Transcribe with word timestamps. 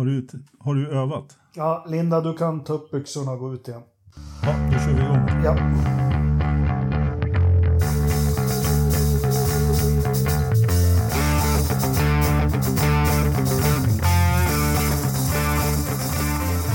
Har 0.00 0.06
du, 0.06 0.26
har 0.58 0.74
du 0.74 0.88
övat? 0.88 1.38
Ja, 1.54 1.84
Linda, 1.88 2.20
du 2.20 2.36
kan 2.36 2.64
ta 2.64 2.72
upp 2.72 2.90
byxorna 2.90 3.32
och 3.32 3.38
gå 3.38 3.54
ut 3.54 3.68
igen. 3.68 3.82
Ja, 4.42 4.70
då 4.72 4.78
kör 4.78 4.92
vi 4.92 5.02
igång. 5.02 5.44
Ja. 5.44 5.54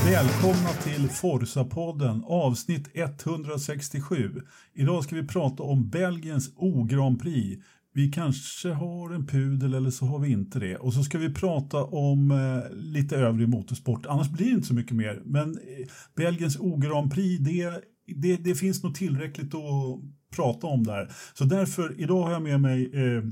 Välkomna 0.06 0.70
till 0.84 1.10
Forsa-podden, 1.10 2.24
avsnitt 2.28 2.90
167. 2.94 4.42
Idag 4.74 5.04
ska 5.04 5.16
vi 5.16 5.28
prata 5.28 5.64
om 5.64 5.90
Belgiens 5.90 6.54
O-Grand 6.58 7.22
Prix. 7.22 7.64
Vi 7.96 8.12
kanske 8.12 8.70
har 8.70 9.14
en 9.14 9.28
pudel 9.28 9.74
eller 9.74 9.90
så 9.90 10.06
har 10.06 10.20
vi 10.20 10.32
inte 10.32 10.60
det. 10.60 10.78
Och 10.78 10.94
så 10.94 11.04
ska 11.04 11.18
vi 11.18 11.34
prata 11.34 11.84
om 11.84 12.32
eh, 12.32 12.76
lite 12.78 13.16
övrig 13.16 13.50
motorsport. 13.50 14.06
Annars 14.06 14.30
blir 14.30 14.46
det 14.46 14.52
inte 14.52 14.68
så 14.68 14.74
mycket 14.74 14.96
mer. 14.96 15.22
Men 15.26 15.50
eh, 15.50 15.88
Belgiens 16.16 16.60
O-Grand 16.60 17.14
Prix, 17.14 17.44
det, 17.44 17.84
det, 18.16 18.38
det, 18.38 18.56
finns 18.56 18.84
nog 18.84 18.96
tillräckligt 18.96 19.56
att 19.56 20.00
prata 20.36 20.68
om 20.68 20.84
där. 20.84 21.12
Så 21.34 21.44
därför, 21.44 22.02
idag 22.02 22.24
har 22.24 22.32
jag 22.32 22.42
med 22.42 22.62
mig 22.62 22.92
eh, 22.94 23.24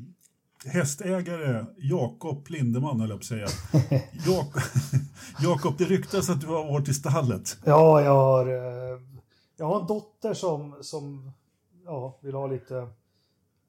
hästägare 0.66 1.66
Jakob 1.78 2.50
Lindeman, 2.50 3.00
höll 3.00 3.10
jag 3.10 3.20
på 3.20 3.24
att 3.24 3.26
säga. 3.26 3.48
Jak 4.28 4.64
Jakob, 5.42 5.74
det 5.78 5.86
ryktas 5.86 6.30
att 6.30 6.42
du 6.42 6.48
har 6.48 6.66
varit 6.66 6.90
i 6.90 6.94
stallet. 6.94 7.58
Ja, 7.66 8.02
jag 8.02 8.16
har, 8.16 8.48
eh, 8.48 9.00
jag 9.58 9.66
har 9.66 9.82
en 9.82 9.88
dotter 9.88 10.34
som, 10.34 10.76
som 10.82 11.32
ja, 11.86 12.20
vill 12.22 12.34
ha 12.34 12.48
lite... 12.48 12.88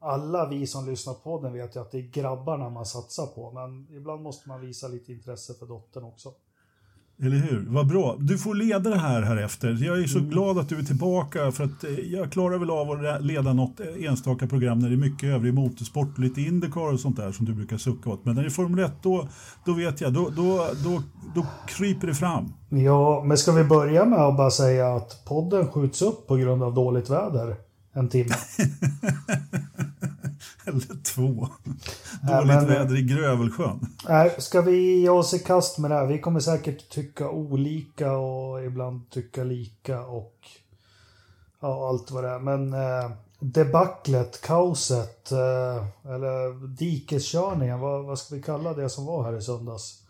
Alla 0.04 0.48
vi 0.48 0.66
som 0.66 0.86
lyssnar 0.86 1.14
på 1.14 1.40
den 1.40 1.52
vet 1.52 1.76
ju 1.76 1.80
att 1.80 1.92
det 1.92 1.98
är 1.98 2.10
grabbarna 2.10 2.70
man 2.70 2.86
satsar 2.86 3.26
på, 3.26 3.50
men 3.52 3.96
ibland 3.96 4.22
måste 4.22 4.48
man 4.48 4.60
visa 4.60 4.88
lite 4.88 5.12
intresse 5.12 5.54
för 5.54 5.66
dottern 5.66 6.04
också. 6.04 6.32
Eller 7.22 7.36
hur? 7.36 7.66
Vad 7.68 7.86
bra. 7.86 8.16
Du 8.18 8.38
får 8.38 8.54
leda 8.54 8.90
det 8.90 8.98
här 8.98 9.22
här 9.22 9.36
efter. 9.36 9.84
Jag 9.84 10.02
är 10.02 10.06
så 10.06 10.18
mm. 10.18 10.30
glad 10.30 10.58
att 10.58 10.68
du 10.68 10.78
är 10.78 10.82
tillbaka 10.82 11.52
för 11.52 11.64
att 11.64 11.84
eh, 11.84 11.90
jag 11.90 12.32
klarar 12.32 12.58
väl 12.58 12.70
av 12.70 12.90
att 12.90 13.24
leda 13.24 13.52
något 13.52 13.80
enstaka 13.80 14.46
program 14.46 14.78
när 14.78 14.88
det 14.88 14.94
är 14.94 15.10
mycket 15.10 15.28
övrig 15.28 15.54
motorsport 15.54 16.18
lite 16.18 16.40
Indycar 16.40 16.92
och 16.92 17.00
sånt 17.00 17.16
där 17.16 17.32
som 17.32 17.46
du 17.46 17.54
brukar 17.54 17.76
sucka 17.76 18.10
åt. 18.10 18.24
Men 18.24 18.34
när 18.34 18.42
det 18.42 18.48
är 18.48 18.50
Formel 18.50 18.84
1 18.84 18.92
då, 19.02 19.28
då 19.64 19.72
vet 19.72 20.00
jag, 20.00 20.12
då, 20.12 20.28
då, 20.36 20.66
då, 20.84 21.02
då 21.34 21.46
kryper 21.66 22.06
det 22.06 22.14
fram. 22.14 22.52
Ja, 22.68 23.22
men 23.26 23.38
ska 23.38 23.52
vi 23.52 23.64
börja 23.64 24.04
med 24.04 24.18
att 24.18 24.36
bara 24.36 24.50
säga 24.50 24.94
att 24.94 25.24
podden 25.24 25.68
skjuts 25.68 26.02
upp 26.02 26.26
på 26.26 26.36
grund 26.36 26.62
av 26.62 26.74
dåligt 26.74 27.10
väder 27.10 27.56
en 27.92 28.08
timme? 28.08 28.34
Eller 30.66 31.02
två. 31.02 31.48
Dåligt 32.22 32.46
men, 32.46 32.66
väder 32.66 32.98
i 32.98 33.02
Grövelsjön. 33.02 33.86
Nej, 34.08 34.34
ska 34.38 34.60
vi 34.60 35.00
ge 35.00 35.08
oss 35.08 35.34
i 35.34 35.38
kast 35.38 35.78
med 35.78 35.90
det 35.90 35.94
här? 35.94 36.06
Vi 36.06 36.18
kommer 36.18 36.40
säkert 36.40 36.88
tycka 36.88 37.30
olika 37.30 38.12
och 38.12 38.64
ibland 38.64 39.10
tycka 39.10 39.44
lika 39.44 40.00
och 40.00 40.34
ja, 41.60 41.88
allt 41.88 42.10
vad 42.10 42.24
det 42.24 42.30
är. 42.30 42.38
Men 42.38 42.72
eh, 42.72 43.10
debaclet, 43.40 44.40
kaoset, 44.40 45.32
eh, 45.32 46.10
eller 46.14 46.66
dikeskörningen, 46.66 47.80
vad, 47.80 48.04
vad 48.04 48.18
ska 48.18 48.34
vi 48.34 48.42
kalla 48.42 48.74
det 48.74 48.90
som 48.90 49.06
var 49.06 49.24
här 49.24 49.38
i 49.38 49.42
söndags? 49.42 50.02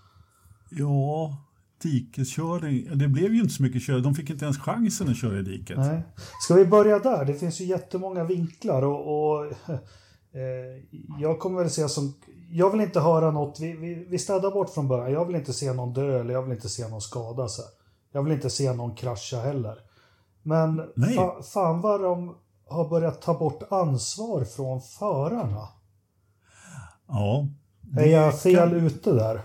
Ja, 0.71 1.37
dikeskörning. 1.83 2.99
Det 2.99 3.09
blev 3.09 3.35
ju 3.35 3.41
inte 3.41 3.55
så 3.55 3.63
mycket 3.63 3.83
körning. 3.83 4.03
De 4.03 4.15
fick 4.15 4.31
inte 4.31 4.45
ens 4.45 4.59
chansen 4.59 5.09
att 5.09 5.17
köra 5.17 5.39
i 5.39 5.43
diket. 5.43 5.79
Nej. 5.79 6.03
Ska 6.41 6.55
vi 6.55 6.67
börja 6.67 6.99
där? 6.99 7.25
Det 7.25 7.35
finns 7.35 7.61
ju 7.61 7.65
jättemånga 7.65 8.25
vinklar 8.25 8.83
och, 8.83 9.31
och 9.31 9.53
jag 11.21 11.39
kommer 11.39 11.61
väl 11.61 11.71
se 11.71 11.89
som... 11.89 12.15
Jag 12.51 12.71
vill 12.71 12.81
inte 12.81 13.01
höra 13.01 13.31
något, 13.31 13.61
vi, 13.61 13.73
vi, 13.73 13.95
vi 13.95 14.19
städar 14.19 14.51
bort 14.51 14.71
från 14.71 14.89
början. 14.89 15.13
Jag 15.13 15.25
vill 15.25 15.37
inte 15.37 15.53
se 15.53 15.73
någon 15.73 15.93
dö 15.93 16.21
eller 16.21 16.35
jag 16.35 16.43
vill 16.43 16.53
inte 16.53 16.69
se 16.69 16.89
någon 16.89 17.01
skada 17.01 17.49
sig. 17.49 17.65
Jag 18.13 18.23
vill 18.23 18.33
inte 18.33 18.51
se 18.51 18.73
någon 18.73 18.95
krascha 18.95 19.41
heller. 19.41 19.79
Men 20.43 20.83
fa, 21.17 21.43
fan 21.43 21.81
vad 21.81 22.03
de 22.03 22.37
har 22.69 22.89
börjat 22.89 23.23
ta 23.23 23.39
bort 23.39 23.63
ansvar 23.71 24.45
från 24.45 24.81
förarna. 24.81 25.69
Ja. 27.09 27.49
Är 27.97 28.07
jag 28.07 28.41
fel 28.41 28.71
kan... 28.71 28.87
ute 28.87 29.13
där? 29.13 29.41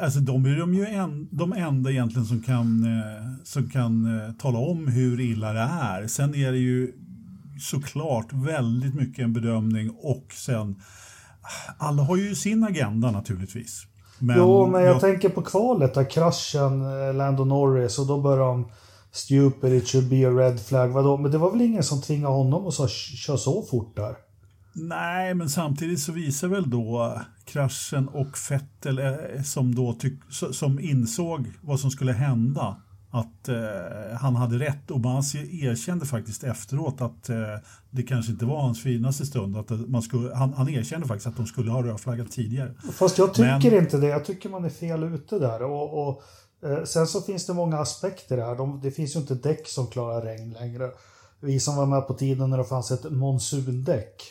Alltså 0.00 0.20
de 0.20 0.46
är 0.46 0.56
de 0.56 0.74
ju 0.74 0.86
en, 0.86 1.28
de 1.30 1.52
enda 1.52 1.90
egentligen 1.90 2.26
som 2.26 2.42
kan, 2.42 2.84
eh, 2.84 3.44
som 3.44 3.70
kan 3.70 4.20
eh, 4.20 4.32
tala 4.32 4.58
om 4.58 4.88
hur 4.88 5.20
illa 5.20 5.52
det 5.52 5.68
är. 5.82 6.06
Sen 6.06 6.34
är 6.34 6.52
det 6.52 6.58
ju 6.58 6.92
såklart 7.60 8.32
väldigt 8.32 8.94
mycket 8.94 9.24
en 9.24 9.32
bedömning 9.32 9.90
och 9.90 10.26
sen 10.32 10.82
alla 11.78 12.02
har 12.02 12.16
ju 12.16 12.34
sin 12.34 12.64
agenda 12.64 13.10
naturligtvis. 13.10 13.86
Men 14.18 14.36
jo, 14.38 14.66
men 14.66 14.82
jag, 14.82 14.94
jag, 14.94 15.00
tänker 15.00 15.28
på 15.28 15.42
kvalet 15.42 15.94
där 15.94 16.10
kraschen, 16.10 16.82
eh, 16.82 17.14
Lando 17.14 17.44
Norris 17.44 17.98
och 17.98 18.06
då 18.06 18.20
börjar 18.20 18.38
de 18.38 18.70
Stupid, 19.12 19.72
it 19.72 19.88
should 19.88 20.08
be 20.08 20.28
a 20.28 20.30
red 20.30 20.60
flag. 20.60 20.88
Vadå? 20.88 21.16
Men 21.16 21.30
det 21.30 21.38
var 21.38 21.50
väl 21.50 21.60
ingen 21.60 21.82
som 21.82 22.02
tvingade 22.02 22.34
honom 22.34 22.66
att 22.66 22.90
köra 22.90 23.36
så 23.36 23.62
fort 23.62 23.96
där? 23.96 24.16
Nej, 24.72 25.34
men 25.34 25.50
samtidigt 25.50 26.00
så 26.00 26.12
visar 26.12 26.48
väl 26.48 26.70
då 26.70 27.20
kraschen 27.44 28.08
och 28.08 28.36
Vettel 28.50 28.98
eh, 28.98 29.42
som 29.44 29.74
då 29.74 29.92
tyck, 29.92 30.20
som 30.30 30.80
insåg 30.80 31.52
vad 31.60 31.80
som 31.80 31.90
skulle 31.90 32.12
hända 32.12 32.76
att 33.10 33.48
eh, 33.48 34.16
han 34.20 34.36
hade 34.36 34.58
rätt 34.58 34.90
och 34.90 35.00
Masi 35.00 35.66
erkände 35.66 36.06
faktiskt 36.06 36.44
efteråt 36.44 37.00
att 37.00 37.28
eh, 37.28 37.36
det 37.90 38.02
kanske 38.02 38.32
inte 38.32 38.44
var 38.44 38.60
hans 38.60 38.82
finaste 38.82 39.26
stund. 39.26 39.56
Att 39.56 39.70
man 39.70 40.02
skulle, 40.02 40.34
han, 40.34 40.52
han 40.52 40.68
erkände 40.68 41.06
faktiskt 41.06 41.26
att 41.26 41.36
de 41.36 41.46
skulle 41.46 41.70
ha 41.70 41.82
rödflaggat 41.82 42.30
tidigare. 42.30 42.74
Fast 42.92 43.18
jag 43.18 43.34
tycker 43.34 43.70
Men, 43.70 43.84
inte 43.84 43.98
det. 43.98 44.06
Jag 44.06 44.24
tycker 44.24 44.48
man 44.48 44.64
är 44.64 44.70
fel 44.70 45.02
ute 45.02 45.38
där. 45.38 45.62
Och, 45.62 46.08
och 46.08 46.22
eh, 46.70 46.84
Sen 46.84 47.06
så 47.06 47.20
finns 47.20 47.46
det 47.46 47.54
många 47.54 47.78
aspekter 47.78 48.36
där. 48.36 48.56
De, 48.56 48.80
det 48.82 48.90
finns 48.90 49.16
ju 49.16 49.20
inte 49.20 49.34
däck 49.34 49.68
som 49.68 49.86
klarar 49.86 50.22
regn 50.22 50.52
längre. 50.52 50.90
Vi 51.40 51.60
som 51.60 51.76
var 51.76 51.86
med 51.86 52.06
på 52.06 52.14
tiden 52.14 52.50
när 52.50 52.58
det 52.58 52.64
fanns 52.64 52.90
ett 52.90 53.10
monsundäck. 53.10 54.22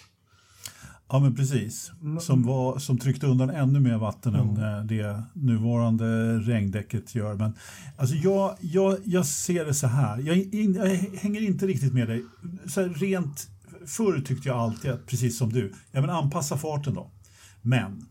Ja 1.11 1.19
men 1.19 1.35
precis, 1.35 1.91
mm. 2.01 2.19
som, 2.19 2.43
var, 2.43 2.79
som 2.79 2.97
tryckte 2.97 3.27
undan 3.27 3.49
ännu 3.49 3.79
mer 3.79 3.97
vatten 3.97 4.35
mm. 4.35 4.49
än 4.49 4.79
eh, 4.79 4.85
det 4.85 5.23
nuvarande 5.33 6.39
regndäcket 6.39 7.15
gör. 7.15 7.33
Men 7.33 7.53
alltså 7.97 8.15
jag, 8.15 8.57
jag, 8.61 8.97
jag 9.05 9.25
ser 9.25 9.65
det 9.65 9.73
så 9.73 9.87
här, 9.87 10.17
jag, 10.17 10.37
in, 10.37 10.73
jag 10.73 10.85
hänger 11.19 11.41
inte 11.41 11.67
riktigt 11.67 11.93
med 11.93 12.07
dig. 12.07 12.25
Så 12.67 12.81
rent, 12.87 13.47
förr 13.85 14.21
tyckte 14.21 14.49
jag 14.49 14.57
alltid, 14.57 14.91
att, 14.91 15.07
precis 15.07 15.37
som 15.37 15.53
du, 15.53 15.73
ja 15.91 16.01
men 16.01 16.09
anpassa 16.09 16.57
farten 16.57 16.93
då. 16.93 17.11
Men 17.61 18.05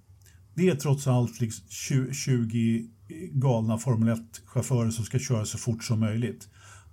det 0.54 0.69
är 0.69 0.75
trots 0.75 1.06
allt 1.06 1.41
liksom 1.41 1.66
20, 1.69 2.12
20 2.15 2.88
galna 3.32 3.78
Formel 3.78 4.09
1-chaufförer 4.09 4.91
som 4.91 5.04
ska 5.04 5.19
köra 5.19 5.44
så 5.44 5.59
fort 5.59 5.84
som 5.84 6.00
möjligt. 6.00 6.48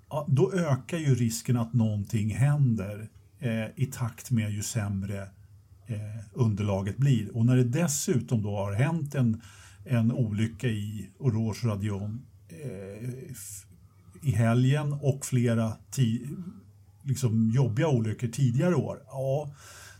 Ja, 0.09 0.25
då 0.29 0.53
ökar 0.53 0.97
ju 0.97 1.16
risken 1.16 1.57
att 1.57 1.73
någonting 1.73 2.35
händer 2.35 3.09
eh, 3.39 3.83
i 3.83 3.85
takt 3.85 4.31
med 4.31 4.51
ju 4.51 4.63
sämre 4.63 5.27
Eh, 5.88 6.23
underlaget 6.34 6.97
blir. 6.97 7.38
Och 7.38 7.46
när 7.46 7.56
det 7.56 7.63
dessutom 7.63 8.41
då 8.44 8.56
har 8.56 8.73
hänt 8.73 9.16
en, 9.16 9.41
en 9.85 10.12
olycka 10.12 10.68
i 10.68 11.09
Orange 11.19 11.59
Radion 11.63 12.25
eh, 12.50 13.09
i 14.22 14.31
helgen 14.31 14.94
och 14.94 15.25
flera 15.25 15.73
liksom 17.03 17.51
jobbiga 17.56 17.88
olyckor 17.88 18.28
tidigare 18.28 18.75
år, 18.75 19.00
ja, 19.07 19.50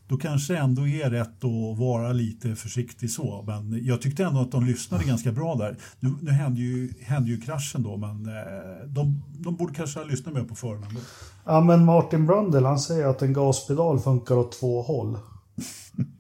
då 0.08 0.18
kanske 0.18 0.54
det 0.54 0.60
ändå 0.60 0.88
är 0.88 1.10
rätt 1.10 1.44
att 1.44 1.78
vara 1.78 2.12
lite 2.14 2.56
försiktig 2.56 3.12
så. 3.12 3.44
Men 3.48 3.86
jag 3.86 4.02
tyckte 4.02 4.24
ändå 4.24 4.42
att 4.42 4.52
de 4.52 4.66
lyssnade 4.66 5.04
ganska 5.04 5.32
bra 5.32 5.56
där. 5.56 5.78
Nu, 6.00 6.14
nu 6.22 6.32
hände, 6.32 6.62
ju, 6.62 6.94
hände 7.02 7.30
ju 7.30 7.42
kraschen 7.42 7.84
då, 7.84 7.98
men 7.98 8.26
eh, 8.26 8.88
de, 8.88 9.24
de 9.38 9.56
borde 9.56 9.74
kanske 9.74 10.00
ha 10.00 10.06
lyssnat 10.06 10.34
mer 10.34 10.44
på 10.44 10.56
förhand. 10.56 10.98
Ja, 11.46 11.62
men 11.62 11.86
Martin 11.86 12.26
Brundle 12.26 12.68
han 12.68 12.80
säger 12.80 13.08
att 13.08 13.22
en 13.22 13.34
gaspedal 13.34 14.00
funkar 14.00 14.36
åt 14.36 14.60
två 14.60 14.82
håll. 14.82 15.18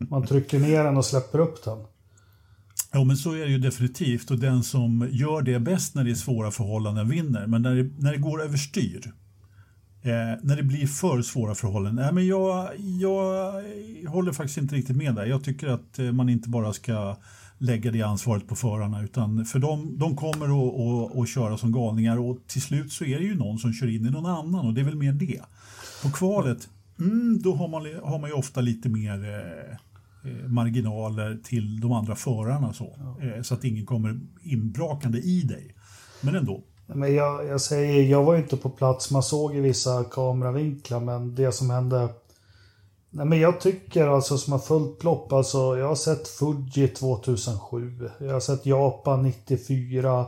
Man 0.09 0.27
trycker 0.27 0.59
ner 0.59 0.83
den 0.83 0.97
och 0.97 1.05
släpper 1.05 1.39
upp 1.39 1.63
den. 1.63 1.77
Ja, 2.91 3.03
men 3.03 3.17
så 3.17 3.31
är 3.31 3.45
det 3.45 3.51
ju 3.51 3.57
definitivt. 3.57 4.31
Och 4.31 4.39
den 4.39 4.63
som 4.63 5.09
gör 5.11 5.41
det 5.41 5.59
bäst 5.59 5.95
när 5.95 6.03
det 6.03 6.11
är 6.11 6.15
svåra 6.15 6.51
förhållanden 6.51 7.09
vinner. 7.09 7.47
Men 7.47 7.61
när 7.61 7.75
det, 7.75 7.89
när 7.97 8.11
det 8.11 8.17
går 8.17 8.43
överstyr, 8.43 9.13
eh, 10.01 10.11
när 10.41 10.55
det 10.55 10.63
blir 10.63 10.87
för 10.87 11.21
svåra 11.21 11.55
förhållanden. 11.55 12.05
Nej, 12.05 12.13
men 12.13 12.27
jag, 12.27 12.69
jag 12.79 13.63
håller 14.09 14.31
faktiskt 14.31 14.57
inte 14.57 14.75
riktigt 14.75 14.95
med 14.95 15.15
där. 15.15 15.25
Jag 15.25 15.43
tycker 15.43 15.67
att 15.67 15.99
eh, 15.99 16.11
man 16.11 16.29
inte 16.29 16.49
bara 16.49 16.73
ska 16.73 17.17
lägga 17.57 17.91
det 17.91 18.01
ansvaret 18.01 18.47
på 18.47 18.55
förarna. 18.55 19.03
Utan 19.03 19.45
för 19.45 19.59
de, 19.59 19.97
de 19.99 20.15
kommer 20.15 21.21
att 21.21 21.29
köra 21.29 21.57
som 21.57 21.71
galningar 21.71 22.17
och 22.17 22.37
till 22.47 22.61
slut 22.61 22.91
så 22.91 23.05
är 23.05 23.19
det 23.19 23.25
ju 23.25 23.35
någon 23.35 23.59
som 23.59 23.73
kör 23.73 23.87
in 23.87 24.05
i 24.05 24.09
någon 24.09 24.25
annan 24.25 24.65
och 24.65 24.73
det 24.73 24.81
är 24.81 24.85
väl 24.85 24.95
mer 24.95 25.13
det. 25.13 25.41
På 26.03 26.09
kvalet, 26.09 26.69
Mm, 26.99 27.39
då 27.41 27.53
har 27.53 27.67
man, 27.67 27.85
har 28.03 28.19
man 28.19 28.29
ju 28.29 28.35
ofta 28.35 28.61
lite 28.61 28.89
mer 28.89 29.23
eh, 29.23 30.31
eh, 30.31 30.47
marginaler 30.47 31.39
till 31.43 31.79
de 31.79 31.91
andra 31.91 32.15
förarna 32.15 32.73
så, 32.73 32.95
ja. 32.97 33.27
eh, 33.27 33.41
så 33.41 33.53
att 33.53 33.63
ingen 33.63 33.85
kommer 33.85 34.19
inbrakande 34.43 35.17
i 35.17 35.41
dig. 35.41 35.75
Men 36.21 36.35
ändå. 36.35 36.63
Men 36.87 37.15
jag, 37.15 37.45
jag 37.45 37.61
säger, 37.61 38.03
jag 38.03 38.23
var 38.23 38.37
inte 38.37 38.57
på 38.57 38.69
plats, 38.69 39.11
man 39.11 39.23
såg 39.23 39.55
i 39.55 39.59
vissa 39.59 40.03
kameravinklar, 40.03 40.99
men 40.99 41.35
det 41.35 41.51
som 41.51 41.69
hände 41.69 42.09
Nej, 43.15 43.25
men 43.25 43.39
jag 43.39 43.61
tycker 43.61 44.07
alltså 44.07 44.37
som 44.37 44.53
har 44.53 44.59
följt 44.59 45.03
lopp, 45.03 45.33
alltså 45.33 45.77
jag 45.77 45.87
har 45.87 45.95
sett 45.95 46.27
Fuji 46.27 46.87
2007, 46.87 48.09
jag 48.19 48.33
har 48.33 48.39
sett 48.39 48.65
Japan 48.65 49.23
94, 49.23 50.25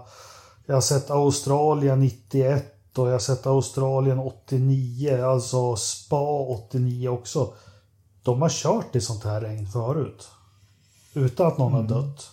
jag 0.65 0.75
har 0.75 0.81
sett 0.81 1.11
Australien 1.11 1.99
91 1.99 2.76
och 2.97 3.07
jag 3.07 3.11
har 3.11 3.19
sett 3.19 3.47
Australien 3.47 4.19
89, 4.19 5.25
alltså 5.25 5.75
Spa 5.75 6.41
89 6.47 7.09
också. 7.09 7.53
De 8.23 8.41
har 8.41 8.49
kört 8.49 8.95
i 8.95 9.01
sånt 9.01 9.23
här 9.23 9.41
regn 9.41 9.67
förut. 9.67 10.29
Utan 11.13 11.47
att 11.47 11.57
någon 11.57 11.73
mm. 11.73 11.91
har 11.91 12.01
dött. 12.01 12.31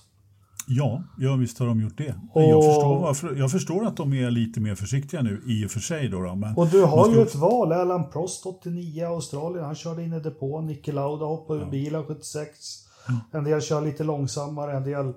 Ja, 0.67 1.03
ja, 1.19 1.37
visst 1.37 1.59
har 1.59 1.67
de 1.67 1.81
gjort 1.81 1.99
det. 1.99 2.15
Och... 2.33 2.43
Jag, 2.43 2.65
förstår 2.65 3.01
varför, 3.01 3.35
jag 3.35 3.51
förstår 3.51 3.87
att 3.87 3.97
de 3.97 4.13
är 4.13 4.31
lite 4.31 4.61
mer 4.61 4.75
försiktiga 4.75 5.23
nu 5.23 5.43
i 5.47 5.67
och 5.67 5.71
för 5.71 5.81
sig. 5.81 6.09
Då, 6.09 6.21
då 6.21 6.35
men 6.35 6.57
och 6.57 6.67
du 6.67 6.83
har 6.83 7.05
ska... 7.05 7.15
ju 7.15 7.23
ett 7.23 7.35
val. 7.35 7.73
Alan 7.73 8.11
Prost 8.11 8.47
89 8.47 9.07
Australien. 9.07 9.65
Han 9.65 9.75
körde 9.75 10.03
in 10.03 10.13
i 10.13 10.21
depån. 10.21 10.67
Nicke 10.67 10.93
Lauda 10.93 11.25
hoppade 11.27 11.59
ur 11.59 11.65
ja. 11.65 11.71
bilen 11.71 12.05
76. 12.05 12.49
Mm. 13.09 13.21
En 13.33 13.45
del 13.45 13.63
kör 13.63 13.81
lite 13.81 14.05
långsammare, 14.05 14.77
en 14.77 14.85
del 14.85 15.13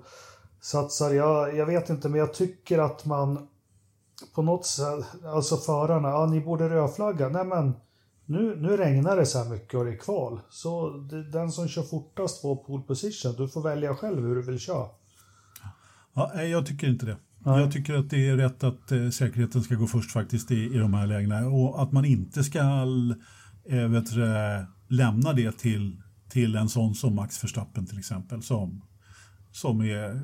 satsar. 0.60 1.10
Jag, 1.10 1.56
jag 1.56 1.66
vet 1.66 1.90
inte, 1.90 2.08
men 2.08 2.20
jag 2.20 2.34
tycker 2.34 2.78
att 2.78 3.04
man 3.04 3.48
på 4.34 4.42
något 4.42 4.66
sätt, 4.66 5.04
alltså 5.24 5.56
förarna, 5.56 6.08
ja 6.08 6.26
ni 6.26 6.40
borde 6.40 6.68
rödflagga. 6.68 7.28
Nej 7.28 7.44
men 7.44 7.72
nu, 8.26 8.56
nu 8.56 8.76
regnar 8.76 9.16
det 9.16 9.26
så 9.26 9.38
här 9.38 9.50
mycket 9.50 9.74
och 9.74 9.84
det 9.84 9.92
är 9.92 9.96
kval. 9.96 10.40
Så 10.50 10.90
det, 10.90 11.30
den 11.30 11.52
som 11.52 11.68
kör 11.68 11.82
fortast 11.82 12.40
får 12.40 12.56
pole 12.56 12.82
position. 12.82 13.34
Du 13.36 13.48
får 13.48 13.62
välja 13.62 13.94
själv 13.94 14.26
hur 14.26 14.34
du 14.34 14.42
vill 14.42 14.58
köra. 14.58 14.86
Ja, 16.14 16.42
jag 16.42 16.66
tycker 16.66 16.88
inte 16.88 17.06
det. 17.06 17.16
Nej. 17.38 17.60
Jag 17.60 17.72
tycker 17.72 17.94
att 17.94 18.10
det 18.10 18.28
är 18.28 18.36
rätt 18.36 18.64
att 18.64 18.92
eh, 18.92 19.08
säkerheten 19.08 19.62
ska 19.62 19.74
gå 19.74 19.86
först 19.86 20.12
faktiskt 20.12 20.50
i, 20.50 20.74
i 20.74 20.78
de 20.78 20.94
här 20.94 21.06
lägena 21.06 21.46
och 21.46 21.82
att 21.82 21.92
man 21.92 22.04
inte 22.04 22.44
ska 22.44 22.58
eh, 23.64 23.88
vet 23.88 24.08
lämna 24.88 25.32
det 25.32 25.58
till, 25.58 26.02
till 26.28 26.56
en 26.56 26.68
sån 26.68 26.94
som 26.94 27.14
Max 27.14 27.44
Verstappen 27.44 27.86
till 27.86 27.98
exempel 27.98 28.42
som, 28.42 28.82
som 29.52 29.80
är 29.80 30.22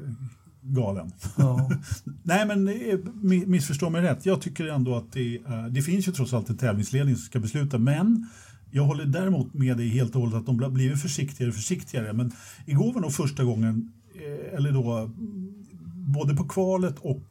galen. 0.65 1.13
Ja. 1.37 1.71
Nej 2.23 2.47
men 2.47 2.69
eh, 2.69 2.99
missförstå 3.47 3.91
mig 3.91 4.03
rätt, 4.03 4.27
jag 4.27 4.41
tycker 4.41 4.67
ändå 4.67 4.97
att 4.97 5.13
det, 5.13 5.41
det 5.71 5.83
finns 5.83 6.09
ju 6.09 6.13
trots 6.13 6.35
allt 6.35 6.51
en 6.51 6.57
tävlingsledning 6.57 7.17
som 7.17 7.25
ska 7.25 7.41
besluta 7.41 7.79
men 7.79 8.27
jag 8.75 8.83
håller 8.83 9.05
däremot 9.05 9.55
med 9.55 9.77
dig 9.77 9.89
helt 9.89 10.15
och 10.15 10.21
hållet 10.21 10.37
att 10.37 10.47
de 10.47 10.75
blivit 10.75 11.03
försiktigare 11.03 11.49
och 11.49 11.55
försiktigare 11.57 12.13
men 12.13 12.33
igår 12.67 12.93
var 12.93 13.01
nog 13.01 13.13
första 13.13 13.45
gången 13.45 13.93
eh, 14.15 14.55
eller 14.59 14.73
då 14.73 15.11
både 15.95 16.37
på 16.37 16.45
kvalet 16.45 16.99
och 16.99 17.25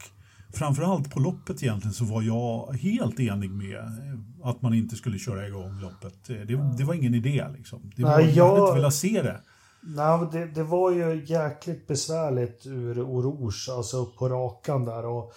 framförallt 0.52 1.10
på 1.10 1.20
loppet 1.20 1.62
egentligen 1.62 1.94
så 1.94 2.04
var 2.04 2.22
jag 2.22 2.72
helt 2.72 3.20
enig 3.20 3.50
med 3.50 3.76
eh, 3.76 4.48
att 4.48 4.62
man 4.62 4.74
inte 4.74 4.96
skulle 4.96 5.18
köra 5.18 5.46
igång 5.46 5.80
loppet. 5.80 6.30
Eh, 6.30 6.36
det, 6.36 6.76
det 6.78 6.84
var 6.84 6.94
ingen 6.94 7.14
idé 7.14 7.44
liksom. 7.56 7.90
Det 7.96 8.02
var, 8.02 8.18
Nej, 8.18 8.32
jag, 8.36 8.48
hade 8.48 8.60
inte 8.60 8.74
velat 8.74 8.94
se 8.94 9.22
det. 9.22 9.40
Nej, 9.86 10.28
det, 10.32 10.46
det 10.46 10.62
var 10.62 10.90
ju 10.90 11.24
jäkligt 11.26 11.86
besvärligt 11.86 12.66
ur 12.66 13.02
Orouge, 13.02 13.68
alltså 13.76 13.96
upp 13.96 14.16
på 14.16 14.28
rakan 14.28 14.84
där 14.84 15.06
och 15.06 15.32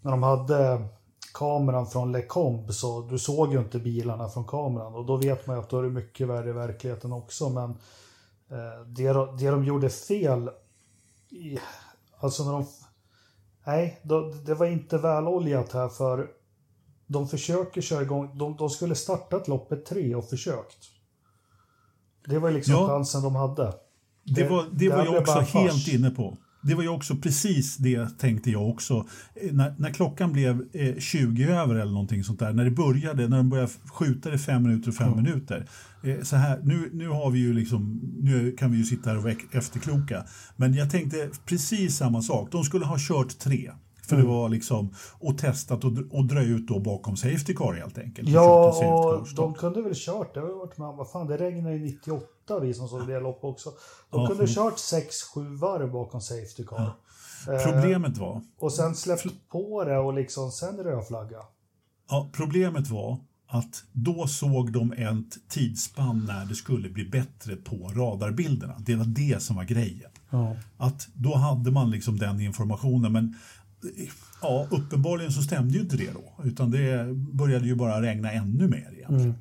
när 0.00 0.10
de 0.10 0.22
hade 0.22 0.88
kameran 1.34 1.86
från 1.86 2.12
LeCombe 2.12 2.72
så 2.72 3.00
du 3.00 3.18
såg 3.18 3.52
ju 3.52 3.58
inte 3.58 3.78
bilarna 3.78 4.28
från 4.28 4.44
kameran 4.44 4.94
och 4.94 5.06
då 5.06 5.16
vet 5.16 5.46
man 5.46 5.56
ju 5.56 5.62
att 5.62 5.70
då 5.70 5.78
är 5.78 5.82
det 5.82 5.90
mycket 5.90 6.28
värre 6.28 6.48
i 6.48 6.52
verkligheten 6.52 7.12
också 7.12 7.48
men 7.48 7.70
eh, 8.50 8.86
det, 8.86 9.12
det 9.12 9.50
de 9.50 9.64
gjorde 9.64 9.90
fel 9.90 10.50
i, 11.30 11.58
alltså 12.20 12.44
när 12.44 12.52
de 12.52 12.66
Nej, 13.66 14.00
det 14.44 14.54
var 14.54 14.66
inte 14.66 14.98
väloljat 14.98 15.72
här 15.72 15.88
för 15.88 16.30
de 17.06 17.28
försöker 17.28 17.80
köra 17.80 18.02
igång. 18.02 18.38
De, 18.38 18.56
de 18.56 18.70
skulle 18.70 18.94
startat 18.94 19.48
loppet 19.48 19.86
tre 19.86 20.14
och 20.14 20.28
försökt. 20.28 20.78
Det 22.26 22.38
var 22.38 22.50
liksom 22.50 22.74
ja, 22.74 22.86
chansen 22.86 23.22
de 23.22 23.34
hade. 23.36 23.74
Det, 24.24 24.42
det 24.42 24.48
var, 24.48 24.66
det 24.72 24.88
var 24.88 25.04
jag 25.04 25.14
också 25.14 25.40
helt 25.40 25.88
inne 25.88 26.10
på. 26.10 26.38
Det 26.62 26.74
var 26.74 26.82
ju 26.82 26.88
också 26.88 27.16
precis 27.16 27.76
det 27.76 28.18
tänkte 28.18 28.50
jag 28.50 28.68
också. 28.68 29.06
Eh, 29.34 29.52
när, 29.52 29.74
när 29.78 29.90
klockan 29.90 30.32
blev 30.32 30.66
eh, 30.72 30.98
20 30.98 31.44
över 31.44 31.74
eller 31.74 31.92
någonting 31.92 32.24
sånt 32.24 32.38
där, 32.38 32.52
när 32.52 32.64
det 32.64 32.70
började, 32.70 33.28
när 33.28 33.36
de 33.36 33.50
började 33.50 33.72
skjuta 33.92 34.30
det 34.30 34.38
fem 34.38 34.62
minuter 34.62 34.88
och 34.88 34.94
fem 34.94 35.12
mm. 35.12 35.24
minuter. 35.24 35.66
Eh, 36.02 36.22
så 36.22 36.36
här, 36.36 36.60
nu, 36.62 36.90
nu 36.92 37.08
har 37.08 37.30
vi 37.30 37.38
ju 37.38 37.52
liksom, 37.52 38.00
nu 38.20 38.52
kan 38.52 38.72
vi 38.72 38.78
ju 38.78 38.84
sitta 38.84 39.10
här 39.10 39.16
och 39.16 39.22
vara 39.22 39.34
efterkloka. 39.52 40.24
Men 40.56 40.74
jag 40.74 40.90
tänkte 40.90 41.28
precis 41.46 41.96
samma 41.96 42.22
sak. 42.22 42.48
De 42.52 42.64
skulle 42.64 42.84
ha 42.84 42.96
kört 42.98 43.38
tre. 43.38 43.70
För 44.06 44.16
mm. 44.16 44.26
det 44.26 44.32
var 44.32 44.48
liksom, 44.48 44.94
och 45.18 45.38
testat 45.38 45.84
och, 45.84 45.92
och 46.10 46.24
dra 46.24 46.42
ut 46.42 46.66
då 46.66 46.80
bakom 46.80 47.16
Safety 47.16 47.54
Car 47.54 47.72
helt 47.72 47.98
enkelt. 47.98 48.28
Ja, 48.28 49.18
och 49.18 49.28
de 49.36 49.54
kunde 49.54 49.82
väl 49.82 49.94
kört, 49.94 50.34
det 50.34 50.40
har 50.40 50.58
varit 50.58 50.78
med 50.78 50.88
vad 50.88 51.10
fan 51.10 51.26
det 51.26 51.36
regnade 51.36 51.74
ju 51.74 51.80
98 51.80 52.26
vi 52.62 52.74
som 52.74 52.88
såg 52.88 53.06
det 53.06 53.20
loppet 53.20 53.44
också. 53.44 53.70
De 54.10 54.20
ja, 54.20 54.26
kunde 54.26 54.46
för... 54.46 54.54
kört 54.54 54.76
6-7 54.76 55.56
varv 55.58 55.92
bakom 55.92 56.20
Safety 56.20 56.64
Car. 56.64 56.92
Ja. 57.46 57.58
Problemet 57.64 58.18
var... 58.18 58.42
Och 58.58 58.72
sen 58.72 58.94
släppt 58.94 59.48
på 59.48 59.84
det 59.84 59.98
och 59.98 60.14
liksom 60.14 60.50
sen 60.50 60.76
rödflagga. 60.76 61.38
Ja, 62.08 62.30
problemet 62.32 62.90
var 62.90 63.18
att 63.46 63.84
då 63.92 64.26
såg 64.26 64.72
de 64.72 64.92
ett 64.92 65.48
tidsspann 65.48 66.24
när 66.28 66.46
det 66.46 66.54
skulle 66.54 66.88
bli 66.88 67.04
bättre 67.04 67.56
på 67.56 67.92
radarbilderna. 67.96 68.74
Det 68.78 68.94
var 68.94 69.04
det 69.04 69.42
som 69.42 69.56
var 69.56 69.64
grejen. 69.64 70.10
Ja. 70.30 70.56
Att 70.76 71.08
då 71.14 71.36
hade 71.36 71.70
man 71.70 71.90
liksom 71.90 72.18
den 72.18 72.40
informationen 72.40 73.12
men 73.12 73.36
ja, 74.42 74.66
uppenbarligen 74.70 75.32
så 75.32 75.42
stämde 75.42 75.74
ju 75.74 75.80
inte 75.80 75.96
det 75.96 76.10
då 76.12 76.44
utan 76.44 76.70
det 76.70 77.14
började 77.14 77.66
ju 77.66 77.74
bara 77.74 78.02
regna 78.02 78.32
ännu 78.32 78.68
mer 78.68 78.92
egentligen. 78.92 79.20
Mm. 79.20 79.34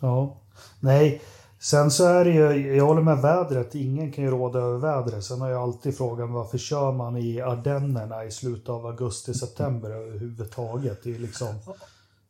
Ja, 0.00 0.40
nej, 0.80 1.22
sen 1.62 1.90
så 1.90 2.04
är 2.04 2.24
det 2.24 2.30
ju, 2.30 2.76
jag 2.76 2.86
håller 2.86 3.02
med 3.02 3.18
vädret, 3.18 3.74
ingen 3.74 4.12
kan 4.12 4.24
ju 4.24 4.30
råda 4.30 4.58
över 4.58 4.78
vädret. 4.78 5.24
Sen 5.24 5.40
har 5.40 5.48
jag 5.48 5.62
alltid 5.62 5.96
frågan 5.96 6.32
varför 6.32 6.58
kör 6.58 6.92
man 6.92 7.16
i 7.16 7.40
Ardennerna 7.40 8.24
i 8.24 8.30
slutet 8.30 8.68
av 8.68 8.86
augusti-september 8.86 9.90
överhuvudtaget? 9.90 11.00
Det 11.04 11.14
är 11.14 11.18
liksom... 11.18 11.48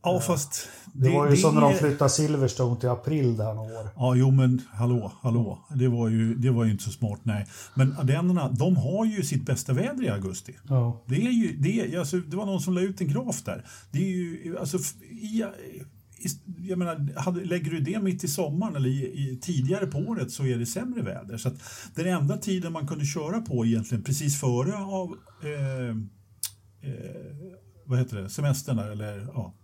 Ja, 0.03 0.21
fast... 0.21 0.69
Det, 0.93 1.09
det 1.09 1.15
var 1.15 1.25
ju 1.25 1.31
det, 1.31 1.37
som 1.37 1.55
när 1.55 1.61
de 1.61 1.75
flyttade 1.75 2.11
Silverstone 2.11 2.81
till 2.81 2.89
april 2.89 3.37
där 3.37 3.55
några 3.55 3.81
år. 3.81 3.89
Ja, 3.97 4.15
jo 4.15 4.31
men 4.31 4.63
hallå, 4.73 5.13
hallå. 5.23 5.59
Det 5.75 5.89
var 5.89 6.09
ju, 6.09 6.35
det 6.35 6.51
var 6.51 6.65
ju 6.65 6.71
inte 6.71 6.85
så 6.85 6.91
smart, 6.91 7.21
nej. 7.23 7.47
Men 7.75 7.97
ardennerna, 7.99 8.49
de 8.49 8.77
har 8.77 9.05
ju 9.05 9.23
sitt 9.23 9.47
bästa 9.47 9.73
väder 9.73 10.05
i 10.05 10.09
augusti. 10.09 10.57
Ja. 10.69 11.03
Det 11.07 11.15
är 11.15 11.31
ju, 11.31 11.57
det, 11.57 11.97
alltså, 11.97 12.17
det 12.17 12.37
var 12.37 12.47
någon 12.47 12.61
som 12.61 12.75
la 12.75 12.81
ut 12.81 13.01
en 13.01 13.09
graf 13.09 13.43
där. 13.45 13.65
Det 13.91 13.99
är 13.99 14.09
ju, 14.09 14.57
alltså, 14.61 14.79
i, 15.11 15.45
jag 16.59 16.79
menar, 16.79 17.19
hade, 17.21 17.45
lägger 17.45 17.71
du 17.71 17.81
det 17.81 18.03
mitt 18.03 18.25
i 18.25 18.29
sommaren 18.29 18.77
eller 18.77 18.89
i, 18.89 19.03
i, 19.03 19.39
tidigare 19.43 19.87
på 19.87 19.99
året 19.99 20.31
så 20.31 20.47
är 20.47 20.59
det 20.59 20.67
sämre 20.67 21.03
väder. 21.03 21.37
Så 21.37 21.49
att 21.49 21.55
den 21.95 22.07
enda 22.07 22.37
tiden 22.37 22.73
man 22.73 22.87
kunde 22.87 23.05
köra 23.05 23.41
på 23.41 23.67
egentligen 23.67 24.05
precis 24.05 24.41
före 24.41 24.77
av 24.77 25.17
eh, 25.43 25.89
eh, 26.91 27.51
vad 27.85 27.99
heter 27.99 28.23
det, 28.23 28.31
semestern 28.31 28.79
eller 28.79 29.19
ja, 29.35 29.55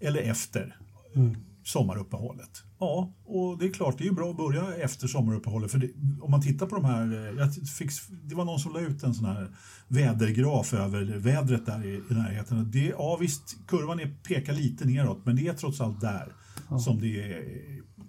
eller 0.00 0.20
efter 0.20 0.76
mm 1.14 1.36
sommaruppehållet. 1.64 2.62
Ja, 2.78 3.12
och 3.24 3.58
det 3.58 3.66
är 3.66 3.72
klart, 3.72 3.98
det 3.98 4.06
är 4.06 4.12
bra 4.12 4.30
att 4.30 4.36
börja 4.36 4.74
efter 4.74 5.08
sommaruppehållet. 5.08 5.70
För 5.70 5.78
det, 5.78 5.90
om 6.22 6.30
man 6.30 6.42
tittar 6.42 6.66
på 6.66 6.74
de 6.74 6.84
här, 6.84 7.28
eh, 7.28 7.38
jag 7.38 7.68
fick, 7.68 7.90
det 8.24 8.34
var 8.34 8.44
någon 8.44 8.58
som 8.58 8.72
la 8.72 8.80
ut 8.80 9.02
en 9.02 9.14
sån 9.14 9.24
här 9.24 9.50
vädergraf 9.88 10.74
över 10.74 11.04
vädret 11.18 11.66
där 11.66 11.86
i, 11.86 11.94
i 12.10 12.14
närheten. 12.14 12.70
Det, 12.70 12.86
ja 12.86 13.16
visst, 13.20 13.56
kurvan 13.66 14.00
är, 14.00 14.16
pekar 14.28 14.52
lite 14.52 14.84
neråt, 14.84 15.18
men 15.24 15.36
det 15.36 15.48
är 15.48 15.54
trots 15.54 15.80
allt 15.80 16.00
där 16.00 16.32
ja. 16.70 16.78
som 16.78 17.00
det 17.00 17.22
är 17.22 17.64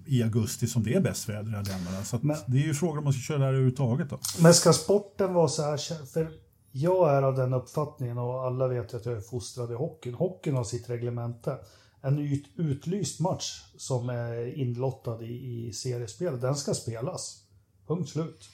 i 0.05 0.23
augusti 0.23 0.67
som 0.67 0.83
det 0.83 0.93
är 0.93 1.01
bäst 1.01 1.29
väder 1.29 1.51
i 1.51 1.55
Ardennerna. 1.55 2.03
Så 2.03 2.19
men, 2.21 2.37
det 2.45 2.57
är 2.57 2.63
ju 2.63 2.73
frågan 2.73 2.97
om 2.97 3.03
man 3.03 3.13
ska 3.13 3.21
köra 3.21 3.37
där 3.37 3.47
överhuvudtaget. 3.47 4.09
Då. 4.09 4.19
Men 4.41 4.53
ska 4.53 4.73
sporten 4.73 5.33
vara 5.33 5.47
så 5.47 5.61
här? 5.61 6.05
För 6.05 6.31
jag 6.71 7.13
är 7.17 7.21
av 7.21 7.35
den 7.35 7.53
uppfattningen 7.53 8.17
och 8.17 8.45
alla 8.45 8.67
vet 8.67 8.93
att 8.93 9.05
jag 9.05 9.17
är 9.17 9.21
fostrad 9.21 9.71
i 9.71 9.75
hockeyn. 9.75 10.13
Hockeyn 10.13 10.55
har 10.55 10.63
sitt 10.63 10.89
reglemente 10.89 11.57
en 12.05 12.19
ut, 12.19 12.45
utlyst 12.55 13.19
match 13.19 13.61
som 13.77 14.09
är 14.09 14.57
inlottad 14.57 15.21
i, 15.21 15.67
i 15.67 15.73
seriespelet, 15.73 16.41
den 16.41 16.55
ska 16.55 16.73
spelas. 16.73 17.43
Punkt 17.87 18.09
slut. 18.09 18.49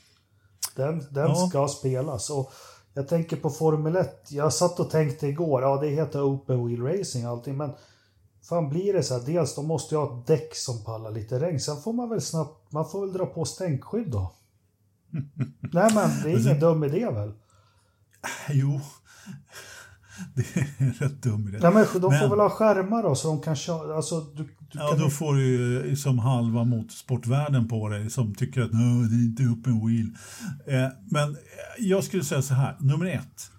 Den, 0.75 0.99
den 0.99 1.29
ja. 1.29 1.47
ska 1.49 1.67
spelas. 1.67 2.29
Och 2.29 2.51
jag 2.93 3.07
tänker 3.07 3.37
på 3.37 3.49
Formel 3.49 3.95
1. 3.95 4.31
Jag 4.31 4.53
satt 4.53 4.79
och 4.79 4.89
tänkte 4.89 5.27
igår, 5.27 5.61
ja 5.61 5.81
det 5.81 5.87
heter 5.87 6.21
Open 6.21 6.67
Wheel 6.67 6.81
Racing 6.81 7.25
och 7.25 7.31
allting, 7.31 7.57
men 7.57 7.71
fan 8.49 8.69
blir 8.69 8.93
det 8.93 9.03
så 9.03 9.13
här, 9.13 9.25
dels 9.25 9.55
då 9.55 9.61
måste 9.61 9.95
jag 9.95 10.05
ha 10.05 10.19
ett 10.19 10.27
däck 10.27 10.55
som 10.55 10.83
pallar 10.83 11.11
lite 11.11 11.39
regn, 11.39 11.59
sen 11.59 11.81
får 11.81 11.93
man 11.93 12.09
väl 12.09 12.21
snabbt, 12.21 12.71
man 12.71 12.89
får 12.89 13.01
väl 13.01 13.13
dra 13.13 13.25
på 13.25 13.45
stänkskydd 13.45 14.11
då. 14.11 14.33
Nej 15.73 15.91
men 15.93 16.23
det 16.23 16.31
är 16.31 16.45
ingen 16.45 16.59
dum 16.59 16.83
idé 16.83 17.09
väl? 17.09 17.33
Jo, 18.49 18.79
det 20.35 20.57
är 20.57 20.67
en 20.77 20.93
rätt 20.93 21.23
dum 21.23 21.47
idé. 21.47 21.57
Ja, 21.61 21.71
men 21.71 21.85
de 21.93 22.01
får 22.01 22.09
men, 22.09 22.29
väl 22.29 22.39
ha 22.39 22.49
skärmar 22.49 23.03
då 23.03 23.15
så 23.15 23.27
de 23.27 23.41
kan 23.41 23.55
köra. 23.55 23.95
Alltså, 23.95 24.21
du, 24.21 24.43
du 24.43 24.49
ja, 24.71 24.87
kan 24.89 24.99
då 24.99 25.05
ju... 25.05 25.09
får 25.09 25.33
du 25.33 25.41
ju 25.41 25.95
som 25.95 26.19
halva 26.19 26.63
motorsportvärlden 26.63 27.67
på 27.67 27.89
dig 27.89 28.09
som 28.09 28.35
tycker 28.35 28.61
att 28.61 28.71
det 28.71 28.77
är 28.77 29.25
inte 29.25 29.43
upp 29.43 29.67
en 29.67 29.87
wheel. 29.87 30.09
Eh, 30.67 30.89
men 31.09 31.37
jag 31.79 32.03
skulle 32.03 32.23
säga 32.23 32.41
så 32.41 32.53
här, 32.53 32.77
nummer 32.79 33.05
ett. 33.05 33.51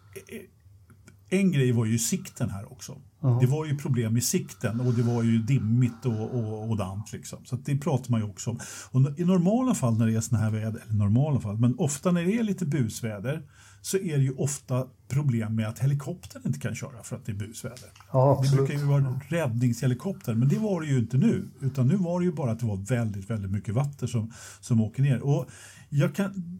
en 1.31 1.52
grej 1.52 1.73
var 1.73 1.85
ju 1.85 1.99
sikten 1.99 2.50
här 2.50 2.73
också. 2.73 2.97
Det 3.41 3.47
var 3.47 3.67
ju 3.67 3.79
problem 3.79 4.12
med 4.12 4.25
sikten 4.25 4.81
och 4.81 4.95
det 4.95 5.02
var 5.02 5.23
ju 5.23 5.38
dimmigt 5.38 6.07
och, 6.07 6.35
och, 6.35 6.71
och 6.71 6.76
dant. 6.76 7.12
Liksom. 7.12 7.38
Så 7.45 7.57
det 7.57 7.79
pratar 7.79 8.11
man 8.11 8.21
ju 8.21 8.26
också 8.26 8.50
om. 8.50 8.59
Och 8.91 9.19
I 9.19 9.25
normala 9.25 9.75
fall 9.75 9.99
när 9.99 10.07
det 10.07 10.14
är 10.14 10.21
såna 10.21 10.41
här 10.41 10.50
väder, 10.50 10.83
eller 10.88 10.99
normala 10.99 11.41
fall, 11.41 11.59
men 11.59 11.75
ofta 11.79 12.12
när 12.12 12.25
det 12.25 12.38
är 12.38 12.43
lite 12.43 12.67
busväder 12.67 13.43
så 13.83 13.97
är 13.97 14.19
det 14.19 14.25
ju 14.25 14.35
ofta 14.35 14.87
problem 15.09 15.57
med 15.57 15.69
att 15.69 15.79
helikoptern 15.79 16.43
inte 16.47 16.59
kan 16.59 16.75
köra 16.75 17.02
för 17.02 17.17
att 17.17 17.26
det 17.26 17.33
är 17.33 17.37
busväder. 17.37 17.88
Ja, 18.12 18.45
det 18.45 18.57
brukar 18.57 18.75
ju 18.75 18.85
vara 18.85 19.21
räddningshelikopter, 19.29 20.35
men 20.35 20.49
det 20.49 20.59
var 20.59 20.81
det 20.81 20.87
ju 20.87 20.99
inte 20.99 21.17
nu. 21.17 21.49
Utan 21.61 21.87
nu 21.87 21.97
var 21.97 22.21
det 22.21 22.26
ju 22.26 22.33
bara 22.33 22.50
att 22.50 22.61
det 22.61 22.67
var 22.67 22.76
väldigt, 22.76 23.31
väldigt 23.31 23.50
mycket 23.50 23.75
vatten 23.75 24.09
som, 24.09 24.33
som 24.61 24.81
åker 24.81 25.02
ner. 25.02 25.21
Och 25.23 25.50
jag 25.88 26.14
kan, 26.14 26.59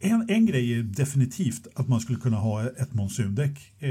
en, 0.00 0.26
en 0.28 0.46
grej 0.46 0.72
är 0.78 0.82
definitivt 0.82 1.66
att 1.74 1.88
man 1.88 2.00
skulle 2.00 2.18
kunna 2.18 2.36
ha 2.36 2.64
ett 2.70 2.94
monsundäck. 2.94 3.82
Eh, 3.82 3.90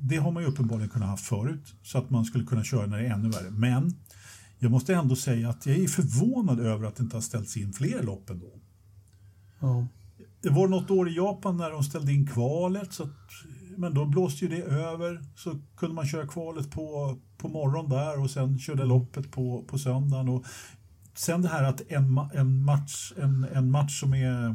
det 0.00 0.16
har 0.16 0.30
man 0.30 0.42
ju 0.42 0.48
uppenbarligen 0.48 0.90
kunnat 0.90 1.08
ha 1.08 1.16
förut, 1.16 1.74
så 1.82 1.98
att 1.98 2.10
man 2.10 2.24
skulle 2.24 2.44
kunna 2.44 2.64
köra 2.64 2.86
när 2.86 2.98
det 2.98 3.06
är 3.06 3.12
ännu 3.12 3.28
värre. 3.28 3.50
Men 3.50 3.94
jag 4.58 4.70
måste 4.70 4.94
ändå 4.94 5.16
säga 5.16 5.48
att 5.48 5.66
jag 5.66 5.76
är 5.76 5.88
förvånad 5.88 6.60
över 6.60 6.86
att 6.86 6.96
det 6.96 7.02
inte 7.02 7.16
har 7.16 7.20
ställts 7.20 7.56
in 7.56 7.72
fler 7.72 8.02
lopp 8.02 8.30
ändå. 8.30 8.52
Ja. 9.60 9.86
Det 10.40 10.50
var 10.50 10.68
något 10.68 10.90
år 10.90 11.08
i 11.08 11.16
Japan 11.16 11.56
när 11.56 11.70
de 11.70 11.82
ställde 11.82 12.12
in 12.12 12.26
kvalet, 12.26 12.92
så 12.92 13.02
att, 13.02 13.10
men 13.76 13.94
då 13.94 14.04
blåste 14.04 14.44
ju 14.44 14.50
det 14.50 14.62
över. 14.62 15.22
Så 15.36 15.60
kunde 15.76 15.94
man 15.94 16.06
köra 16.06 16.26
kvalet 16.26 16.70
på, 16.70 17.18
på 17.38 17.48
morgonen 17.48 17.90
där 17.90 18.20
och 18.20 18.30
sen 18.30 18.58
körde 18.58 18.84
loppet 18.84 19.30
på, 19.30 19.64
på 19.68 19.78
söndagen. 19.78 20.28
Och 20.28 20.44
sen 21.14 21.42
det 21.42 21.48
här 21.48 21.64
att 21.64 21.82
en, 21.88 22.20
en, 22.34 22.64
match, 22.64 23.12
en, 23.16 23.44
en 23.44 23.70
match 23.70 24.00
som 24.00 24.14
är... 24.14 24.54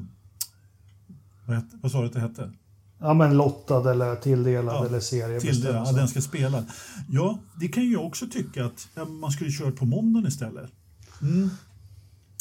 Vad, 1.49 1.57
hette, 1.57 1.77
vad 1.81 1.91
sa 1.91 2.01
du 2.01 2.07
att 2.07 2.13
det 2.13 2.19
hette? 2.19 2.51
Ja, 2.99 3.13
men 3.13 3.37
lottad 3.37 3.91
eller 3.91 4.15
tilldelad 4.15 4.75
ja, 4.75 4.85
eller 4.85 4.99
seriebestämd. 4.99 5.75
Ja, 5.75 5.91
den 5.91 6.07
ska 6.07 6.21
spela. 6.21 6.63
Ja, 7.09 7.39
det 7.59 7.67
kan 7.67 7.91
jag 7.91 8.05
också 8.05 8.27
tycka 8.27 8.65
att 8.65 8.87
man 9.07 9.31
skulle 9.31 9.51
köra 9.51 9.71
på 9.71 9.85
måndagen 9.85 10.27
istället. 10.27 10.71
Mm. 11.21 11.49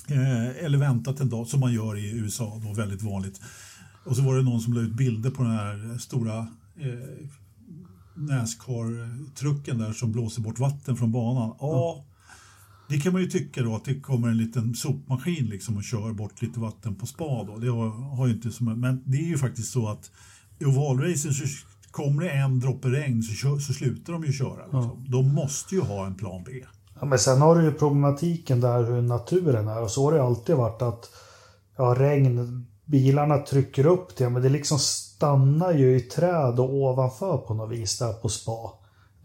Eh, 0.09 0.65
eller 0.65 0.79
väntat 0.79 1.21
en 1.21 1.29
dag, 1.29 1.47
som 1.47 1.61
man 1.61 1.73
gör 1.73 1.99
i 1.99 2.11
USA, 2.11 2.61
då, 2.65 2.73
väldigt 2.73 3.03
vanligt. 3.03 3.41
Och 4.05 4.17
så 4.17 4.23
var 4.23 4.37
det 4.37 4.43
någon 4.43 4.61
som 4.61 4.73
la 4.73 4.81
ut 4.81 4.95
bilder 4.95 5.31
på 5.31 5.43
den 5.43 5.53
här 5.53 5.99
stora 5.99 6.39
eh, 6.77 7.29
Nascar-trucken 8.15 9.79
där 9.79 9.93
som 9.93 10.13
blåser 10.13 10.43
bort 10.43 10.59
vatten 10.59 10.97
från 10.97 11.13
banan. 11.13 11.57
Ja, 11.61 12.05
det 12.89 12.99
kan 13.01 13.13
man 13.13 13.23
ju 13.23 13.29
tycka 13.29 13.63
då 13.63 13.75
att 13.75 13.85
det 13.85 14.01
kommer 14.01 14.29
en 14.29 14.37
liten 14.37 14.75
sopmaskin 14.75 15.47
liksom 15.47 15.77
och 15.77 15.85
kör 15.85 16.13
bort 16.13 16.43
lite 16.43 16.61
vatten 16.61 16.95
på 16.95 17.07
spa. 17.07 17.45
Då. 17.45 17.59
Det 17.59 17.69
har, 17.69 17.89
har 18.17 18.27
ju 18.27 18.33
inte 18.33 18.51
som, 18.51 18.81
men 18.81 19.03
det 19.07 19.19
är 19.19 19.27
ju 19.27 19.39
faktiskt 19.39 19.73
så 19.73 19.89
att 19.89 20.11
i 20.59 20.65
ovalracen 20.65 21.33
så 21.33 21.45
kommer 21.91 22.23
det 22.23 22.31
en 22.31 22.61
droppe 22.61 22.89
regn 22.89 23.23
så, 23.23 23.59
så 23.59 23.73
slutar 23.73 24.13
de 24.13 24.25
ju 24.25 24.33
köra. 24.33 24.63
Liksom. 24.63 24.83
Ja. 24.83 24.97
De 25.09 25.35
måste 25.35 25.75
ju 25.75 25.81
ha 25.81 26.07
en 26.07 26.15
plan 26.15 26.43
B. 26.47 26.53
Ja, 27.01 27.07
men 27.07 27.19
sen 27.19 27.41
har 27.41 27.57
du 27.57 27.65
ju 27.65 27.73
problematiken 27.73 28.61
där 28.61 28.85
hur 28.85 29.03
naturen 29.03 29.69
är 29.69 29.83
och 29.83 29.91
så 29.91 30.05
har 30.05 30.13
det 30.13 30.23
alltid 30.23 30.57
varit 30.57 30.83
att 30.83 31.11
ja, 31.77 31.95
regn, 31.99 32.67
bilarna 32.85 33.39
trycker 33.39 33.87
upp 33.87 34.17
det 34.17 34.31
men 34.31 34.43
det 34.43 34.49
liksom 34.49 34.79
stannar 34.79 35.73
ju 35.73 35.97
i 35.97 36.01
träd 36.01 36.61
och 36.61 36.75
ovanför 36.75 37.39
på 37.39 37.55
något 37.55 37.71
vis 37.71 37.99
där 37.99 38.13
på 38.13 38.29
spa. 38.29 38.78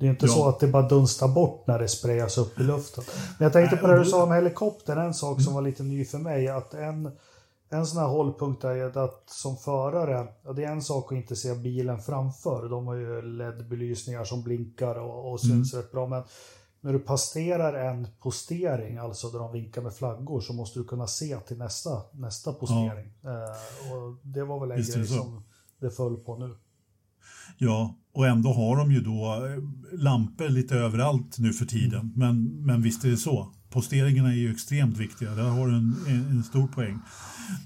Det 0.03 0.07
är 0.07 0.11
inte 0.11 0.25
ja. 0.25 0.31
så 0.31 0.47
att 0.47 0.59
det 0.59 0.67
bara 0.67 0.87
dunstar 0.87 1.27
bort 1.27 1.67
när 1.67 1.79
det 1.79 1.87
sprayas 1.87 2.37
upp 2.37 2.59
i 2.59 2.63
luften. 2.63 3.03
Men 3.37 3.45
jag 3.45 3.53
tänkte 3.53 3.77
på 3.77 3.87
det 3.87 3.99
du 3.99 4.05
sa 4.05 4.23
om 4.23 4.31
helikoptern, 4.31 4.97
en 4.97 5.13
sak 5.13 5.41
som 5.41 5.53
var 5.53 5.61
lite 5.61 5.83
ny 5.83 6.05
för 6.05 6.17
mig. 6.17 6.47
Att 6.47 6.73
en, 6.73 7.11
en 7.69 7.85
sån 7.85 8.01
här 8.01 8.07
hållpunkt 8.07 8.63
är 8.63 8.97
att 8.97 9.23
som 9.29 9.57
förare, 9.57 10.27
det 10.55 10.63
är 10.63 10.71
en 10.71 10.81
sak 10.81 11.11
att 11.11 11.15
inte 11.15 11.35
se 11.35 11.53
bilen 11.53 12.01
framför. 12.01 12.69
De 12.69 12.87
har 12.87 12.95
ju 12.95 13.21
LED-belysningar 13.21 14.23
som 14.23 14.43
blinkar 14.43 14.95
och, 14.95 15.31
och 15.31 15.39
syns 15.39 15.73
mm. 15.73 15.83
rätt 15.83 15.91
bra. 15.91 16.07
Men 16.07 16.23
när 16.81 16.93
du 16.93 16.99
passerar 16.99 17.73
en 17.73 18.07
postering, 18.19 18.97
alltså 18.97 19.29
där 19.29 19.39
de 19.39 19.51
vinkar 19.51 19.81
med 19.81 19.93
flaggor, 19.93 20.41
så 20.41 20.53
måste 20.53 20.79
du 20.79 20.85
kunna 20.85 21.07
se 21.07 21.39
till 21.39 21.57
nästa, 21.57 22.01
nästa 22.11 22.53
postering. 22.53 23.13
Ja. 23.21 23.29
Eh, 23.29 23.93
och 23.93 24.17
det 24.21 24.43
var 24.43 24.59
väl 24.59 24.71
en 24.71 24.77
Visst 24.77 24.95
grej 24.95 25.07
som 25.07 25.43
det 25.79 25.89
föll 25.89 26.17
på 26.17 26.37
nu. 26.37 26.55
Ja, 27.57 27.95
och 28.13 28.27
ändå 28.27 28.53
har 28.53 28.77
de 28.77 28.91
ju 28.91 29.01
då 29.01 29.45
eh, 29.45 29.99
lampor 29.99 30.49
lite 30.49 30.75
överallt 30.75 31.39
nu 31.39 31.53
för 31.53 31.65
tiden. 31.65 31.99
Mm. 31.99 32.11
Men, 32.15 32.65
men 32.65 32.81
visst 32.81 33.05
är 33.05 33.09
det 33.09 33.17
så. 33.17 33.53
Posteringarna 33.69 34.29
är 34.29 34.37
ju 34.37 34.51
extremt 34.51 34.97
viktiga. 34.97 35.35
Där 35.35 35.43
har 35.43 35.67
du 35.67 35.75
en, 35.75 35.95
en, 36.07 36.43
stor 36.43 36.67
poäng. 36.67 36.99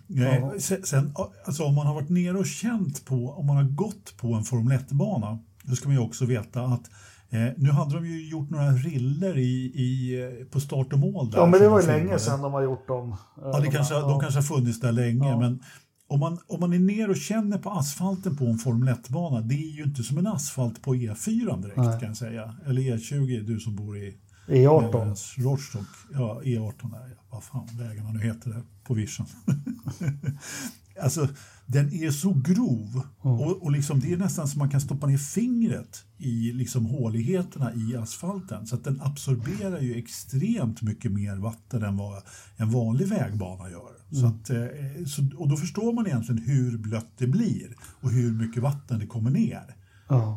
Ja. 0.07 0.25
Eh, 0.25 0.51
sen, 0.83 1.13
alltså 1.45 1.63
om 1.63 1.75
man 1.75 1.87
har 1.87 1.93
varit 1.93 2.09
nere 2.09 2.37
och 2.37 2.45
känt 2.45 3.05
på, 3.05 3.31
om 3.31 3.45
man 3.45 3.55
har 3.55 3.63
gått 3.63 4.17
på 4.17 4.33
en 4.33 4.43
Formel 4.43 4.79
1-bana, 4.79 5.39
då 5.63 5.75
ska 5.75 5.87
man 5.87 5.95
ju 5.95 6.01
också 6.01 6.25
veta 6.25 6.61
att 6.61 6.89
Eh, 7.29 7.47
nu 7.57 7.71
hade 7.71 7.95
de 7.95 8.05
ju 8.05 8.29
gjort 8.29 8.49
några 8.49 8.71
riller 8.71 9.37
i, 9.37 9.71
i, 9.75 10.21
eh, 10.23 10.45
på 10.45 10.59
start 10.59 10.93
och 10.93 10.99
mål. 10.99 11.31
Där 11.31 11.37
ja, 11.37 11.45
men 11.45 11.59
det 11.59 11.69
var 11.69 11.81
ju 11.81 11.87
länge 11.87 12.19
sedan 12.19 12.41
de 12.41 12.53
har 12.53 12.61
gjort 12.61 12.87
dem. 12.87 13.15
Ja, 13.41 13.59
det 13.59 13.65
de, 13.65 13.71
kanske, 13.71 13.93
ja. 13.93 14.01
de 14.01 14.19
kanske 14.19 14.37
har 14.37 14.43
funnits 14.43 14.79
där 14.79 14.91
länge. 14.91 15.29
Ja. 15.29 15.39
Men 15.39 15.59
om 16.07 16.19
man, 16.19 16.39
om 16.47 16.59
man 16.59 16.73
är 16.73 16.79
ner 16.79 17.09
och 17.09 17.17
känner 17.17 17.57
på 17.57 17.69
asfalten 17.71 18.37
på 18.37 18.45
en 18.45 18.57
Formel 18.57 18.95
1-bana, 18.95 19.41
det 19.41 19.55
är 19.55 19.75
ju 19.77 19.83
inte 19.83 20.03
som 20.03 20.17
en 20.17 20.27
asfalt 20.27 20.81
på 20.81 20.95
E4 20.95 21.61
direkt 21.61 21.77
Nej. 21.77 21.99
kan 21.99 22.07
jag 22.07 22.17
säga. 22.17 22.55
Eller 22.65 22.81
E20, 22.81 23.41
du 23.43 23.59
som 23.59 23.75
bor 23.75 23.97
i 23.97 24.17
E18. 24.47 25.41
Rostock. 25.43 25.87
Ja, 26.13 26.41
E18 26.43 26.91
där, 26.91 27.17
vad 27.29 27.43
fan 27.43 27.67
vägarna 27.79 28.11
nu 28.11 28.19
heter 28.19 28.49
det 28.49 28.63
på 28.83 28.93
vischan. 28.93 29.25
alltså, 31.01 31.27
den 31.65 31.93
är 31.93 32.11
så 32.11 32.33
grov 32.33 33.01
mm. 33.23 33.39
och, 33.39 33.63
och 33.63 33.71
liksom, 33.71 33.99
det 33.99 34.13
är 34.13 34.17
nästan 34.17 34.47
som 34.47 34.59
man 34.59 34.69
kan 34.69 34.81
stoppa 34.81 35.07
ner 35.07 35.17
fingret 35.17 36.03
i 36.17 36.51
liksom 36.53 36.85
håligheterna 36.85 37.73
i 37.73 37.97
asfalten. 37.97 38.67
Så 38.67 38.75
att 38.75 38.83
den 38.83 39.01
absorberar 39.01 39.79
ju 39.79 39.95
extremt 39.95 40.81
mycket 40.81 41.11
mer 41.11 41.35
vatten 41.35 41.83
än 41.83 41.97
vad 41.97 42.23
en 42.57 42.71
vanlig 42.71 43.07
vägbana 43.07 43.69
gör. 43.69 43.97
Mm. 44.11 44.21
Så 44.21 44.27
att, 44.27 44.49
eh, 44.49 45.05
så, 45.05 45.29
och 45.37 45.49
då 45.49 45.57
förstår 45.57 45.93
man 45.93 46.07
egentligen 46.07 46.41
hur 46.41 46.77
blött 46.77 47.11
det 47.17 47.27
blir 47.27 47.75
och 47.81 48.11
hur 48.11 48.33
mycket 48.33 48.63
vatten 48.63 48.99
det 48.99 49.07
kommer 49.07 49.31
ner. 49.31 49.75
Mm. 50.09 50.35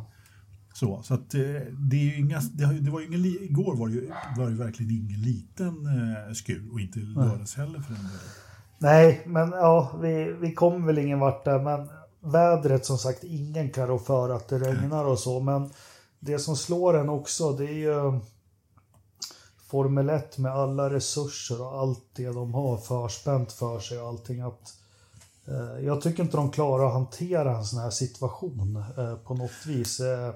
Så, 0.72 1.02
så 1.02 1.14
att 1.14 1.34
eh, 1.34 1.40
det 1.78 1.96
är 1.96 2.18
inga, 2.18 2.40
det, 2.52 2.90
var 2.90 3.00
ju 3.00 3.06
ingen, 3.06 3.24
igår 3.24 3.76
var 3.76 3.88
det, 3.88 3.94
ju, 3.94 4.10
var 4.36 4.50
det 4.50 4.56
verkligen 4.56 4.92
ingen 4.92 5.22
liten 5.22 5.86
eh, 5.86 6.32
skur 6.32 6.72
och 6.72 6.80
inte 6.80 6.98
lördags 6.98 7.54
heller 7.54 7.80
för 7.80 7.94
den 7.94 8.02
delen. 8.02 8.49
Nej, 8.82 9.22
men 9.26 9.50
ja, 9.50 9.92
vi, 10.00 10.32
vi 10.32 10.54
kommer 10.54 10.86
väl 10.86 10.98
ingen 10.98 11.20
vart 11.20 11.44
där. 11.44 11.58
Men 11.58 11.88
vädret 12.20 12.86
som 12.86 12.98
sagt, 12.98 13.24
ingen 13.24 13.70
kan 13.70 13.86
rå 13.86 13.98
för 13.98 14.28
att 14.28 14.48
det 14.48 14.58
regnar 14.58 15.04
och 15.04 15.18
så. 15.18 15.40
Men 15.40 15.70
det 16.18 16.38
som 16.38 16.56
slår 16.56 16.96
en 16.96 17.08
också, 17.08 17.52
det 17.52 17.64
är 17.64 17.74
ju 17.74 18.20
Formel 19.66 20.10
1 20.10 20.38
med 20.38 20.52
alla 20.52 20.90
resurser 20.90 21.62
och 21.62 21.78
allt 21.78 22.04
det 22.12 22.26
de 22.26 22.54
har 22.54 22.76
förspänt 22.76 23.52
för 23.52 23.80
sig 23.80 24.00
och 24.00 24.08
allting. 24.08 24.40
Att, 24.40 24.74
eh, 25.46 25.84
jag 25.86 26.00
tycker 26.00 26.22
inte 26.22 26.36
de 26.36 26.50
klarar 26.50 26.86
att 26.86 26.92
hantera 26.92 27.56
en 27.56 27.64
sån 27.64 27.80
här 27.80 27.90
situation 27.90 28.84
eh, 28.98 29.14
på 29.14 29.34
något 29.34 29.66
vis. 29.66 30.00
Eh, 30.00 30.34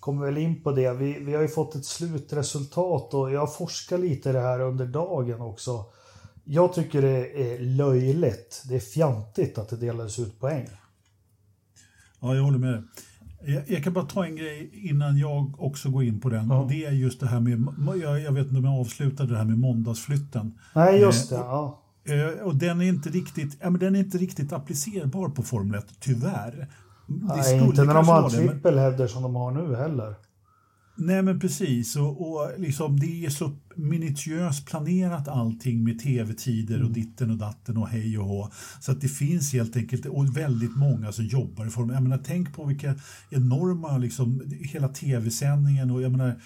kommer 0.00 0.26
väl 0.26 0.38
in 0.38 0.62
på 0.62 0.72
det. 0.72 0.92
Vi, 0.92 1.18
vi 1.18 1.34
har 1.34 1.42
ju 1.42 1.48
fått 1.48 1.74
ett 1.74 1.84
slutresultat 1.84 3.14
och 3.14 3.32
jag 3.32 3.54
forskar 3.54 3.98
lite 3.98 4.30
i 4.30 4.32
det 4.32 4.40
här 4.40 4.60
under 4.60 4.86
dagen 4.86 5.40
också. 5.40 5.84
Jag 6.48 6.72
tycker 6.72 7.02
det 7.02 7.52
är 7.52 7.60
löjligt. 7.60 8.62
Det 8.68 8.76
är 8.76 8.80
fjantigt 8.80 9.58
att 9.58 9.68
det 9.68 9.76
delades 9.76 10.18
ut 10.18 10.40
poäng. 10.40 10.68
Ja, 12.20 12.34
jag 12.34 12.42
håller 12.42 12.58
med. 12.58 12.82
Jag, 13.44 13.62
jag, 13.66 13.84
kan 13.84 13.92
bara 13.92 14.04
ta 14.04 14.24
en 14.24 14.36
grej 14.36 14.70
innan 14.72 15.18
jag 15.18 15.62
också 15.62 15.90
går 15.90 16.04
in 16.04 16.20
på 16.20 16.28
den. 16.28 16.48
Ja. 16.48 16.66
Det 16.70 16.84
är 16.84 16.90
just 16.90 17.20
det 17.20 17.26
här 17.26 17.40
med, 17.40 17.66
jag, 18.02 18.20
jag, 18.20 18.32
vet 18.32 18.46
inte 18.46 18.58
om 18.58 18.64
jag 18.64 18.80
avslutade 18.80 19.32
det 19.32 19.38
här 19.38 19.44
med 19.44 19.58
måndagsflytten. 19.58 20.58
Nej, 20.74 21.00
just 21.00 21.30
det. 21.30 21.36
Eh, 21.36 21.42
ja. 21.42 21.82
Och, 22.42 22.46
och 22.46 22.56
den 22.56 22.80
är 22.80 22.84
inte 22.84 23.08
riktigt, 23.08 23.56
ja, 23.60 23.70
men 23.70 23.80
den 23.80 23.94
är 23.94 24.00
inte 24.00 24.18
riktigt 24.18 24.52
applicerbar 24.52 25.28
på 25.28 25.42
Formel 25.42 25.78
1, 25.78 25.86
tyvärr. 26.00 26.68
Nej, 27.06 27.58
inte 27.58 27.84
när 27.84 27.94
de 27.94 28.08
har 28.08 28.30
trippelheader 28.30 29.06
som 29.06 29.22
de 29.22 29.34
har 29.34 29.50
nu 29.50 29.76
heller. 29.76 30.14
Nej 30.98 31.22
men 31.22 31.40
precis 31.40 31.96
och, 31.96 32.30
och 32.30 32.50
liksom, 32.58 33.00
det 33.00 33.26
är 33.26 33.30
så 33.30 33.56
minutiöst 33.74 34.66
planerat 34.66 35.28
allting 35.28 35.84
med 35.84 35.98
tv-tider 35.98 36.74
och 36.74 36.80
mm. 36.80 36.92
ditten 36.92 37.30
och 37.30 37.36
datten 37.36 37.76
och 37.76 37.88
hej 37.88 38.18
och 38.18 38.24
hå. 38.24 38.50
Så 38.80 38.92
att 38.92 39.00
det 39.00 39.08
finns 39.08 39.52
helt 39.52 39.76
enkelt 39.76 40.06
och 40.06 40.36
väldigt 40.36 40.76
många 40.76 41.12
som 41.12 41.24
jobbar 41.24 41.66
i 41.66 41.70
form. 41.70 41.90
Jag 41.90 42.02
menar, 42.02 42.20
tänk 42.24 42.54
på 42.54 42.64
vilka 42.64 42.94
enorma, 43.30 43.98
liksom, 43.98 44.42
hela 44.60 44.88
tv-sändningen 44.88 45.90
och 45.90 46.02
jag 46.02 46.12
menar 46.12 46.40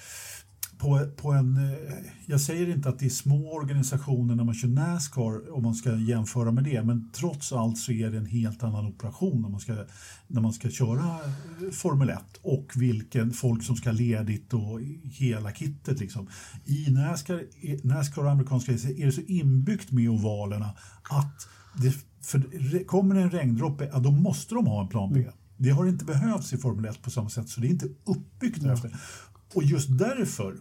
på, 0.80 1.06
på 1.16 1.32
en, 1.32 1.56
eh, 1.56 1.78
jag 2.26 2.40
säger 2.40 2.68
inte 2.68 2.88
att 2.88 2.98
det 2.98 3.06
är 3.06 3.10
små 3.10 3.52
organisationer 3.52 4.34
när 4.34 4.44
man 4.44 4.54
kör 4.54 4.68
Nascar 4.68 5.52
om 5.52 5.62
man 5.62 5.74
ska 5.74 5.96
jämföra 5.96 6.52
med 6.52 6.64
det, 6.64 6.82
men 6.82 7.10
trots 7.12 7.52
allt 7.52 7.78
så 7.78 7.92
är 7.92 8.10
det 8.10 8.18
en 8.18 8.26
helt 8.26 8.62
annan 8.62 8.86
operation 8.86 9.42
när 9.42 9.48
man 9.48 9.60
ska, 9.60 9.84
när 10.26 10.40
man 10.40 10.52
ska 10.52 10.70
köra 10.70 11.04
eh, 11.04 11.70
Formel 11.72 12.10
1 12.10 12.18
och 12.42 12.72
vilken 12.76 13.30
folk 13.30 13.64
som 13.64 13.76
ska 13.76 13.92
ledigt 13.92 14.54
och 14.54 14.80
hela 15.02 15.52
kittet. 15.52 16.00
Liksom. 16.00 16.28
I 16.64 16.90
Nascar, 16.90 17.42
Nascar 17.86 18.22
och 18.22 18.30
amerikanska 18.30 18.72
är 18.72 19.06
det 19.06 19.12
så 19.12 19.20
inbyggt 19.20 19.92
med 19.92 20.10
ovalerna 20.10 20.70
att 21.10 21.48
det, 21.82 21.94
för 22.22 22.84
kommer 22.84 23.14
det 23.14 23.20
en 23.20 23.30
regndroppe, 23.30 23.90
ja, 23.92 23.98
då 23.98 24.10
måste 24.10 24.54
de 24.54 24.66
ha 24.66 24.82
en 24.82 24.88
plan 24.88 25.12
B. 25.12 25.26
Det 25.56 25.70
har 25.70 25.86
inte 25.86 26.04
behövts 26.04 26.52
i 26.52 26.56
Formel 26.58 26.84
1 26.84 27.02
på 27.02 27.10
samma 27.10 27.28
sätt, 27.28 27.48
så 27.48 27.60
det 27.60 27.66
är 27.66 27.70
inte 27.70 27.88
uppbyggt 28.04 28.62
mm. 28.62 28.76
Och 29.54 29.62
just 29.62 29.98
därför 29.98 30.56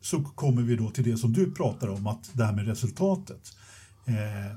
så 0.00 0.22
kommer 0.22 0.62
vi 0.62 0.76
då 0.76 0.90
till 0.90 1.04
det 1.04 1.16
som 1.16 1.32
du 1.32 1.52
pratar 1.52 1.88
om, 1.88 2.06
att 2.06 2.30
det 2.32 2.44
här 2.44 2.52
med 2.52 2.66
resultatet. 2.66 3.40
Eh, 4.06 4.56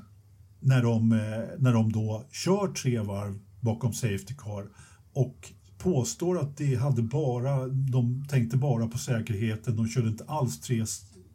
när, 0.60 0.82
de, 0.82 1.12
eh, 1.12 1.58
när 1.58 1.72
de 1.72 1.92
då 1.92 2.24
kör 2.30 2.68
tre 2.68 3.00
varv 3.00 3.38
bakom 3.60 3.92
Safety 3.92 4.34
Car 4.38 4.66
och 5.12 5.52
påstår 5.78 6.38
att 6.40 6.56
de 6.56 6.74
hade 6.74 7.02
bara, 7.02 7.68
de 7.68 8.24
tänkte 8.28 8.56
bara 8.56 8.86
på 8.86 8.98
säkerheten, 8.98 9.76
de 9.76 9.88
körde 9.88 10.08
inte 10.08 10.24
alls 10.24 10.60
tre 10.60 10.84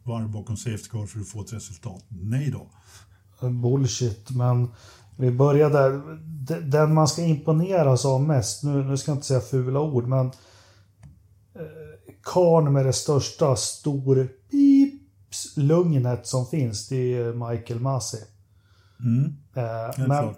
varv 0.02 0.30
bakom 0.30 0.56
Safety 0.56 0.88
Car 0.90 1.06
för 1.06 1.20
att 1.20 1.28
få 1.28 1.40
ett 1.40 1.52
resultat. 1.52 2.04
Nej 2.08 2.50
då. 2.50 2.70
Bullshit, 3.48 4.30
men 4.30 4.68
vi 5.16 5.30
börjar 5.30 5.70
där. 5.70 6.18
Den 6.60 6.94
man 6.94 7.08
ska 7.08 7.22
imponeras 7.22 8.04
av 8.04 8.22
mest, 8.22 8.64
nu, 8.64 8.84
nu 8.84 8.96
ska 8.96 9.10
jag 9.10 9.16
inte 9.16 9.26
säga 9.26 9.40
fula 9.40 9.80
ord, 9.80 10.06
men 10.06 10.26
eh, 10.26 11.87
karn 12.32 12.72
med 12.72 12.86
det 12.86 12.92
största 12.92 13.56
stor 13.56 14.28
pips 14.50 15.56
lugnet 15.56 16.26
som 16.26 16.46
finns, 16.46 16.88
det 16.88 17.14
är 17.14 17.50
Michael 17.50 17.80
Masi. 17.80 18.24
Mm. 19.00 19.24
Eh, 19.54 20.08
men, 20.08 20.34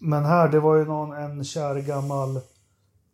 men 0.00 0.24
här, 0.24 0.48
det 0.48 0.60
var 0.60 0.76
ju 0.76 0.84
någon, 0.84 1.12
en 1.12 1.44
kär 1.44 1.80
gammal 1.80 2.40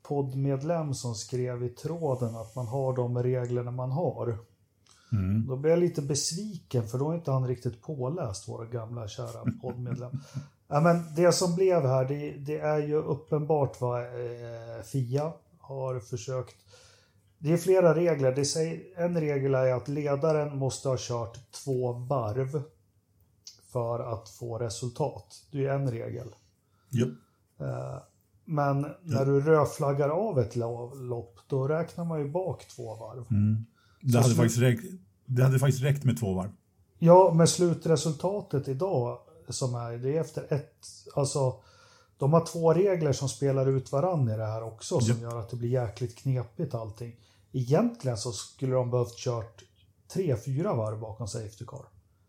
poddmedlem 0.09 0.95
som 0.95 1.15
skrev 1.15 1.65
i 1.65 1.69
tråden 1.69 2.37
att 2.37 2.55
man 2.55 2.67
har 2.67 2.97
de 2.97 3.23
reglerna 3.23 3.71
man 3.71 3.91
har. 3.91 4.39
Mm. 5.13 5.47
Då 5.47 5.57
blev 5.57 5.71
jag 5.71 5.81
lite 5.81 6.03
besviken 6.03 6.89
för 6.89 6.99
då 6.99 7.11
är 7.11 7.15
inte 7.15 7.31
han 7.31 7.49
riktigt 7.49 7.83
påläst, 7.83 8.49
vår 8.49 8.65
gamla 8.65 9.09
kära 9.09 9.45
poddmedlem. 9.63 10.11
ja, 10.69 10.81
men 10.81 11.15
det 11.17 11.33
som 11.33 11.55
blev 11.55 11.87
här, 11.87 12.05
det, 12.05 12.31
det 12.31 12.59
är 12.59 12.79
ju 12.79 12.95
uppenbart 12.95 13.81
vad 13.81 14.01
eh, 14.01 14.83
Fia 14.85 15.33
har 15.61 16.01
försökt. 16.01 16.57
Det 17.39 17.53
är 17.53 17.57
flera 17.57 17.95
regler. 17.95 18.35
Det 18.35 18.45
säger, 18.45 18.83
en 18.97 19.21
regel 19.21 19.55
är 19.55 19.73
att 19.73 19.89
ledaren 19.89 20.59
måste 20.59 20.89
ha 20.89 20.97
kört 20.99 21.51
två 21.51 21.93
varv 21.93 22.63
för 23.73 24.13
att 24.13 24.29
få 24.29 24.59
resultat. 24.59 25.45
Det 25.51 25.67
är 25.67 25.75
en 25.75 25.91
regel. 25.91 26.35
Ja. 26.91 27.07
Eh, 27.61 27.99
men 28.45 28.87
när 29.03 29.27
du 29.27 29.41
rödflaggar 29.41 30.09
av 30.09 30.39
ett 30.39 30.57
lopp, 30.57 31.39
då 31.49 31.69
räknar 31.69 32.05
man 32.05 32.21
ju 32.21 32.29
bak 32.29 32.69
två 32.69 32.95
varv. 32.95 33.25
Mm. 33.31 33.67
Det, 34.01 34.19
hade 34.19 34.35
faktiskt 34.35 34.59
räckt, 34.59 34.85
det 35.27 35.43
hade 35.43 35.59
faktiskt 35.59 35.83
räckt 35.83 36.05
med 36.05 36.21
två 36.21 36.35
varv. 36.35 36.51
Ja, 36.99 37.33
men 37.35 37.47
slutresultatet 37.47 38.69
idag 38.69 39.19
som 39.49 39.75
är, 39.75 39.99
det 39.99 40.17
är 40.17 40.21
efter 40.21 40.53
ett, 40.55 40.87
alltså 41.15 41.61
de 42.19 42.33
har 42.33 42.47
två 42.47 42.75
regler 42.75 43.13
som 43.13 43.29
spelar 43.29 43.67
ut 43.67 43.93
varandra 43.93 44.35
i 44.35 44.37
det 44.37 44.47
här 44.47 44.63
också 44.63 45.01
som 45.01 45.17
ja. 45.17 45.23
gör 45.23 45.41
att 45.41 45.51
det 45.51 45.57
blir 45.57 45.69
jäkligt 45.69 46.19
knepigt 46.19 46.75
allting. 46.75 47.17
Egentligen 47.53 48.17
så 48.17 48.33
skulle 48.33 48.75
de 48.75 48.91
behövt 48.91 49.17
kört 49.17 49.63
tre, 50.13 50.37
fyra 50.37 50.75
varv 50.75 51.01
bakom 51.01 51.29
Safety 51.29 51.65
Car. 51.67 51.85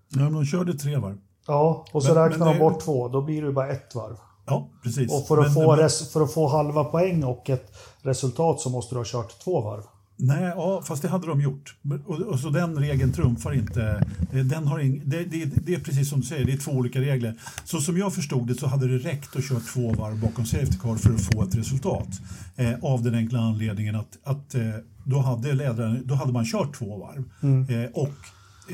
Ja, 0.09 0.19
men 0.19 0.33
de 0.33 0.45
körde 0.45 0.73
tre 0.73 0.97
varv. 0.97 1.17
Ja, 1.47 1.85
och 1.91 2.03
så 2.03 2.13
men, 2.13 2.29
räknar 2.29 2.45
men 2.45 2.55
de 2.55 2.59
bort 2.59 2.81
två, 2.81 3.07
då 3.07 3.21
blir 3.21 3.41
det 3.41 3.51
bara 3.51 3.67
ett 3.67 3.95
varv. 3.95 4.17
Ja, 4.45 4.69
precis. 4.83 5.13
Och 5.13 5.27
för 5.27 5.37
att, 5.37 5.45
men, 5.45 5.53
få, 5.53 5.75
men... 5.75 5.89
för 5.89 6.21
att 6.21 6.33
få 6.33 6.47
halva 6.47 6.83
poäng 6.83 7.23
och 7.23 7.49
ett 7.49 7.77
resultat 8.01 8.59
så 8.59 8.69
måste 8.69 8.95
du 8.95 8.99
ha 8.99 9.05
kört 9.05 9.39
två 9.39 9.61
varv. 9.61 9.83
Nej, 10.21 10.43
ja, 10.43 10.83
fast 10.87 11.01
det 11.01 11.07
hade 11.07 11.27
de 11.27 11.41
gjort. 11.41 11.75
Och, 12.05 12.19
och 12.19 12.39
så 12.39 12.49
den 12.49 12.79
regeln 12.79 13.13
trumfar 13.13 13.53
inte. 13.53 14.07
Den 14.31 14.67
har 14.67 14.79
ing, 14.79 15.01
det, 15.05 15.23
det, 15.23 15.45
det, 15.45 15.75
är 15.75 15.79
precis 15.79 16.09
som 16.09 16.19
du 16.19 16.25
säger, 16.25 16.45
det 16.45 16.53
är 16.53 16.57
två 16.57 16.71
olika 16.71 17.01
regler. 17.01 17.35
Så 17.63 17.81
som 17.81 17.97
jag 17.97 18.13
förstod 18.13 18.47
det 18.47 18.55
så 18.55 18.67
hade 18.67 18.87
det 18.87 18.97
räckt 18.97 19.35
att 19.35 19.43
köra 19.43 19.59
två 19.59 19.93
varv 19.93 20.19
bakom 20.19 20.45
Safety 20.45 20.77
Car 20.77 20.95
för 20.95 21.13
att 21.13 21.21
få 21.21 21.43
ett 21.43 21.55
resultat. 21.55 22.21
Eh, 22.55 22.73
av 22.81 23.03
den 23.03 23.15
enkla 23.15 23.39
anledningen 23.39 23.95
att, 23.95 24.17
att 24.23 24.55
eh, 24.55 24.61
då, 25.03 25.19
hade 25.19 25.53
ledaren, 25.53 26.01
då 26.05 26.15
hade 26.15 26.33
man 26.33 26.45
kört 26.45 26.75
två 26.75 26.97
varv. 26.97 27.23
Mm. 27.41 27.69
Eh, 27.69 27.89
och 27.91 28.15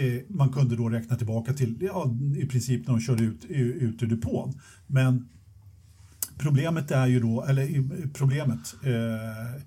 eh, 0.02 0.22
man 0.28 0.50
kunde 0.50 0.76
då 0.76 0.90
räkna 0.90 1.16
tillbaka 1.16 1.54
till 1.54 1.76
ja, 1.82 2.16
i 2.38 2.46
princip 2.46 2.88
när 2.88 2.94
de 2.94 3.02
körde 3.02 3.24
ut, 3.24 3.46
ut 3.46 4.04
ur 4.04 4.08
depån. 4.08 4.60
Men 4.88 5.30
problemet 6.38 6.92
är 6.92 7.08
ju 7.08 7.20
då, 7.20 7.44
eller 7.44 7.68
problemet, 8.14 8.76
eh, 8.84 9.62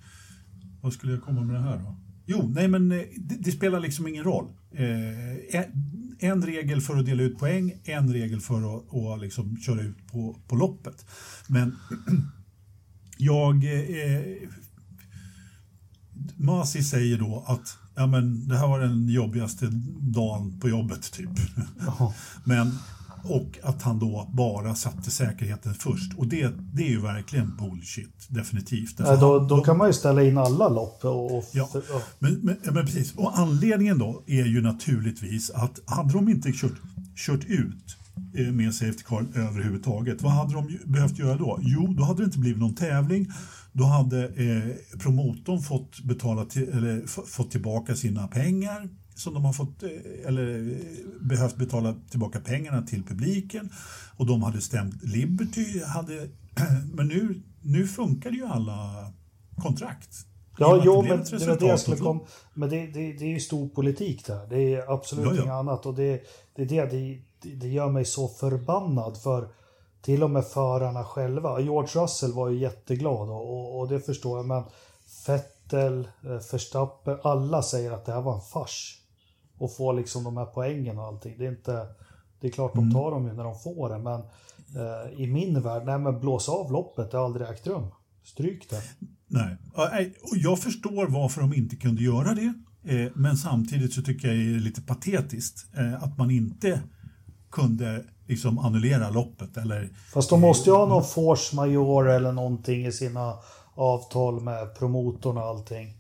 vad 0.80 0.92
skulle 0.92 1.12
jag 1.12 1.22
komma 1.22 1.44
med 1.44 1.56
det 1.56 1.62
här 1.62 1.78
då? 1.78 1.96
Jo, 2.26 2.52
nej 2.54 2.68
men 2.68 2.92
eh, 2.92 2.98
det, 3.16 3.34
det 3.34 3.52
spelar 3.52 3.80
liksom 3.80 4.08
ingen 4.08 4.24
roll. 4.24 4.48
Eh, 4.72 5.64
en 6.18 6.42
regel 6.42 6.80
för 6.80 6.96
att 6.96 7.06
dela 7.06 7.22
ut 7.22 7.38
poäng, 7.38 7.72
en 7.84 8.12
regel 8.12 8.40
för 8.40 8.76
att, 8.76 8.94
att 8.94 9.20
liksom 9.20 9.56
köra 9.56 9.82
ut 9.82 10.06
på, 10.12 10.36
på 10.48 10.56
loppet. 10.56 11.06
Men 11.46 11.76
jag... 13.18 13.64
Eh, 13.64 14.48
Masi 16.36 16.82
säger 16.82 17.18
då 17.18 17.44
att 17.48 17.78
ja, 17.94 18.06
men 18.06 18.48
det 18.48 18.58
här 18.58 18.68
var 18.68 18.80
den 18.80 19.08
jobbigaste 19.08 19.66
dagen 20.00 20.60
på 20.60 20.68
jobbet, 20.68 21.12
typ. 21.12 21.30
men 22.44 22.72
och 23.24 23.58
att 23.62 23.82
han 23.82 23.98
då 23.98 24.30
bara 24.32 24.74
satte 24.74 25.10
säkerheten 25.10 25.74
först. 25.74 26.14
Och 26.16 26.26
det, 26.26 26.52
det 26.72 26.82
är 26.82 26.88
ju 26.88 27.00
verkligen 27.00 27.56
bullshit, 27.56 28.26
definitivt. 28.28 28.94
Ja, 28.98 29.16
då, 29.16 29.38
då 29.38 29.60
kan 29.60 29.78
man 29.78 29.86
ju 29.86 29.92
ställa 29.92 30.22
in 30.22 30.38
alla 30.38 30.68
lopp. 30.68 31.04
Och, 31.04 31.44
ja, 31.52 31.68
Men, 32.18 32.32
men, 32.42 32.56
men, 32.62 32.86
precis. 32.86 33.14
Och 33.16 33.38
anledningen 33.38 33.98
då 33.98 34.22
är 34.26 34.44
ju 34.44 34.62
naturligtvis 34.62 35.50
att 35.50 35.80
hade 35.86 36.12
de 36.12 36.28
inte 36.28 36.52
kört, 36.52 36.80
kört 37.16 37.44
ut 37.44 37.96
eh, 38.34 38.52
med 38.52 38.74
Safety 38.74 39.02
Car 39.02 39.26
överhuvudtaget, 39.34 40.22
vad 40.22 40.32
hade 40.32 40.52
de 40.52 40.78
behövt 40.84 41.18
göra 41.18 41.36
då? 41.36 41.58
Jo, 41.62 41.94
då 41.98 42.04
hade 42.04 42.22
det 42.22 42.24
inte 42.24 42.38
blivit 42.38 42.60
någon 42.60 42.74
tävling. 42.74 43.30
Då 43.72 43.84
hade 43.84 44.24
eh, 44.24 44.98
promotorn 44.98 45.60
fått, 45.60 46.00
betala 46.00 46.44
till, 46.44 46.68
eller, 46.68 47.06
fått 47.26 47.50
tillbaka 47.50 47.96
sina 47.96 48.28
pengar 48.28 48.88
som 49.18 49.34
de 49.34 49.44
har 49.44 49.52
fått, 49.52 49.82
eh, 49.82 49.90
eller 50.26 50.72
eh, 50.72 51.20
behövt 51.20 51.56
betala 51.56 51.94
tillbaka 52.10 52.40
pengarna 52.40 52.82
till 52.82 53.04
publiken 53.04 53.70
och 54.16 54.26
de 54.26 54.42
hade 54.42 54.60
stämt 54.60 55.02
Liberty. 55.02 55.82
Hade, 55.84 56.28
men 56.92 57.08
nu, 57.08 57.42
nu 57.62 57.86
funkar 57.86 58.30
ju 58.30 58.46
alla 58.46 59.12
kontrakt. 59.56 60.24
Ja, 60.58 60.82
jo, 60.84 61.02
men 61.02 61.24
det 61.24 61.46
var 61.46 61.56
det 61.58 61.66
jag 61.66 61.80
skulle 61.80 61.96
komma 61.96 62.20
Men 62.54 62.70
det, 62.70 62.86
det, 62.86 63.12
det 63.12 63.24
är 63.24 63.28
ju 63.28 63.40
stor 63.40 63.68
politik 63.68 64.26
där. 64.26 64.46
Det 64.46 64.74
är 64.74 64.92
absolut 64.92 65.24
ja, 65.24 65.34
ja. 65.34 65.42
inget 65.42 65.52
annat. 65.52 65.86
Och 65.86 65.94
det, 65.94 66.22
det, 66.54 66.64
det, 66.64 66.84
det, 66.84 67.20
det 67.54 67.68
gör 67.68 67.90
mig 67.90 68.04
så 68.04 68.28
förbannad 68.28 69.16
för 69.22 69.48
till 70.02 70.22
och 70.22 70.30
med 70.30 70.46
förarna 70.46 71.04
själva. 71.04 71.60
George 71.60 72.02
Russell 72.02 72.32
var 72.32 72.48
ju 72.48 72.58
jätteglad 72.58 73.28
och, 73.28 73.54
och, 73.54 73.78
och 73.78 73.88
det 73.88 74.00
förstår 74.00 74.38
jag. 74.38 74.46
Men 74.46 74.64
Vettel, 75.26 76.08
eh, 76.24 76.30
Verstappen, 76.52 77.18
alla 77.22 77.62
säger 77.62 77.92
att 77.92 78.04
det 78.04 78.12
här 78.12 78.20
var 78.20 78.34
en 78.34 78.40
fars 78.40 78.97
och 79.58 79.76
få 79.76 79.92
liksom 79.92 80.24
de 80.24 80.36
här 80.36 80.46
poängen 80.46 80.98
och 80.98 81.04
allting. 81.04 81.34
Det 81.38 81.46
är 81.46 81.50
inte... 81.50 81.86
Det 82.40 82.46
är 82.46 82.50
klart 82.50 82.74
de 82.74 82.84
mm. 82.84 82.94
tar 82.94 83.10
dem 83.10 83.26
ju 83.26 83.32
när 83.32 83.44
de 83.44 83.58
får 83.58 83.88
det, 83.88 83.98
men 83.98 84.20
eh, 84.76 85.20
i 85.20 85.26
min 85.26 85.62
värld, 85.62 85.82
nej 85.86 85.98
men 85.98 86.20
blås 86.20 86.48
av 86.48 86.72
loppet, 86.72 87.10
det 87.10 87.16
har 87.16 87.24
aldrig 87.24 87.48
ägt 87.48 87.66
rum. 87.66 87.86
Stryk 88.24 88.70
det. 88.70 88.82
Nej, 89.26 89.56
och 90.22 90.36
jag 90.36 90.58
förstår 90.58 91.06
varför 91.06 91.40
de 91.40 91.54
inte 91.54 91.76
kunde 91.76 92.02
göra 92.02 92.34
det, 92.34 92.54
eh, 92.84 93.12
men 93.14 93.36
samtidigt 93.36 93.92
så 93.92 94.02
tycker 94.02 94.28
jag 94.28 94.36
det 94.36 94.54
är 94.54 94.60
lite 94.60 94.82
patetiskt 94.82 95.76
eh, 95.76 96.02
att 96.02 96.18
man 96.18 96.30
inte 96.30 96.80
kunde 97.50 98.04
liksom 98.26 98.58
annullera 98.58 99.10
loppet. 99.10 99.56
Eller, 99.56 99.90
Fast 100.12 100.30
de 100.30 100.40
måste 100.40 100.70
ju 100.70 100.76
ha 100.76 100.86
någon 100.86 101.04
force 101.04 101.56
major 101.56 102.08
eller 102.08 102.32
någonting 102.32 102.86
i 102.86 102.92
sina 102.92 103.34
avtal 103.74 104.40
med 104.40 104.74
promotorn 104.78 105.36
och 105.36 105.44
allting. 105.44 105.97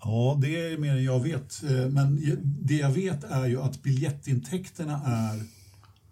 Ja, 0.00 0.38
det 0.42 0.72
är 0.72 0.78
mer 0.78 0.92
än 0.92 1.04
jag 1.04 1.20
vet. 1.20 1.62
Eh, 1.62 1.88
men 1.88 2.20
det 2.42 2.76
jag 2.76 2.90
vet 2.90 3.24
är 3.24 3.46
ju 3.46 3.62
att 3.62 3.82
biljettintäkterna 3.82 5.02
är 5.04 5.42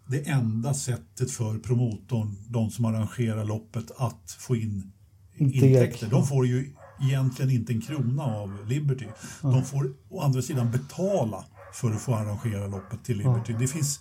det 0.06 0.28
enda 0.28 0.74
sättet 0.74 1.30
för 1.30 1.58
promotorn, 1.58 2.36
de 2.48 2.70
som 2.70 2.84
arrangerar 2.84 3.44
loppet, 3.44 3.90
att 3.96 4.36
få 4.38 4.56
in 4.56 4.92
intäkter. 5.36 6.08
De 6.10 6.26
får 6.26 6.46
ju 6.46 6.74
egentligen 7.02 7.50
inte 7.50 7.72
en 7.72 7.80
krona 7.80 8.24
av 8.24 8.68
Liberty. 8.68 9.06
De 9.42 9.64
får 9.64 9.92
å 10.08 10.20
andra 10.20 10.42
sidan 10.42 10.70
betala 10.70 11.44
för 11.72 11.92
att 11.92 12.00
få 12.00 12.14
arrangera 12.14 12.66
loppet 12.66 13.04
till 13.04 13.18
Liberty. 13.18 13.52
Det 13.52 13.68
finns, 13.68 14.00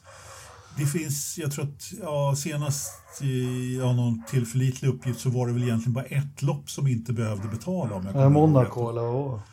det 0.77 0.85
finns, 0.85 1.37
jag 1.37 1.51
tror 1.51 1.65
att 1.65 1.93
ja, 2.01 2.35
senast 2.37 2.91
i 3.21 3.77
ja, 3.77 3.93
någon 3.93 4.23
tillförlitlig 4.29 4.89
uppgift 4.89 5.19
så 5.19 5.29
var 5.29 5.47
det 5.47 5.53
väl 5.53 5.63
egentligen 5.63 5.93
bara 5.93 6.05
ett 6.05 6.41
lopp 6.41 6.69
som 6.69 6.87
inte 6.87 7.13
behövde 7.13 7.47
betala. 7.47 7.95
Om 7.95 8.07
jag 8.13 8.31
Monaco 8.31 8.89
eller? 8.89 9.52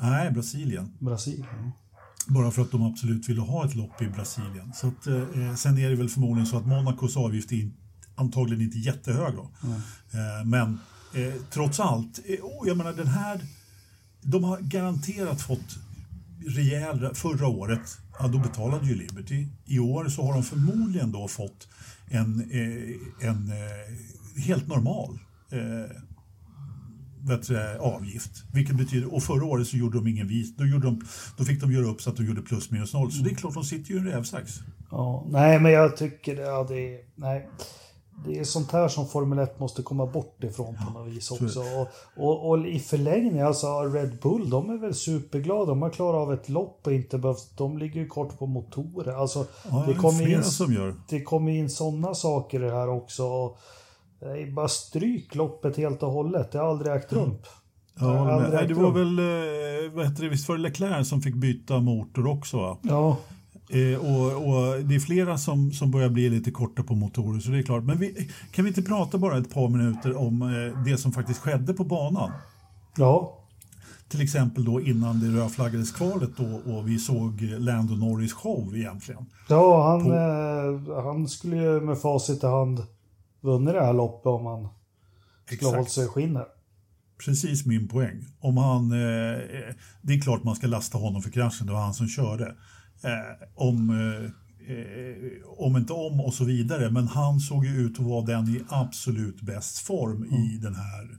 Nej, 0.00 0.30
Brasilien. 0.30 0.92
Brasilien. 0.98 1.72
Bara 2.26 2.50
för 2.50 2.62
att 2.62 2.70
de 2.70 2.82
absolut 2.82 3.28
ville 3.28 3.40
ha 3.40 3.66
ett 3.66 3.74
lopp 3.74 4.02
i 4.02 4.08
Brasilien. 4.08 4.72
Så 4.74 4.88
att, 4.88 5.06
eh, 5.06 5.54
sen 5.56 5.78
är 5.78 5.90
det 5.90 5.96
väl 5.96 6.08
förmodligen 6.08 6.46
så 6.46 6.56
att 6.56 6.66
Monacos 6.66 7.16
avgift 7.16 7.52
är 7.52 7.70
antagligen 8.14 8.62
inte 8.62 8.78
jättehög. 8.78 9.34
Då. 9.34 9.50
Mm. 9.62 9.76
Eh, 10.12 10.44
men 10.44 10.78
eh, 11.14 11.34
trots 11.50 11.80
allt, 11.80 12.20
eh, 12.24 12.36
jag 12.66 12.76
menar 12.76 12.92
den 12.92 13.06
här, 13.06 13.40
de 14.22 14.44
har 14.44 14.58
garanterat 14.60 15.40
fått 15.40 15.78
rejäl, 16.46 17.14
förra 17.14 17.46
året, 17.46 17.98
ja, 18.18 18.28
då 18.28 18.38
betalade 18.38 18.86
ju 18.86 18.94
Liberty. 18.94 19.46
I 19.64 19.78
år 19.78 20.08
så 20.08 20.26
har 20.26 20.32
de 20.32 20.42
förmodligen 20.42 21.12
då 21.12 21.28
fått 21.28 21.68
en, 22.06 22.50
eh, 22.50 23.28
en 23.28 23.52
eh, 23.52 24.42
helt 24.42 24.66
normal 24.66 25.18
vet 27.22 27.50
avgift. 27.80 28.30
Vilket 28.52 28.76
betyder, 28.76 29.14
och 29.14 29.22
förra 29.22 29.44
året 29.44 29.66
så 29.66 29.76
gjorde 29.76 29.98
de 29.98 30.06
ingen 30.06 30.28
vit. 30.28 30.58
Då, 30.58 30.66
gjorde 30.66 30.86
de, 30.86 31.00
då 31.36 31.44
fick 31.44 31.60
de 31.60 31.72
göra 31.72 31.86
upp 31.86 32.02
så 32.02 32.10
att 32.10 32.16
de 32.16 32.26
gjorde 32.26 32.42
plus 32.42 32.70
minus 32.70 32.94
noll. 32.94 33.12
Så 33.12 33.22
det 33.22 33.30
är 33.30 33.34
klart, 33.34 33.54
de 33.54 33.64
sitter 33.64 33.90
ju 33.90 33.96
i 33.96 33.98
en 33.98 34.06
rävsax. 34.06 34.60
Ja, 34.90 35.26
nej, 35.30 35.60
men 35.60 35.72
jag 35.72 35.96
tycker 35.96 36.36
ja, 36.36 36.66
det 36.68 36.94
är... 36.94 37.00
Nej. 37.14 37.48
Det 38.26 38.38
är 38.38 38.44
sånt 38.44 38.72
här 38.72 38.88
som 38.88 39.08
Formel 39.08 39.38
1 39.38 39.58
måste 39.58 39.82
komma 39.82 40.06
bort 40.06 40.44
ifrån 40.44 40.76
på 40.86 40.98
något 40.98 41.08
vis 41.08 41.30
också. 41.30 41.60
Och, 41.60 41.88
och, 42.16 42.48
och, 42.50 42.66
i 42.66 42.78
förlängningen, 42.78 43.46
alltså 43.46 43.82
Red 43.82 44.18
Bull, 44.22 44.50
de 44.50 44.70
är 44.70 44.76
väl 44.76 44.94
superglada. 44.94 45.64
De 45.64 45.82
har 45.82 45.90
klarat 45.90 46.20
av 46.20 46.32
ett 46.32 46.48
lopp 46.48 46.80
och 46.86 46.92
inte 46.92 47.18
behövt... 47.18 47.56
De 47.56 47.78
ligger 47.78 48.00
ju 48.00 48.06
kort 48.06 48.38
på 48.38 48.46
motorer. 48.46 49.12
Alltså, 49.12 49.46
ja, 49.70 49.84
det 49.88 49.94
kommer 49.94 50.28
in, 50.28 50.42
som 50.42 50.72
gör. 50.72 50.94
Det 51.08 51.22
kommer 51.22 51.52
in 51.52 51.70
sådana 51.70 52.14
saker 52.14 52.62
i 52.62 52.66
det 52.66 52.74
här 52.74 52.88
också. 52.88 53.24
Och, 53.24 53.58
är 54.20 54.52
bara 54.52 54.68
stryk 54.68 55.34
loppet 55.34 55.76
helt 55.76 56.02
och 56.02 56.12
hållet. 56.12 56.52
Det 56.52 56.58
har 56.58 56.68
aldrig 56.68 56.94
ägt 56.94 57.12
rum. 57.12 57.34
Ja, 58.00 58.48
det, 58.50 58.66
det 58.66 58.74
var 58.74 58.90
väl, 58.90 59.18
eh, 59.18 59.92
vad 59.92 60.06
heter 60.06 60.22
det, 60.22 60.28
visst 60.28 60.48
var 60.48 60.56
det 60.56 60.62
Leclerc 60.62 61.08
som 61.08 61.22
fick 61.22 61.34
byta 61.34 61.80
motor 61.80 62.26
också? 62.26 62.56
Va? 62.56 62.78
Ja. 62.82 63.16
Eh, 63.70 63.98
och, 63.98 64.48
och, 64.48 64.84
det 64.84 64.94
är 64.94 65.00
flera 65.00 65.38
som, 65.38 65.72
som 65.72 65.90
börjar 65.90 66.08
bli 66.08 66.30
lite 66.30 66.50
korta 66.50 66.82
på 66.82 66.94
motorer, 66.94 67.40
så 67.40 67.50
det 67.50 67.58
är 67.58 67.62
klart. 67.62 67.84
Men 67.84 67.98
vi, 67.98 68.28
kan 68.52 68.64
vi 68.64 68.68
inte 68.68 68.82
prata 68.82 69.18
bara 69.18 69.38
ett 69.38 69.54
par 69.54 69.68
minuter 69.68 70.16
om 70.16 70.42
eh, 70.42 70.82
det 70.84 70.96
som 70.96 71.12
faktiskt 71.12 71.40
skedde 71.40 71.74
på 71.74 71.84
banan? 71.84 72.30
Ja. 72.96 73.34
Till 74.08 74.22
exempel 74.22 74.64
då 74.64 74.80
innan 74.80 75.20
det 75.20 75.40
rödflaggades 75.40 75.92
kvalet 75.92 76.30
då, 76.36 76.72
och 76.72 76.88
vi 76.88 76.98
såg 76.98 77.40
Lando 77.40 77.94
Norris 77.94 78.32
show 78.32 78.76
egentligen. 78.76 79.26
Ja, 79.48 79.90
han, 79.90 80.04
på... 80.04 80.12
eh, 80.14 81.02
han 81.04 81.28
skulle 81.28 81.56
ju 81.56 81.80
med 81.80 81.98
facit 81.98 82.44
i 82.44 82.46
hand 82.46 82.82
vunnit 83.40 83.74
det 83.74 83.80
här 83.80 83.92
loppet 83.92 84.26
om 84.26 84.46
han 84.46 84.68
skulle 85.46 85.76
hållit 85.76 85.90
sig 85.90 86.04
i 86.04 86.08
skinnet. 86.08 86.46
Precis 87.24 87.66
min 87.66 87.88
poäng. 87.88 88.24
Om 88.40 88.56
han, 88.56 88.92
eh, 88.92 89.38
det 90.02 90.14
är 90.14 90.20
klart 90.20 90.44
man 90.44 90.56
ska 90.56 90.66
lasta 90.66 90.98
honom 90.98 91.22
för 91.22 91.30
kraschen, 91.30 91.66
det 91.66 91.72
var 91.72 91.80
han 91.80 91.94
som 91.94 92.08
körde. 92.08 92.46
Eh, 93.02 93.48
om, 93.54 93.90
eh, 93.90 94.24
eh, 94.74 95.16
om 95.46 95.76
inte 95.76 95.92
om 95.92 96.20
och 96.20 96.34
så 96.34 96.44
vidare. 96.44 96.90
Men 96.90 97.08
han 97.08 97.40
såg 97.40 97.64
ju 97.64 97.86
ut 97.86 98.00
att 98.00 98.06
vara 98.06 98.26
den 98.26 98.48
i 98.48 98.64
absolut 98.68 99.40
bäst 99.40 99.78
form 99.78 100.22
mm. 100.22 100.34
i 100.34 100.58
den 100.62 100.74
här 100.74 101.18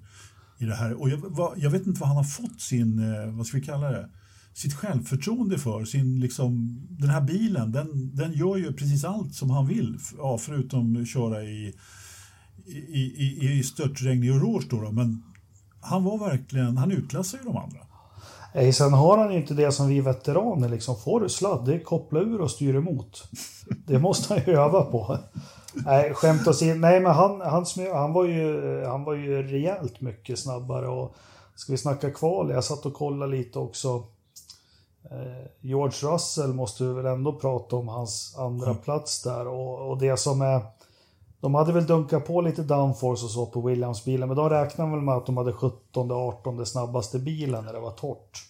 i 0.59 0.65
det 0.65 0.75
här. 0.75 1.01
Och 1.01 1.09
jag, 1.09 1.17
vad, 1.17 1.57
jag, 1.57 1.69
vet 1.69 1.87
inte 1.87 1.99
vad 1.99 2.07
han 2.07 2.17
har 2.17 2.23
fått 2.23 2.61
sin, 2.61 2.99
eh, 2.99 3.31
vad 3.31 3.47
ska 3.47 3.57
vi 3.57 3.63
kalla 3.63 3.91
det, 3.91 4.09
sitt 4.53 4.73
självförtroende 4.73 5.57
för. 5.57 5.85
Sin, 5.85 6.19
liksom, 6.19 6.81
den 6.89 7.09
här 7.09 7.21
bilen, 7.21 7.71
den, 7.71 8.15
den 8.15 8.33
gör 8.33 8.57
ju 8.57 8.73
precis 8.73 9.03
allt 9.03 9.33
som 9.33 9.49
han 9.49 9.67
vill. 9.67 9.97
Ja, 10.17 10.37
förutom 10.37 11.05
köra 11.05 11.43
i, 11.43 11.73
i, 12.69 13.13
i, 13.17 13.59
i 13.59 13.63
störtregn 13.63 14.23
i 14.23 14.29
Rouge 14.29 14.67
då, 14.69 14.81
då, 14.81 14.91
Men 14.91 15.23
han 15.81 16.03
var 16.03 16.17
verkligen, 16.17 16.77
han 16.77 16.91
utklassar 16.91 17.37
ju 17.37 17.43
de 17.43 17.57
andra. 17.57 17.79
Nej, 18.53 18.73
sen 18.73 18.93
har 18.93 19.17
han 19.17 19.31
ju 19.31 19.37
inte 19.37 19.53
det 19.53 19.71
som 19.71 19.87
vi 19.87 20.01
veteraner 20.01 20.69
liksom. 20.69 20.95
Får 20.95 21.21
du 21.21 21.29
sladd, 21.29 21.65
det 21.65 21.75
är 21.75 21.79
koppla 21.79 22.19
ur 22.19 22.41
och 22.41 22.51
styr 22.51 22.75
emot. 22.75 23.23
Det 23.87 23.99
måste 23.99 24.33
han 24.33 24.43
ju 24.47 24.53
öva 24.53 24.81
på. 24.81 25.17
Nej, 25.73 26.13
skämt 26.13 26.47
åsido. 26.47 26.75
Nej, 26.75 26.99
men 26.99 27.11
han, 27.11 27.41
han, 27.41 27.65
han, 27.93 28.13
var 28.13 28.25
ju, 28.25 28.83
han 28.85 29.03
var 29.03 29.13
ju 29.13 29.43
rejält 29.43 30.01
mycket 30.01 30.39
snabbare. 30.39 30.87
Och 30.87 31.15
ska 31.55 31.71
vi 31.71 31.77
snacka 31.77 32.11
kval? 32.11 32.49
Jag 32.49 32.63
satt 32.63 32.85
och 32.85 32.93
kollade 32.93 33.31
lite 33.31 33.59
också. 33.59 34.03
Eh, 35.11 35.47
George 35.61 36.13
Russell 36.13 36.53
måste 36.53 36.83
vi 36.83 36.93
väl 36.93 37.05
ändå 37.05 37.33
prata 37.33 37.75
om 37.75 37.87
hans 37.87 38.35
andra 38.37 38.73
plats 38.73 39.23
där. 39.23 39.47
Och, 39.47 39.89
och 39.89 39.97
det 39.97 40.17
som 40.17 40.41
är 40.41 40.61
de 41.41 41.55
hade 41.55 41.73
väl 41.73 41.85
dunkat 41.85 42.25
på 42.25 42.41
lite 42.41 42.63
downforce 42.63 43.25
och 43.25 43.31
så 43.31 43.45
på 43.45 43.61
Williams-bilen, 43.61 44.27
men 44.27 44.37
de 44.37 44.49
räknade 44.49 44.91
väl 44.91 45.01
med 45.01 45.15
att 45.15 45.25
de 45.25 45.37
hade 45.37 45.51
17-18 45.51 46.65
snabbaste 46.65 47.19
bilen 47.19 47.65
när 47.65 47.73
det 47.73 47.79
var 47.79 47.91
torrt. 47.91 48.45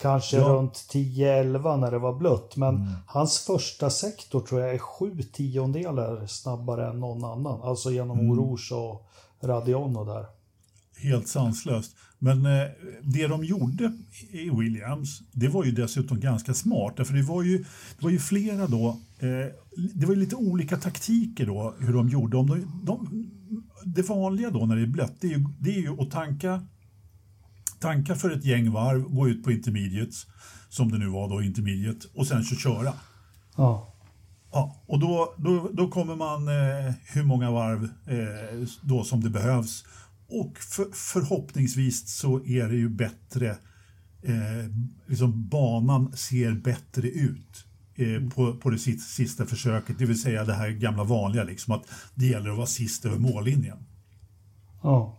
Kanske 0.00 0.36
ja. 0.36 0.48
runt 0.48 0.72
10-11 0.72 1.76
när 1.76 1.90
det 1.90 1.98
var 1.98 2.12
blött, 2.12 2.56
men 2.56 2.76
mm. 2.76 2.88
hans 3.06 3.38
första 3.38 3.90
sektor 3.90 4.40
tror 4.40 4.60
jag 4.60 4.74
är 4.74 4.78
sju 4.78 5.22
tiondelar 5.22 6.26
snabbare 6.26 6.88
än 6.88 7.00
någon 7.00 7.24
annan. 7.24 7.62
Alltså 7.62 7.90
genom 7.90 8.18
mm. 8.20 8.30
Oroge 8.30 8.74
och 8.74 9.10
Radiono 9.42 10.04
där. 10.04 10.26
Helt 10.96 11.28
sanslöst. 11.28 11.96
Men 12.22 12.46
eh, 12.46 12.68
det 13.02 13.26
de 13.26 13.44
gjorde 13.44 13.92
i 14.30 14.50
Williams, 14.50 15.22
det 15.32 15.48
var 15.48 15.64
ju 15.64 15.70
dessutom 15.70 16.20
ganska 16.20 16.54
smart. 16.54 16.94
För 16.96 17.14
det 17.14 17.22
var 17.22 17.42
ju, 17.42 17.58
det 17.98 18.02
var 18.02 18.10
ju 18.10 18.18
flera 18.18 18.66
då, 18.66 18.88
eh, 19.18 19.46
det 19.94 20.06
var 20.06 20.14
ju 20.14 20.20
lite 20.20 20.36
olika 20.36 20.76
taktiker 20.76 21.46
då 21.46 21.74
hur 21.78 21.92
de 21.92 22.08
gjorde. 22.08 22.36
Om 22.36 22.46
de, 22.46 22.84
de, 22.84 23.30
det 23.84 24.02
vanliga 24.02 24.50
då 24.50 24.66
när 24.66 24.76
det 24.76 24.82
är 24.82 24.86
blött, 24.86 25.14
det 25.20 25.26
är 25.26 25.38
ju, 25.38 25.44
det 25.58 25.70
är 25.76 25.80
ju 25.80 26.00
att 26.00 26.10
tanka, 26.10 26.62
tanka 27.78 28.14
för 28.14 28.30
ett 28.30 28.44
gäng 28.44 28.72
varv, 28.72 29.02
gå 29.02 29.28
ut 29.28 29.44
på 29.44 29.52
intermediates, 29.52 30.26
som 30.68 30.92
det 30.92 30.98
nu 30.98 31.08
var 31.08 31.28
då, 31.28 31.42
intermediate, 31.42 32.06
och 32.14 32.26
sen 32.26 32.44
så 32.44 32.54
köra. 32.56 32.92
Ja. 33.56 33.86
Ja, 34.52 34.82
och 34.86 34.98
då, 34.98 35.34
då, 35.36 35.70
då 35.72 35.88
kommer 35.88 36.16
man 36.16 36.48
eh, 36.48 36.94
hur 37.04 37.22
många 37.22 37.50
varv 37.50 37.84
eh, 37.84 38.68
då 38.82 39.04
som 39.04 39.20
det 39.20 39.30
behövs 39.30 39.84
och 40.30 40.58
för, 40.58 40.88
förhoppningsvis 40.92 42.08
så 42.08 42.44
är 42.44 42.68
det 42.68 42.76
ju 42.76 42.88
bättre, 42.88 43.50
eh, 44.22 44.70
liksom 45.06 45.48
banan 45.48 46.16
ser 46.16 46.52
bättre 46.52 47.08
ut 47.08 47.64
eh, 47.94 48.28
på, 48.28 48.56
på 48.56 48.70
det 48.70 48.78
sista 48.78 49.46
försöket, 49.46 49.98
det 49.98 50.06
vill 50.06 50.22
säga 50.22 50.44
det 50.44 50.54
här 50.54 50.70
gamla 50.70 51.04
vanliga, 51.04 51.44
liksom, 51.44 51.74
att 51.74 51.84
det 52.14 52.26
gäller 52.26 52.50
att 52.50 52.56
vara 52.56 52.66
sist 52.66 53.04
över 53.04 53.18
mållinjen. 53.18 53.78
Ja. 54.82 55.16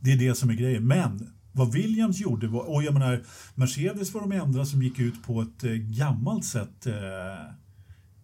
Det 0.00 0.12
är 0.12 0.16
det 0.16 0.34
som 0.34 0.50
är 0.50 0.54
grejen. 0.54 0.86
Men 0.86 1.30
vad 1.52 1.72
Williams 1.72 2.20
gjorde, 2.20 2.48
var, 2.48 2.70
och 2.70 2.82
jag 2.82 2.94
menar, 2.94 3.22
Mercedes 3.54 4.14
var 4.14 4.20
de 4.20 4.32
enda 4.32 4.64
som 4.64 4.82
gick 4.82 4.98
ut 4.98 5.22
på 5.22 5.42
ett 5.42 5.64
eh, 5.64 5.70
gammalt 5.72 6.44
sätt 6.44 6.86
eh, 6.86 6.94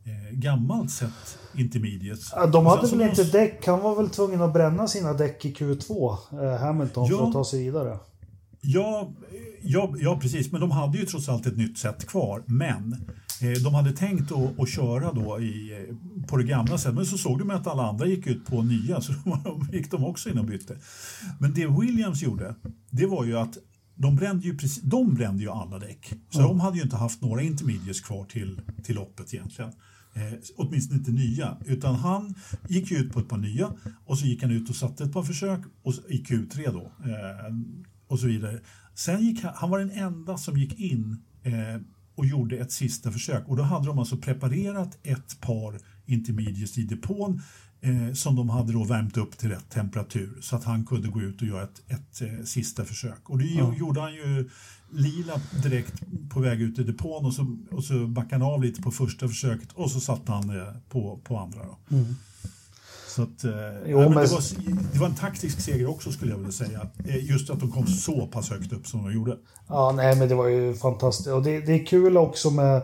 eh, 0.05 0.39
gammalt 0.39 0.91
sett 0.91 1.39
intermediates. 1.55 2.33
De 2.53 2.67
hade 2.67 2.87
väl 2.87 3.01
inte 3.01 3.25
däck, 3.25 3.67
han 3.67 3.81
var 3.81 3.97
väl 3.97 4.11
tvungen 4.11 4.43
att 4.43 4.53
bränna 4.53 4.89
sina 4.89 5.13
däck 5.13 5.45
i 5.45 5.53
Q2, 5.53 6.17
eh, 6.33 6.61
Hamilton, 6.61 7.07
ja, 7.11 7.19
för 7.19 7.27
att 7.27 7.33
ta 7.33 7.45
sig 7.45 7.65
vidare. 7.65 7.99
Ja, 8.65 9.13
ja, 9.63 9.95
ja, 9.99 10.19
precis, 10.23 10.53
men 10.53 10.61
de 10.61 10.71
hade 10.71 10.99
ju 10.99 11.07
trots 11.07 11.29
allt 11.29 11.47
ett 11.47 11.57
nytt 11.57 11.79
sätt 11.79 12.07
kvar. 12.07 12.43
Men 12.47 12.93
eh, 13.41 13.63
de 13.65 13.75
hade 13.75 13.93
tänkt 13.93 14.33
att, 14.33 14.61
att 14.61 14.69
köra 14.69 15.13
då 15.13 15.41
i, 15.41 15.73
eh, 15.73 15.97
på 16.27 16.37
det 16.37 16.45
gamla 16.45 16.79
sättet, 16.79 16.95
men 16.95 17.07
så 17.07 17.19
såg 17.19 17.39
de 17.39 17.51
att 17.51 17.67
alla 17.67 17.83
andra 17.83 18.07
gick 18.07 18.27
ut 18.27 18.47
på 18.47 18.63
nya, 18.63 19.01
så 19.01 19.13
de 19.45 19.69
gick 19.73 19.91
de 19.91 20.05
också 20.05 20.31
in 20.31 20.39
och 20.39 20.45
bytte. 20.45 20.77
Men 21.41 21.55
det 21.55 21.67
Williams 21.67 22.23
gjorde, 22.23 22.55
det 22.91 23.07
var 23.07 23.25
ju 23.25 23.39
att 23.39 23.59
de 24.03 24.17
brände 24.17 24.47
ju, 24.47 24.57
precis, 24.57 24.83
de 24.83 25.15
brände 25.15 25.43
ju 25.43 25.51
alla 25.51 25.79
däck. 25.79 26.13
Så 26.31 26.39
mm. 26.39 26.49
de 26.49 26.61
hade 26.61 26.77
ju 26.77 26.83
inte 26.83 26.97
haft 26.97 27.23
några 27.23 27.43
intermediates 27.43 28.01
kvar 28.01 28.25
till, 28.25 28.61
till 28.85 28.95
loppet 28.95 29.35
egentligen. 29.35 29.73
Eh, 30.15 30.33
åtminstone 30.57 30.99
inte 30.99 31.11
nya. 31.11 31.57
Utan 31.67 31.95
han 31.95 32.35
gick 32.69 32.91
ju 32.91 32.97
ut 32.97 33.13
på 33.13 33.21
ett 33.21 33.29
par 33.29 33.37
nya 33.37 33.73
och 34.05 34.19
så 34.19 34.27
gick 34.27 34.43
han 34.43 34.51
ut 34.51 34.71
och 34.71 34.77
satte 34.77 35.05
ett 35.05 35.13
par 35.13 35.23
försök 35.23 35.61
och, 35.83 35.95
i 36.09 36.23
Q3 36.23 36.73
då. 36.73 36.93
Eh, 37.11 37.55
och 38.07 38.19
så 38.19 38.27
vidare. 38.27 38.61
Sen 38.95 39.25
gick 39.25 39.43
han, 39.43 39.53
han 39.57 39.71
var 39.71 39.79
den 39.79 39.91
enda 39.91 40.39
som 40.39 40.57
gick 40.57 40.81
in 40.81 41.23
eh, 41.43 41.81
och 42.15 42.27
gjorde 42.27 42.57
ett 42.57 42.73
sista 42.73 43.13
försök. 43.13 43.49
Och 43.49 43.57
då 43.57 43.63
hade 43.63 43.87
de 43.87 43.99
alltså 43.99 44.17
preparerat 44.17 44.99
ett 45.03 45.41
par 45.41 45.79
intermediates 46.07 46.79
i 46.79 46.83
depån 46.83 47.43
eh, 47.83 48.15
som 48.15 48.37
de 48.37 48.49
hade 48.49 48.73
då 48.73 48.85
värmt 48.85 49.17
upp 49.17 49.39
till 49.39 49.49
rätt 49.49 49.71
temperatur 49.71 50.39
så 50.41 50.57
att 50.57 50.65
han 50.65 50.87
kunde 50.87 51.09
gå 51.09 51.21
ut 51.21 51.43
och 51.43 51.49
göra 51.49 51.63
ett, 51.63 51.83
ett 51.89 52.23
eh, 52.23 52.45
sista 52.45 52.85
försök. 52.85 53.31
Och 53.31 53.39
det 53.39 53.45
ja. 53.45 53.75
gjorde 53.75 54.01
han 54.01 54.15
ju 54.15 54.51
lila 54.91 55.41
direkt 55.63 56.03
på 56.31 56.41
väg 56.41 56.63
ut 56.63 56.79
i 56.79 56.83
depån 56.83 57.25
och 57.25 57.35
så, 57.35 57.57
och 57.71 57.85
så 57.85 58.07
backade 58.07 58.45
han 58.45 58.55
av 58.55 58.63
lite 58.63 58.83
på 58.83 58.91
första 58.91 59.29
försöket 59.29 59.69
och 59.75 59.91
så 59.91 60.01
satte 60.01 60.33
han 60.33 60.51
eh, 60.51 60.75
på, 60.89 61.21
på 61.25 61.39
andra. 61.39 61.61
Då. 61.65 61.97
Mm. 61.97 62.17
Så 63.09 63.23
att, 63.23 63.45
eh, 63.45 63.53
jo, 63.87 63.99
men... 63.99 64.11
det, 64.11 64.15
var, 64.15 64.93
det 64.93 64.99
var 64.99 65.07
en 65.07 65.15
taktisk 65.15 65.61
seger 65.61 65.87
också 65.91 66.13
skulle 66.13 66.31
jag 66.31 66.39
vilja 66.39 66.53
säga. 66.53 66.87
Eh, 67.05 67.31
just 67.31 67.51
att 67.51 67.61
de 67.61 67.71
kom 67.71 67.87
så 67.87 68.27
pass 68.27 68.51
högt 68.51 68.73
upp 68.73 68.87
som 68.87 69.05
de 69.05 69.13
gjorde. 69.13 69.39
Ja, 69.69 69.93
nej 69.97 70.17
men 70.17 70.29
det 70.29 70.35
var 70.35 70.49
ju 70.49 70.75
fantastiskt. 70.75 71.29
Och 71.29 71.43
det, 71.43 71.61
det 71.61 71.73
är 71.73 71.87
kul 71.87 72.17
också 72.17 72.51
med 72.51 72.83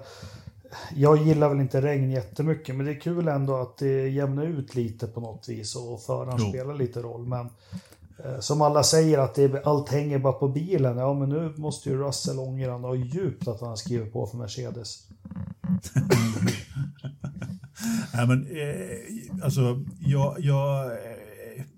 jag 0.94 1.16
gillar 1.16 1.48
väl 1.48 1.60
inte 1.60 1.80
regn 1.80 2.10
jättemycket, 2.10 2.76
men 2.76 2.86
det 2.86 2.92
är 2.92 3.00
kul 3.00 3.28
ändå 3.28 3.56
att 3.56 3.78
det 3.78 4.08
jämnar 4.08 4.44
ut 4.44 4.74
lite 4.74 5.06
på 5.06 5.20
något 5.20 5.48
vis 5.48 5.76
och 5.76 6.02
föraren 6.02 6.38
spelar 6.38 6.74
lite 6.74 7.02
roll. 7.02 7.26
Men 7.26 7.48
eh, 8.24 8.40
som 8.40 8.62
alla 8.62 8.82
säger 8.82 9.18
att 9.18 9.34
det, 9.34 9.62
allt 9.64 9.88
hänger 9.88 10.18
bara 10.18 10.32
på 10.32 10.48
bilen. 10.48 10.98
Ja, 10.98 11.14
men 11.14 11.28
nu 11.28 11.54
måste 11.56 11.88
ju 11.88 11.96
Russell 11.96 12.38
ångra 12.38 12.72
ha 12.72 12.94
djupt 12.94 13.48
att 13.48 13.60
han 13.60 13.76
skriver 13.76 14.06
på 14.06 14.26
för 14.26 14.38
Mercedes. 14.38 14.98
Nej, 18.14 18.26
men 18.26 18.46
eh, 18.46 19.44
alltså, 19.44 19.84
jag, 20.00 20.36
jag 20.38 20.92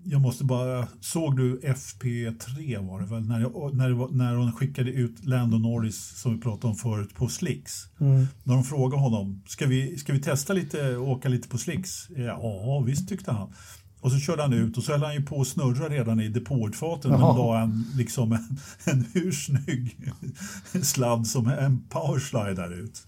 jag 0.03 0.21
måste 0.21 0.43
bara, 0.43 0.87
såg 0.99 1.37
du 1.37 1.59
FP3 1.59 2.87
var 2.89 3.01
det 3.01 3.05
väl, 3.05 3.27
när, 3.27 3.39
jag, 3.39 3.75
när, 3.75 3.91
var, 3.91 4.09
när 4.09 4.35
hon 4.35 4.53
skickade 4.53 4.91
ut 4.91 5.25
Lando 5.25 5.57
Norris 5.57 6.21
som 6.21 6.35
vi 6.35 6.41
pratade 6.41 6.67
om 6.67 6.75
förut 6.75 7.15
på 7.15 7.27
slicks. 7.27 7.73
Mm. 7.99 8.27
När 8.43 8.53
de 8.53 8.63
frågade 8.63 9.01
honom, 9.01 9.43
ska 9.47 9.65
vi, 9.65 9.97
ska 9.97 10.13
vi 10.13 10.21
testa 10.21 10.53
lite, 10.53 10.97
åka 10.97 11.29
lite 11.29 11.47
på 11.47 11.57
slicks? 11.57 12.09
Ja, 12.09 12.83
visst 12.85 13.09
tyckte 13.09 13.31
han. 13.31 13.53
Och 14.01 14.11
så 14.11 14.19
körde 14.19 14.41
han 14.41 14.53
ut 14.53 14.77
och 14.77 14.83
så 14.83 14.91
höll 14.91 15.03
han 15.03 15.13
ju 15.13 15.21
på 15.21 15.41
att 15.41 15.47
snurra 15.47 15.89
redan 15.89 16.19
i 16.19 16.29
depåutfatet 16.29 17.11
men 17.11 17.19
la 17.19 17.61
en, 17.61 17.85
liksom 17.95 18.31
en, 18.31 18.57
en 18.93 19.05
hur 19.13 19.31
snygg 19.31 20.11
sladd 20.83 21.27
som 21.27 21.47
en 21.47 21.81
powerslide 21.89 22.53
där 22.53 22.73
ut. 22.83 23.03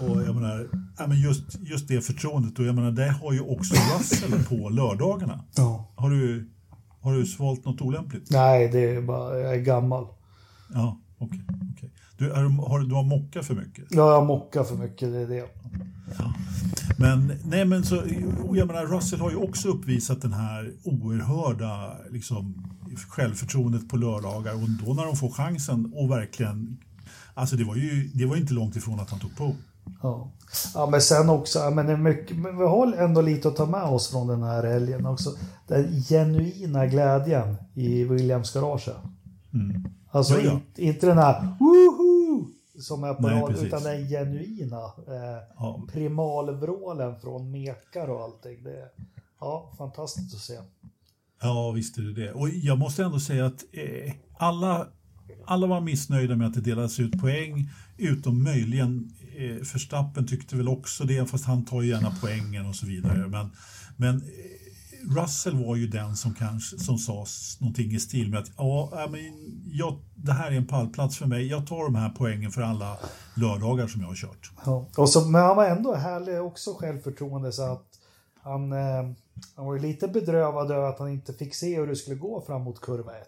Och 0.00 0.22
jag 0.22 0.34
menar, 0.34 0.68
ja, 0.98 1.06
men 1.06 1.20
just, 1.20 1.58
just 1.60 1.88
det 1.88 2.00
förtroendet, 2.00 2.58
och 2.58 2.64
jag 2.64 2.74
menar, 2.74 2.90
det 2.90 3.10
har 3.10 3.32
ju 3.32 3.40
också 3.40 3.74
Russell 3.74 4.44
på 4.44 4.68
lördagarna. 4.68 5.44
Ja. 5.56 5.92
Har, 5.96 6.10
du, 6.10 6.50
har 7.00 7.14
du 7.14 7.26
svalt 7.26 7.64
något 7.64 7.80
olämpligt? 7.80 8.30
Nej, 8.30 8.68
det 8.68 8.96
är 8.96 9.02
bara, 9.02 9.38
jag 9.38 9.54
är 9.54 9.60
gammal. 9.60 10.06
Ja, 10.74 11.00
okej. 11.18 11.40
Okay, 11.48 11.68
okay. 11.72 11.90
Du, 12.18 12.30
är, 12.30 12.68
har, 12.68 12.80
du 12.80 12.94
har 12.94 13.02
mockat 13.02 13.46
för 13.46 13.54
mycket? 13.54 13.84
Ja, 13.90 14.12
jag 14.12 14.26
mockar 14.26 14.64
för 14.64 14.76
mycket, 14.76 15.12
det 15.12 15.18
är 15.18 15.26
det. 15.26 15.48
Ja. 16.18 16.34
Men, 16.98 17.32
nej 17.44 17.64
men 17.64 17.84
så, 17.84 18.02
jag 18.52 18.66
menar, 18.66 18.86
Russell 18.86 19.20
har 19.20 19.30
ju 19.30 19.36
också 19.36 19.68
uppvisat 19.68 20.22
den 20.22 20.32
här 20.32 20.72
oerhörda 20.84 21.96
liksom, 22.10 22.54
självförtroendet 23.08 23.88
på 23.88 23.96
lördagar 23.96 24.54
och 24.54 24.70
då 24.86 24.94
när 24.94 25.04
de 25.04 25.16
får 25.16 25.30
chansen 25.30 25.92
och 25.94 26.10
verkligen, 26.10 26.78
alltså 27.34 27.56
det 27.56 27.64
var 27.64 27.76
ju 27.76 28.10
det 28.14 28.26
var 28.26 28.36
inte 28.36 28.54
långt 28.54 28.76
ifrån 28.76 29.00
att 29.00 29.10
han 29.10 29.20
tog 29.20 29.36
på. 29.36 29.56
Ja. 30.02 30.30
ja, 30.74 30.86
men 30.86 31.00
sen 31.00 31.28
också, 31.28 31.70
men 31.70 31.86
det 31.86 31.92
är 31.92 31.96
mycket, 31.96 32.36
men 32.36 32.58
vi 32.58 32.64
har 32.64 32.92
ändå 32.92 33.20
lite 33.20 33.48
att 33.48 33.56
ta 33.56 33.66
med 33.66 33.84
oss 33.84 34.10
från 34.10 34.26
den 34.26 34.42
här 34.42 34.64
helgen 34.64 35.06
också. 35.06 35.30
Den 35.66 36.02
genuina 36.02 36.86
glädjen 36.86 37.56
i 37.74 38.04
Williams 38.04 38.54
garage. 38.54 38.88
Mm. 39.54 39.84
Alltså 40.10 40.34
ja, 40.34 40.40
ja. 40.40 40.52
In, 40.52 40.88
inte 40.88 41.06
den 41.06 41.18
här 41.18 41.56
woho 41.60 42.46
som 42.80 43.04
är 43.04 43.14
på 43.14 43.28
rad, 43.28 43.56
utan 43.62 43.82
den 43.82 44.08
genuina 44.08 44.84
eh, 44.84 45.42
ja. 45.58 45.82
primalvrålen 45.92 47.20
från 47.20 47.50
mekar 47.50 48.08
och 48.08 48.22
allting. 48.22 48.62
Det 48.62 48.70
är 48.70 48.88
ja, 49.40 49.72
fantastiskt 49.78 50.34
att 50.34 50.40
se. 50.40 50.58
Ja, 51.42 51.70
visst 51.70 51.98
är 51.98 52.02
det 52.02 52.12
det. 52.12 52.32
Och 52.32 52.48
jag 52.48 52.78
måste 52.78 53.04
ändå 53.04 53.20
säga 53.20 53.46
att 53.46 53.64
eh, 53.72 54.12
alla, 54.38 54.86
alla 55.44 55.66
var 55.66 55.80
missnöjda 55.80 56.36
med 56.36 56.46
att 56.46 56.54
det 56.54 56.60
delades 56.60 57.00
ut 57.00 57.20
poäng, 57.20 57.70
utom 57.96 58.42
möjligen 58.42 59.12
eh, 59.38 59.56
Verstappen 59.72 60.26
tyckte 60.26 60.56
väl 60.56 60.68
också 60.68 61.04
det, 61.04 61.30
fast 61.30 61.44
han 61.44 61.64
tar 61.64 61.82
ju 61.82 61.88
gärna 61.88 62.16
poängen 62.20 62.66
och 62.66 62.76
så 62.76 62.86
vidare. 62.86 63.28
Men, 63.28 63.50
men 63.96 64.16
eh, 64.16 64.58
Russell 65.16 65.64
var 65.64 65.76
ju 65.76 65.86
den 65.86 66.16
som 66.16 66.34
kanske 66.34 66.78
som 66.78 66.98
sa 66.98 67.24
någonting 67.60 67.92
i 67.92 68.00
stil 68.00 68.30
med 68.30 68.40
att 68.40 68.50
ja, 68.56 69.08
men 69.10 69.20
jag, 69.66 69.98
det 70.14 70.32
här 70.32 70.52
är 70.52 70.56
en 70.56 70.66
pallplats 70.66 71.18
för 71.18 71.26
mig. 71.26 71.46
Jag 71.46 71.66
tar 71.66 71.84
de 71.84 71.94
här 71.94 72.10
poängen 72.10 72.50
för 72.50 72.62
alla 72.62 72.98
lördagar 73.34 73.86
som 73.86 74.00
jag 74.00 74.08
har 74.08 74.14
kört. 74.14 74.50
Ja. 74.66 74.88
Och 74.96 75.10
så, 75.10 75.28
men 75.28 75.42
han 75.42 75.56
var 75.56 75.64
ändå 75.64 75.94
härlig 75.94 76.42
också 76.42 76.74
självförtroende 76.74 77.52
så 77.52 77.62
att 77.62 77.86
han, 78.42 78.72
eh, 78.72 79.10
han 79.56 79.66
var 79.66 79.74
ju 79.74 79.80
lite 79.80 80.08
bedrövad 80.08 80.70
över 80.70 80.88
att 80.88 80.98
han 80.98 81.08
inte 81.08 81.32
fick 81.32 81.54
se 81.54 81.76
hur 81.76 81.86
det 81.86 81.96
skulle 81.96 82.16
gå 82.16 82.40
fram 82.40 82.62
mot 82.62 82.80
kurva 82.80 83.12
1. 83.18 83.26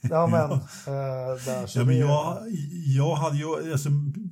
Ja, 0.00 0.26
men. 0.26 0.50
Äh, 0.86 1.44
där, 1.44 1.70
ja, 1.74 1.84
men 1.84 1.98
jag, 1.98 2.38
jag 2.86 3.14
hade 3.14 3.36
ju, 3.36 3.72
alltså, 3.72 3.88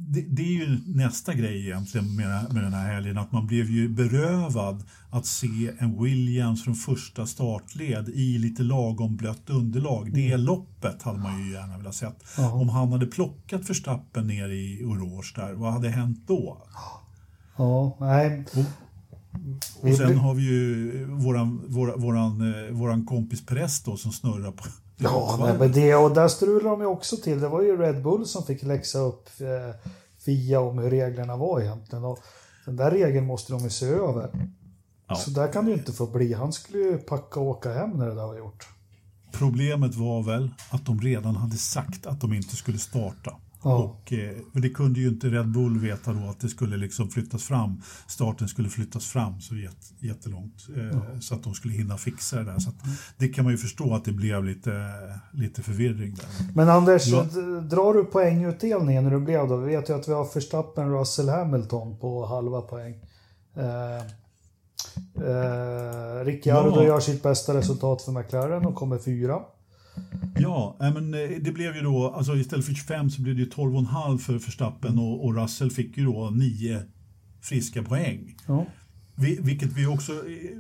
det, 0.09 0.21
det, 0.21 0.43
är 0.43 0.53
ju 0.53 0.81
nästa 0.87 1.35
grej 1.35 1.67
egentligen 1.67 2.17
med, 2.17 2.53
med 2.53 2.62
den 2.62 2.73
här 2.73 2.95
helgen, 2.95 3.19
att 3.19 3.33
man 3.33 3.47
blev 3.47 3.71
ju 3.71 3.88
berövad 3.88 4.85
att 5.11 5.27
se 5.27 5.73
en 5.79 6.03
Williams 6.03 6.64
från 6.64 6.75
första 6.75 7.27
startled 7.27 8.09
i 8.09 8.38
lite 8.38 8.62
lagom 8.62 9.17
blött 9.17 9.51
underlag. 9.51 10.12
Det 10.14 10.27
mm. 10.27 10.41
loppet 10.41 11.03
hade 11.03 11.19
man 11.19 11.45
ju 11.45 11.53
gärna 11.53 11.79
velat 11.79 11.95
sett. 11.95 12.25
Ja. 12.37 12.53
Om 12.53 12.69
han 12.69 12.93
hade 12.93 13.07
plockat 13.07 13.67
förstappen 13.67 14.27
ner 14.27 14.49
i 14.49 14.85
Oroge 14.85 15.33
där, 15.37 15.53
vad 15.53 15.73
hade 15.73 15.88
hänt 15.88 16.25
då? 16.27 16.59
Ja, 17.57 17.97
nej. 18.01 18.45
Och, 18.53 19.88
och 19.88 19.97
sen 19.97 20.19
har 20.19 20.35
vi 20.35 20.43
ju 20.43 21.05
våran, 21.05 21.62
våran, 21.69 22.01
våran, 22.01 22.55
eh, 22.55 22.71
våran 22.71 23.07
kompis 23.07 23.47
Press 23.47 23.83
då 23.83 23.97
som 23.97 24.12
snurrar 24.12 24.53
på 24.53 24.64
Ja, 24.99 25.37
nej, 25.41 25.59
men 25.59 25.73
det, 25.73 25.95
och 25.95 26.15
där 26.15 26.29
strulade 26.29 26.69
de 26.69 26.81
ju 26.81 26.87
också 26.87 27.17
till. 27.17 27.41
Det 27.41 27.49
var 27.49 27.63
ju 27.63 27.77
Red 27.77 28.03
Bull 28.03 28.27
som 28.27 28.43
fick 28.43 28.63
läxa 28.63 28.99
upp 28.99 29.29
eh, 29.41 29.91
FIA 30.25 30.61
om 30.61 30.79
hur 30.79 30.91
reglerna 30.91 31.37
var 31.37 31.61
egentligen. 31.61 32.05
Och 32.05 32.19
den 32.65 32.77
där 32.77 32.91
regeln 32.91 33.27
måste 33.27 33.53
de 33.53 33.63
ju 33.63 33.71
se 33.71 33.87
över. 33.87 34.31
Ja. 35.09 35.15
Så 35.15 35.31
där 35.31 35.53
kan 35.53 35.65
det 35.65 35.71
ju 35.71 35.77
inte 35.77 35.93
få 35.93 36.07
bli. 36.07 36.33
Han 36.33 36.53
skulle 36.53 36.79
ju 36.79 36.99
packa 36.99 37.41
och 37.41 37.47
åka 37.47 37.73
hem 37.73 37.91
när 37.91 38.07
det 38.07 38.15
där 38.15 38.27
var 38.27 38.37
gjort. 38.39 38.69
Problemet 39.33 39.95
var 39.95 40.23
väl 40.23 40.51
att 40.71 40.87
de 40.87 41.01
redan 41.01 41.37
hade 41.37 41.57
sagt 41.57 42.07
att 42.07 42.21
de 42.21 42.33
inte 42.33 42.57
skulle 42.57 42.79
starta. 42.79 43.37
Ja. 43.62 43.77
Och, 43.77 44.12
eh, 44.12 44.37
det 44.53 44.71
kunde 44.71 45.01
ju 45.01 45.09
inte 45.09 45.27
Red 45.27 45.49
Bull 45.49 45.79
veta 45.79 46.12
då 46.12 46.29
att 46.31 46.40
det 46.40 46.49
skulle 46.49 46.77
liksom 46.77 47.11
flyttas 47.11 47.44
fram. 47.44 47.83
Starten 48.07 48.49
skulle 48.49 48.68
flyttas 48.68 49.07
fram 49.07 49.40
så 49.40 49.57
jätt, 49.57 49.92
jättelångt 49.99 50.66
eh, 50.77 50.85
ja. 50.85 51.21
så 51.21 51.35
att 51.35 51.42
de 51.42 51.55
skulle 51.55 51.75
hinna 51.75 51.97
fixa 51.97 52.37
det 52.37 52.44
där. 52.44 52.59
Så 52.59 52.71
det 53.16 53.29
kan 53.29 53.44
man 53.44 53.53
ju 53.53 53.59
förstå 53.59 53.94
att 53.94 54.05
det 54.05 54.12
blev 54.12 54.44
lite, 54.44 54.94
lite 55.33 55.62
förvirring 55.62 56.14
där. 56.14 56.55
Men 56.55 56.68
Anders, 56.68 57.07
ja. 57.07 57.23
drar 57.62 57.94
du 57.94 58.05
poängutdelningen 58.05 59.05
när 59.05 59.11
du 59.11 59.21
blev 59.21 59.49
då? 59.49 59.57
Vi 59.57 59.77
vet 59.77 59.88
ju 59.88 59.94
att 59.94 60.09
vi 60.09 60.12
har 60.12 60.35
Verstappen, 60.35 60.92
Russell, 60.92 61.29
Hamilton 61.29 61.99
på 61.99 62.27
halva 62.27 62.61
poäng. 62.61 62.94
Eh, 63.57 63.97
eh, 65.29 66.25
Ricciardo 66.25 66.77
ja. 66.77 66.85
gör 66.85 67.01
sitt 67.01 67.23
bästa 67.23 67.55
resultat 67.55 68.03
för 68.03 68.12
McLaren 68.12 68.66
och 68.66 68.75
kommer 68.75 68.99
fyra. 68.99 69.40
Ja, 70.39 70.77
men 70.79 71.15
eh, 71.15 71.31
det 71.41 71.53
blev 71.53 71.77
ju 71.77 71.83
då, 71.83 72.11
alltså 72.11 72.37
istället 72.37 72.67
för 72.67 72.75
25 72.75 73.11
så 73.11 73.23
blev 73.23 73.37
det 73.37 73.43
ju 73.43 73.49
12,5 73.49 74.19
för 74.19 74.33
Verstappen 74.33 74.99
och, 74.99 75.25
och 75.25 75.37
Russell 75.37 75.71
fick 75.71 75.97
ju 75.97 76.05
då 76.05 76.31
9 76.31 76.83
friska 77.41 77.83
poäng. 77.83 78.37
Ja. 78.47 78.67
Vi, 79.15 79.39
vilket 79.43 79.73
vi 79.73 79.87
också, 79.87 80.13
eh, 80.13 80.59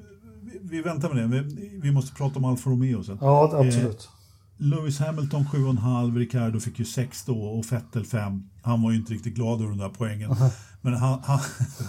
vi 0.62 0.82
väntar 0.82 1.14
med 1.14 1.30
det, 1.30 1.42
vi, 1.42 1.80
vi 1.82 1.90
måste 1.90 2.14
prata 2.14 2.38
om 2.38 2.44
Alfa 2.44 2.70
Romeo 2.70 3.02
sen. 3.02 3.18
Ja, 3.20 3.66
absolut. 3.66 4.08
Eh, 4.12 4.18
Lewis 4.60 4.98
Hamilton 4.98 5.44
7,5, 5.44 6.18
Ricardo 6.18 6.60
fick 6.60 6.78
ju 6.78 6.84
6 6.84 7.24
då 7.24 7.42
och 7.42 7.72
Vettel 7.72 8.04
5. 8.04 8.42
Han 8.62 8.82
var 8.82 8.90
ju 8.90 8.96
inte 8.96 9.12
riktigt 9.12 9.34
glad 9.34 9.60
över 9.60 9.70
den 9.70 9.78
där 9.78 9.88
poängen. 9.88 10.30
Men 10.80 10.94
han, 10.94 11.20
han, 11.22 11.40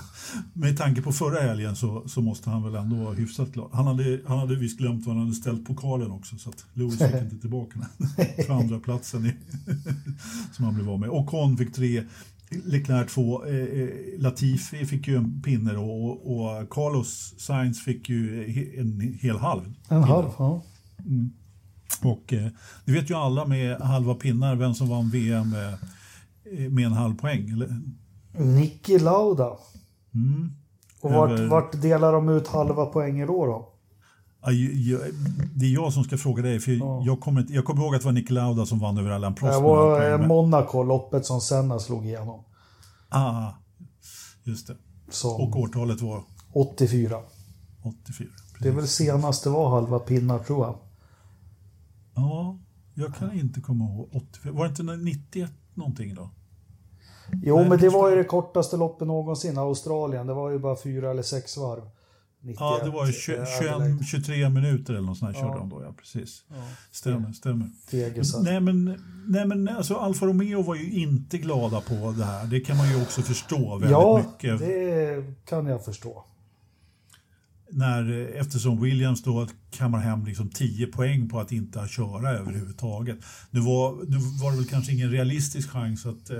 med 0.53 0.77
tanke 0.77 1.01
på 1.01 1.11
förra 1.11 1.41
helgen 1.41 1.75
så, 1.75 2.07
så 2.07 2.21
måste 2.21 2.49
han 2.49 2.63
väl 2.63 2.75
ändå 2.75 2.95
vara 2.95 3.13
hyfsat 3.13 3.51
glad. 3.51 3.69
Han 3.73 3.87
hade, 3.87 4.21
han 4.27 4.39
hade 4.39 4.55
visst 4.55 4.79
glömt 4.79 5.05
vad 5.05 5.15
han 5.15 5.25
hade 5.25 5.35
ställt 5.35 5.65
pokalen 5.65 6.11
också 6.11 6.37
så 6.37 6.49
att 6.49 6.65
Lewis 6.73 6.97
fick 6.97 7.21
inte 7.21 7.37
tillbaka 7.37 7.79
den 7.79 8.25
för 8.45 8.53
andra 8.53 8.79
platsen 8.79 9.25
i, 9.25 9.33
som 10.51 10.65
han 10.65 10.75
blev 10.75 10.89
av 10.89 10.99
med. 10.99 11.09
Och 11.09 11.27
Con 11.27 11.57
fick 11.57 11.73
tre, 11.73 12.03
Leclerc 12.65 13.13
två, 13.13 13.45
eh, 13.45 13.55
eh, 13.55 13.89
Latifi 14.17 14.85
fick 14.85 15.07
ju 15.07 15.15
en 15.15 15.41
pinne 15.41 15.77
och, 15.77 16.31
och 16.31 16.69
Carlos 16.69 17.33
Sainz 17.37 17.83
fick 17.83 18.09
ju 18.09 18.45
en 18.79 19.17
hel 19.21 19.37
halv. 19.37 19.73
En 19.89 20.03
halv, 20.03 20.29
ja. 20.37 20.63
Mm. 21.05 21.31
Och 22.01 22.33
eh, 22.33 22.47
det 22.85 22.91
vet 22.91 23.09
ju 23.09 23.15
alla 23.15 23.45
med 23.45 23.81
halva 23.81 24.15
pinnar 24.15 24.55
vem 24.55 24.73
som 24.73 24.89
vann 24.89 25.09
VM 25.09 25.53
eh, 25.53 26.69
med 26.69 26.85
en 26.85 26.93
halv 26.93 27.15
poäng. 27.15 27.63
Niki 28.39 28.99
Lauda. 28.99 29.57
Mm. 30.13 30.51
Och 31.01 31.11
vart, 31.11 31.31
Över... 31.31 31.47
vart 31.47 31.81
delar 31.81 32.13
de 32.13 32.29
ut 32.29 32.47
halva 32.47 32.85
poänger 32.85 33.27
då? 33.27 33.45
då? 33.45 33.73
Det 35.55 35.65
är 35.65 35.73
jag 35.73 35.93
som 35.93 36.03
ska 36.03 36.17
fråga 36.17 36.43
dig, 36.43 36.59
för 36.59 36.71
ja. 36.71 37.03
jag, 37.05 37.19
kommer, 37.19 37.45
jag 37.49 37.65
kommer 37.65 37.83
ihåg 37.83 37.95
att 37.95 38.01
det 38.01 38.05
var 38.05 38.13
Niki 38.13 38.33
Lauda 38.33 38.65
som 38.65 38.79
vann 38.79 38.97
över 38.97 39.11
Allan 39.11 39.35
Prost. 39.35 39.53
Det 39.53 39.63
var 39.63 40.27
Monaco, 40.27 40.83
loppet 40.83 41.25
som 41.25 41.41
Senna 41.41 41.79
slog 41.79 42.05
igenom. 42.05 42.43
Ah, 43.09 43.51
just 44.43 44.67
det. 44.67 44.75
Som 45.09 45.31
och 45.31 45.55
årtalet 45.59 46.01
var? 46.01 46.23
84. 46.53 47.17
84 47.83 48.29
det 48.59 48.69
är 48.69 48.73
väl 48.73 48.87
senast 48.87 49.43
det 49.43 49.49
var 49.49 49.69
halva 49.69 49.99
pinnar 49.99 50.39
tror 50.39 50.65
jag. 50.65 50.79
Ja, 52.15 52.59
jag 52.93 53.15
kan 53.15 53.33
inte 53.33 53.61
komma 53.61 53.85
ihåg. 53.85 54.09
84. 54.11 54.53
Var 54.53 54.63
det 54.63 54.69
inte 54.69 54.83
91 54.83 55.51
någonting 55.73 56.15
då? 56.15 56.29
Jo, 57.43 57.55
Nej, 57.55 57.69
men 57.69 57.79
det 57.79 57.89
var 57.89 58.09
ju 58.09 58.15
det 58.15 58.23
kortaste 58.23 58.77
loppet 58.77 59.07
någonsin, 59.07 59.57
Australien. 59.57 60.27
Det 60.27 60.33
var 60.33 60.49
ju 60.49 60.59
bara 60.59 60.75
fyra 60.75 61.11
eller 61.11 61.23
sex 61.23 61.57
varv. 61.57 61.81
91, 62.41 62.57
ja, 62.59 62.79
det 62.83 62.89
var 62.89 63.05
ju 63.05 63.11
21, 63.13 63.47
21, 63.59 64.07
23 64.11 64.49
minuter 64.49 64.93
eller 64.93 65.07
något 65.07 65.17
sånt 65.17 65.35
här 65.35 65.41
ja. 65.41 65.47
körde 65.47 65.59
de 65.59 65.69
då, 65.69 65.83
ja 65.83 65.93
precis. 65.97 66.43
Ja. 66.49 66.55
Stämmer, 66.91 67.31
stämmer. 67.31 67.69
Nej 68.43 68.59
men, 68.59 68.99
nej 69.27 69.45
men 69.45 69.67
alltså 69.67 69.95
Alfa 69.95 70.25
Romeo 70.25 70.61
var 70.61 70.75
ju 70.75 70.91
inte 70.91 71.37
glada 71.37 71.81
på 71.81 72.13
det 72.17 72.25
här. 72.25 72.45
Det 72.45 72.59
kan 72.59 72.77
man 72.77 72.89
ju 72.89 73.01
också 73.01 73.21
förstå 73.21 73.71
väldigt 73.71 73.91
ja, 73.91 74.17
mycket. 74.17 74.61
Ja, 74.61 74.67
det 74.67 75.23
kan 75.45 75.65
jag 75.65 75.85
förstå 75.85 76.25
när, 77.71 78.31
eftersom 78.35 78.81
Williams 78.81 79.23
då 79.23 79.47
kammar 79.71 79.99
hem 79.99 80.25
liksom 80.25 80.49
10 80.49 80.87
poäng 80.87 81.29
på 81.29 81.39
att 81.39 81.51
inte 81.51 81.87
köra 81.87 82.29
överhuvudtaget. 82.29 83.17
Nu 83.51 83.59
var, 83.59 84.05
nu 84.07 84.17
var 84.41 84.51
det 84.51 84.57
väl 84.57 84.65
kanske 84.65 84.93
ingen 84.93 85.11
realistisk 85.11 85.69
chans 85.69 86.05
att 86.05 86.29
eh, 86.29 86.37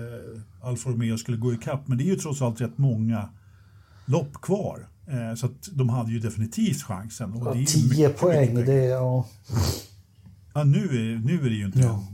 Alfa 0.61 0.89
Romeo 0.89 1.17
skulle 1.17 1.37
gå 1.37 1.53
ikapp, 1.53 1.87
men 1.87 1.97
det 1.97 2.03
är 2.03 2.05
ju 2.05 2.15
trots 2.15 2.41
allt 2.41 2.61
rätt 2.61 2.77
många 2.77 3.29
lopp 4.05 4.41
kvar. 4.41 4.87
Eh, 5.07 5.35
så 5.35 5.45
att 5.45 5.69
de 5.71 5.89
hade 5.89 6.11
ju 6.11 6.19
definitivt 6.19 6.83
chansen. 6.83 7.33
Och 7.33 7.57
ja, 7.57 7.65
10 7.67 8.09
poäng, 8.09 8.49
mycket 8.49 8.65
det 8.65 8.85
är... 8.85 8.89
Ja. 8.89 9.25
ja, 10.53 10.63
nu, 10.63 10.83
är, 10.83 11.19
nu 11.19 11.45
är 11.45 11.49
det 11.49 11.55
ju 11.55 11.65
inte 11.65 11.79
ja. 11.79 12.07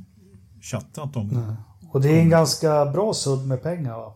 chattat 0.62 1.16
om... 1.16 1.28
Nej. 1.28 1.56
Och 1.92 2.02
det 2.02 2.10
är 2.10 2.22
en 2.22 2.30
ganska 2.30 2.86
bra 2.86 3.14
sudd 3.14 3.48
med 3.48 3.64
pengar 3.64 3.92
va? 3.92 4.16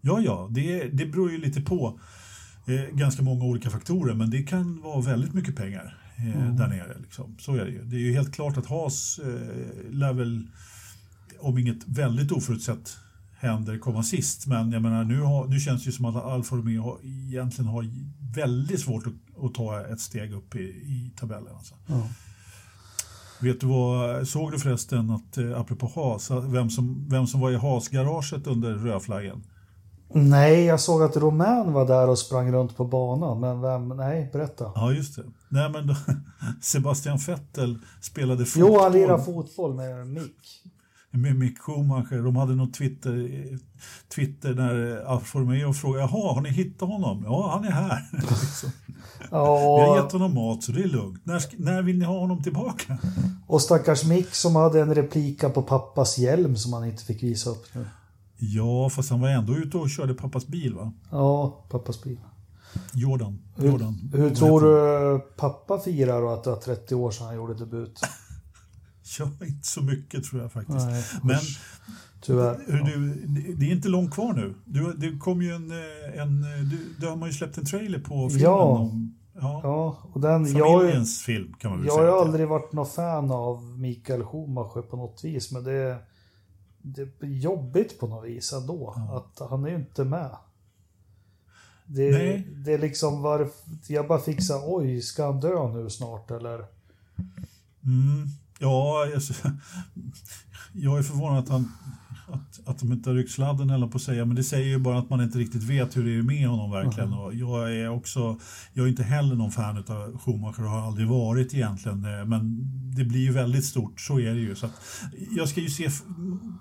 Ja, 0.00 0.20
ja, 0.20 0.48
det, 0.50 0.84
det 0.84 1.06
beror 1.06 1.30
ju 1.30 1.38
lite 1.38 1.60
på. 1.60 2.00
Eh, 2.68 2.96
ganska 2.96 3.22
många 3.22 3.44
olika 3.44 3.70
faktorer, 3.70 4.14
men 4.14 4.30
det 4.30 4.42
kan 4.42 4.80
vara 4.82 5.00
väldigt 5.00 5.34
mycket 5.34 5.56
pengar 5.56 5.98
eh, 6.16 6.36
mm. 6.36 6.56
där 6.56 6.68
nere. 6.68 6.96
Liksom. 7.02 7.36
Så 7.38 7.54
är 7.54 7.64
det 7.64 7.70
ju. 7.70 7.84
Det 7.84 7.96
är 7.96 8.00
ju 8.00 8.12
helt 8.12 8.34
klart 8.34 8.56
att 8.56 8.66
Haas 8.66 9.18
eh, 9.18 9.90
lär 9.90 10.12
väl, 10.12 10.46
om 11.40 11.58
inget 11.58 11.88
väldigt 11.88 12.32
oförutsett 12.32 12.96
händer, 13.38 13.78
komma 13.78 14.02
sist. 14.02 14.46
Men 14.46 14.72
jag 14.72 14.82
menar, 14.82 15.04
nu, 15.04 15.20
har, 15.20 15.46
nu 15.46 15.60
känns 15.60 15.84
det 15.84 15.86
ju 15.86 15.92
som 15.92 16.04
att 16.04 16.24
Alfa 16.24 16.56
Romeo 16.56 16.98
egentligen 17.02 17.68
har 17.68 17.90
väldigt 18.34 18.80
svårt 18.80 19.06
att, 19.06 19.44
att 19.44 19.54
ta 19.54 19.86
ett 19.86 20.00
steg 20.00 20.32
upp 20.32 20.56
i, 20.56 20.60
i 20.68 21.12
tabellen. 21.16 21.56
Alltså. 21.56 21.74
Mm. 21.88 22.02
Vet 23.40 23.60
du 23.60 23.66
vad, 23.66 24.28
såg 24.28 24.52
du 24.52 24.58
förresten 24.58 25.10
att, 25.10 25.38
eh, 25.38 25.60
apropå 25.60 25.92
Haas, 25.94 26.30
vem 26.30 26.70
som, 26.70 27.08
vem 27.08 27.26
som 27.26 27.40
var 27.40 27.50
i 27.50 27.56
Haas-garaget 27.56 28.46
under 28.46 28.74
rödflaggen? 28.74 29.42
Nej, 30.10 30.64
jag 30.64 30.80
såg 30.80 31.02
att 31.02 31.16
Romain 31.16 31.72
var 31.72 31.86
där 31.86 32.08
och 32.08 32.18
sprang 32.18 32.52
runt 32.52 32.76
på 32.76 32.84
banan, 32.84 33.40
men 33.40 33.60
vem, 33.60 33.88
nej, 33.88 34.30
berätta. 34.32 34.72
Ja, 34.74 34.92
just 34.92 35.16
det. 35.16 35.22
Nej, 35.48 35.70
men 35.70 35.86
då, 35.86 35.94
Sebastian 36.62 37.18
Vettel 37.26 37.78
spelade 38.00 38.44
fotboll. 38.44 38.72
Jo, 38.72 38.80
han 38.82 38.92
lirade 38.92 39.22
fotboll 39.22 39.74
med 39.74 40.06
Mick. 40.06 40.62
Med 41.10 41.36
Mick 41.36 41.58
Schumacher. 41.58 42.22
De 42.22 42.36
hade 42.36 42.54
något 42.54 42.74
Twitter, 42.74 43.30
Twitter 44.14 44.54
när 44.54 45.04
Alfa 45.06 45.38
Romeo 45.38 45.72
frågade, 45.72 46.02
jaha, 46.02 46.34
har 46.34 46.40
ni 46.40 46.48
hittat 46.48 46.88
honom? 46.88 47.22
Ja, 47.26 47.50
han 47.52 47.64
är 47.64 47.70
här. 47.70 48.08
liksom. 48.12 48.70
Ja. 49.30 49.76
Vi 49.76 49.88
har 49.88 50.02
gett 50.02 50.12
honom 50.12 50.34
mat, 50.34 50.62
så 50.62 50.72
det 50.72 50.82
är 50.82 50.88
lugnt. 50.88 51.20
När, 51.26 51.42
när 51.56 51.82
vill 51.82 51.98
ni 51.98 52.04
ha 52.04 52.18
honom 52.18 52.42
tillbaka? 52.42 52.98
Och 53.46 53.62
stackars 53.62 54.04
Mick 54.04 54.34
som 54.34 54.56
hade 54.56 54.80
en 54.80 54.94
replika 54.94 55.50
på 55.50 55.62
pappas 55.62 56.18
hjälm 56.18 56.56
som 56.56 56.72
han 56.72 56.84
inte 56.84 57.04
fick 57.04 57.22
visa 57.22 57.50
upp 57.50 57.74
nu. 57.74 57.86
Ja, 58.38 58.88
fast 58.90 59.10
han 59.10 59.20
var 59.20 59.28
ändå 59.28 59.54
ute 59.54 59.76
och 59.76 59.90
körde 59.90 60.14
pappas 60.14 60.46
bil 60.46 60.74
va? 60.74 60.92
Ja, 61.10 61.66
pappas 61.70 62.02
bil. 62.02 62.18
Jordan. 62.94 63.38
Jordan. 63.56 64.10
Hur, 64.12 64.18
hur 64.18 64.34
tror 64.34 64.60
du 64.60 65.18
pappa 65.36 65.78
firar 65.78 66.20
då 66.20 66.28
att 66.28 66.44
det 66.44 66.50
var 66.50 66.56
30 66.56 66.94
år 66.94 67.10
sedan 67.10 67.26
han 67.26 67.36
gjorde 67.36 67.54
debut? 67.54 68.00
ja, 69.18 69.46
inte 69.46 69.66
så 69.66 69.82
mycket 69.82 70.24
tror 70.24 70.42
jag 70.42 70.52
faktiskt. 70.52 70.86
Nej, 70.86 71.04
Men 71.22 71.38
Tyvärr. 72.20 72.60
Hur 72.66 72.84
du, 72.84 73.54
det 73.54 73.66
är 73.66 73.72
inte 73.72 73.88
långt 73.88 74.14
kvar 74.14 74.32
nu. 74.32 74.54
Du, 74.64 74.92
det 74.92 75.18
kom 75.18 75.42
ju 75.42 75.50
en, 75.50 75.70
en 76.20 76.40
du, 76.70 76.94
du 77.00 77.08
har 77.08 77.16
man 77.16 77.28
ju 77.28 77.32
släppt 77.32 77.58
en 77.58 77.64
trailer 77.64 77.98
på 77.98 78.28
filmen 78.28 78.42
ja. 78.42 78.58
om 78.58 79.18
Ja, 79.40 79.60
ja 79.62 79.96
och 80.12 80.20
den, 80.20 80.46
familjens 80.46 81.28
jag, 81.28 81.34
film 81.34 81.54
kan 81.58 81.70
man 81.70 81.78
väl 81.78 81.86
jag 81.86 81.96
säga. 81.96 82.06
Jag 82.06 82.12
har 82.12 82.20
aldrig 82.20 82.48
varit 82.48 82.72
någon 82.72 82.86
fan 82.86 83.30
av 83.30 83.78
Mikael 83.78 84.24
Schumacher 84.24 84.82
på 84.82 84.96
något 84.96 85.24
vis, 85.24 85.52
men 85.52 85.64
det, 85.64 85.98
det 86.82 87.02
är 87.02 87.26
jobbigt 87.26 88.00
på 88.00 88.06
något 88.06 88.28
vis 88.28 88.52
ändå. 88.52 88.92
Ja. 88.96 89.16
Att 89.16 89.50
han 89.50 89.64
är 89.64 89.68
ju 89.68 89.76
inte 89.76 90.04
med. 90.04 90.36
Det, 91.86 92.10
Nej. 92.10 92.48
det 92.50 92.72
är 92.72 92.78
liksom 92.78 93.22
var, 93.22 93.50
jag 93.88 94.08
bara 94.08 94.18
fick 94.18 94.42
så 94.42 94.62
oj, 94.66 95.02
ska 95.02 95.26
han 95.26 95.40
dö 95.40 95.68
nu 95.68 95.90
snart 95.90 96.30
eller? 96.30 96.66
Mm, 97.84 98.28
ja, 98.58 99.06
jag, 99.06 99.22
jag 100.72 100.98
är 100.98 101.02
förvånad 101.02 101.38
att 101.38 101.48
han 101.48 101.72
att, 102.30 102.68
att 102.68 102.78
de 102.78 102.92
inte 102.92 103.10
har 103.10 103.14
ryckt 103.14 103.30
sladden 103.30 103.70
eller 103.70 103.86
på 103.86 103.96
att 103.96 104.02
säga, 104.02 104.24
men 104.24 104.36
det 104.36 104.44
säger 104.44 104.66
ju 104.66 104.78
bara 104.78 104.98
att 104.98 105.10
man 105.10 105.20
inte 105.20 105.38
riktigt 105.38 105.62
vet 105.62 105.96
hur 105.96 106.04
det 106.04 106.14
är 106.14 106.22
med 106.22 106.48
honom 106.48 106.70
verkligen. 106.70 107.08
Mm. 107.08 107.18
Och 107.18 107.34
jag 107.34 107.76
är 107.76 107.88
också, 107.88 108.38
jag 108.72 108.84
är 108.84 108.88
inte 108.88 109.02
heller 109.02 109.34
någon 109.34 109.50
fan 109.50 109.76
av 109.76 110.18
Schumacher 110.18 110.64
och 110.64 110.70
har 110.70 110.86
aldrig 110.86 111.08
varit 111.08 111.54
egentligen, 111.54 112.04
eh, 112.04 112.24
men 112.24 112.68
det 112.96 113.04
blir 113.04 113.20
ju 113.20 113.32
väldigt 113.32 113.64
stort, 113.64 114.00
så 114.00 114.20
är 114.20 114.34
det 114.34 114.40
ju. 114.40 114.54
Så 114.54 114.66
att, 114.66 114.72
jag 115.36 115.48
ska 115.48 115.60
ju 115.60 115.70
se, 115.70 115.90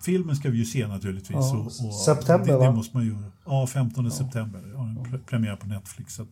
filmen 0.05 0.35
ska 0.35 0.49
vi 0.49 0.57
ju 0.57 0.65
se 0.65 0.87
naturligtvis. 0.87 1.37
Ja, 1.37 1.57
och, 1.57 1.65
och 1.65 1.95
september 2.05 2.59
det, 2.59 2.65
det, 2.65 2.71
måste 2.71 2.97
man 2.97 3.07
göra. 3.07 3.31
Ja, 3.45 3.67
15 3.67 4.05
ja. 4.05 4.11
september, 4.11 4.61
ja, 4.73 5.05
premiär 5.25 5.55
på 5.55 5.67
Netflix. 5.67 6.13
Så 6.13 6.25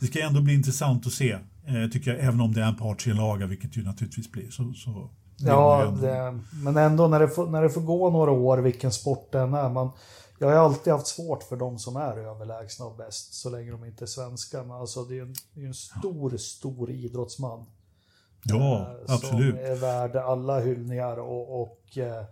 det 0.00 0.06
ska 0.06 0.26
ändå 0.26 0.40
bli 0.40 0.54
intressant 0.54 1.06
att 1.06 1.12
se, 1.12 1.32
eh, 1.66 1.90
tycker 1.92 2.14
jag, 2.14 2.24
även 2.24 2.40
om 2.40 2.52
det 2.52 2.62
är 2.62 2.68
en 2.68 2.76
partsinlaga, 2.76 3.46
vilket 3.46 3.76
ju 3.76 3.82
naturligtvis 3.82 4.32
blir. 4.32 4.50
Så, 4.50 4.72
så 4.72 5.10
Ja, 5.38 5.94
det, 6.00 6.38
men 6.62 6.76
ändå 6.76 7.08
när 7.08 7.20
det, 7.20 7.28
får, 7.28 7.46
när 7.46 7.62
det 7.62 7.70
får 7.70 7.80
gå 7.80 8.10
några 8.10 8.30
år, 8.30 8.58
vilken 8.58 8.92
sport 8.92 9.32
det 9.32 9.40
än 9.40 9.54
är. 9.54 9.68
Man, 9.68 9.90
jag 10.38 10.48
har 10.48 10.54
alltid 10.54 10.92
haft 10.92 11.06
svårt 11.06 11.42
för 11.42 11.56
de 11.56 11.78
som 11.78 11.96
är 11.96 12.18
överlägsna 12.18 12.86
och 12.86 12.96
bäst, 12.96 13.34
så 13.34 13.50
länge 13.50 13.70
de 13.70 13.84
inte 13.84 14.04
är 14.04 14.06
svenska. 14.06 14.62
Men 14.62 14.70
alltså, 14.70 15.04
det 15.04 15.18
är 15.18 15.22
en, 15.22 15.34
det 15.54 15.62
är 15.62 15.66
en 15.66 15.74
stor, 15.74 16.36
stor 16.36 16.90
idrottsman. 16.90 17.66
Ja, 18.44 18.80
eh, 18.80 19.14
absolut. 19.14 19.54
Som 19.54 19.64
är 19.64 19.76
värd 19.76 20.16
alla 20.16 20.60
hyllningar 20.60 21.16
och, 21.16 21.62
och, 21.62 21.98
eh, 21.98 22.24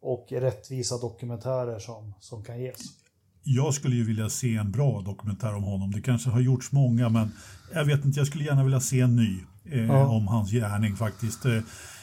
och 0.00 0.26
rättvisa 0.30 0.98
dokumentärer 0.98 1.78
som, 1.78 2.14
som 2.20 2.44
kan 2.44 2.60
ges. 2.60 2.80
Jag 3.44 3.74
skulle 3.74 3.96
ju 3.96 4.04
vilja 4.04 4.28
se 4.28 4.56
en 4.56 4.70
bra 4.70 5.00
dokumentär 5.00 5.54
om 5.54 5.62
honom. 5.62 5.90
Det 5.90 6.00
kanske 6.00 6.30
har 6.30 6.40
gjorts 6.40 6.72
många, 6.72 7.08
men 7.08 7.32
jag 7.74 7.84
vet 7.84 8.04
inte, 8.04 8.20
jag 8.20 8.26
skulle 8.26 8.44
gärna 8.44 8.64
vilja 8.64 8.80
se 8.80 9.00
en 9.00 9.16
ny 9.16 9.40
eh, 9.64 9.86
ja. 9.86 10.06
om 10.06 10.28
hans 10.28 10.50
gärning 10.50 10.96
faktiskt. 10.96 11.46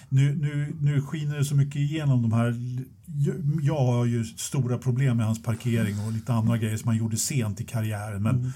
Nu, 0.09 0.35
nu, 0.35 0.75
nu 0.81 1.01
skiner 1.01 1.37
det 1.37 1.45
så 1.45 1.55
mycket 1.55 1.75
igenom 1.75 2.21
de 2.21 2.33
här. 2.33 2.55
Jag 3.61 3.85
har 3.85 4.05
ju 4.05 4.23
stora 4.23 4.77
problem 4.77 5.17
med 5.17 5.25
hans 5.25 5.43
parkering 5.43 5.95
och 6.05 6.11
lite 6.11 6.33
andra 6.33 6.57
grejer 6.57 6.77
som 6.77 6.87
han 6.87 6.97
gjorde 6.97 7.17
sent 7.17 7.61
i 7.61 7.65
karriären. 7.65 8.23
Men, 8.23 8.35
mm. 8.35 8.51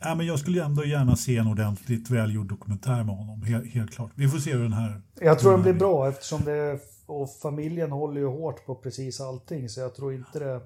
ja, 0.00 0.14
men 0.14 0.26
jag 0.26 0.38
skulle 0.38 0.64
ändå 0.64 0.84
gärna 0.84 1.16
se 1.16 1.36
en 1.36 1.46
ordentligt 1.46 2.10
välgjord 2.10 2.48
dokumentär 2.48 3.04
med 3.04 3.16
honom, 3.16 3.42
helt, 3.42 3.66
helt 3.66 3.90
klart. 3.90 4.10
Vi 4.14 4.28
får 4.28 4.38
se 4.38 4.52
hur 4.52 4.62
den 4.62 4.72
här... 4.72 5.02
Jag 5.20 5.38
tror 5.38 5.52
den 5.52 5.62
blir 5.62 5.72
bra 5.72 6.08
eftersom 6.08 6.44
det, 6.44 6.78
och 7.06 7.30
familjen 7.42 7.90
håller 7.92 8.20
ju 8.20 8.26
hårt 8.26 8.66
på 8.66 8.74
precis 8.74 9.20
allting 9.20 9.68
så 9.68 9.80
jag 9.80 9.94
tror 9.94 10.14
inte 10.14 10.38
det, 10.38 10.60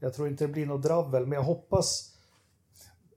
jag 0.00 0.14
tror 0.14 0.28
inte 0.28 0.46
det 0.46 0.52
blir 0.52 0.66
något 0.66 0.82
dravel. 0.82 1.26
Men 1.26 1.32
jag 1.32 1.44
hoppas 1.44 2.13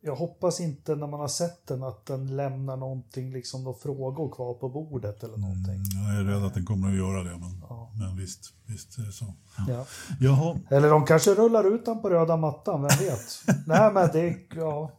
jag 0.08 0.16
hoppas 0.16 0.60
inte 0.60 0.96
när 0.96 1.08
man 1.08 1.20
har 1.20 1.28
sett 1.28 1.68
den 1.68 1.84
att 1.84 2.06
den 2.06 2.36
lämnar 2.36 2.78
någonting, 2.78 3.34
liksom 3.34 3.64
några 3.64 3.78
frågor 3.78 4.32
kvar 4.32 4.54
på 4.54 4.70
bordet 4.70 5.24
eller 5.24 5.38
någonting. 5.38 5.76
Mm, 5.76 6.08
jag 6.08 6.20
är 6.20 6.24
rädd 6.24 6.44
att 6.44 6.54
den 6.54 6.66
kommer 6.66 6.88
att 6.88 6.96
göra 6.96 7.24
det, 7.24 7.38
men, 7.40 7.62
ja. 7.70 7.92
men 8.00 8.18
visst, 8.18 8.54
visst 8.66 8.98
är 8.98 9.02
det 9.02 9.12
så. 9.12 9.26
Ja. 9.68 9.86
Jaha. 10.20 10.60
Eller 10.70 10.90
de 10.90 11.06
kanske 11.06 11.34
rullar 11.34 11.76
ut 11.76 11.86
den 11.86 12.02
på 12.02 12.10
röda 12.10 12.38
mattan, 12.38 12.82
vem 12.82 12.98
vet? 13.00 13.44
Nej, 13.68 13.94
men 13.94 14.10
det, 14.14 14.38
ja, 14.56 14.92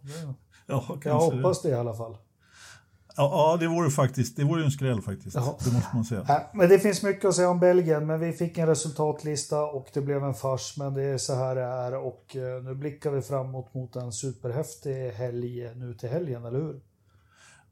ja 0.67 0.85
jag 1.05 1.21
hoppas 1.21 1.63
det. 1.63 1.69
det 1.69 1.75
i 1.75 1.79
alla 1.79 1.95
fall. 1.95 2.17
Ja, 3.19 3.57
det 3.61 3.69
vore 3.69 3.91
faktiskt, 3.91 4.37
det 4.37 4.45
vore 4.45 4.65
en 4.65 4.71
skräll 4.71 5.03
faktiskt. 5.03 5.37
Jaha. 5.37 5.55
Det 5.65 5.73
måste 5.73 5.89
man 5.95 6.05
säga. 6.05 6.25
Ja, 6.29 6.51
men 6.55 6.69
det 6.69 6.79
finns 6.79 7.03
mycket 7.03 7.25
att 7.25 7.35
säga 7.35 7.51
om 7.51 7.61
Belgien, 7.61 8.07
men 8.07 8.21
vi 8.21 8.33
fick 8.33 8.59
en 8.59 8.67
resultatlista 8.67 9.63
och 9.63 9.89
det 9.95 10.01
blev 10.01 10.25
en 10.25 10.35
fars, 10.35 10.75
men 10.77 10.95
det 10.95 11.03
är 11.03 11.19
så 11.19 11.35
här 11.35 11.55
det 11.55 11.63
är 11.63 11.97
och 11.97 12.37
eh, 12.37 12.63
nu 12.65 12.75
blickar 12.75 13.11
vi 13.11 13.23
framåt 13.23 13.75
mot 13.75 13.97
en 13.97 14.13
superhäftig 14.13 15.11
helg 15.11 15.75
nu 15.77 15.95
till 15.95 16.09
helgen, 16.09 16.45
eller 16.45 16.59
hur? 16.59 16.81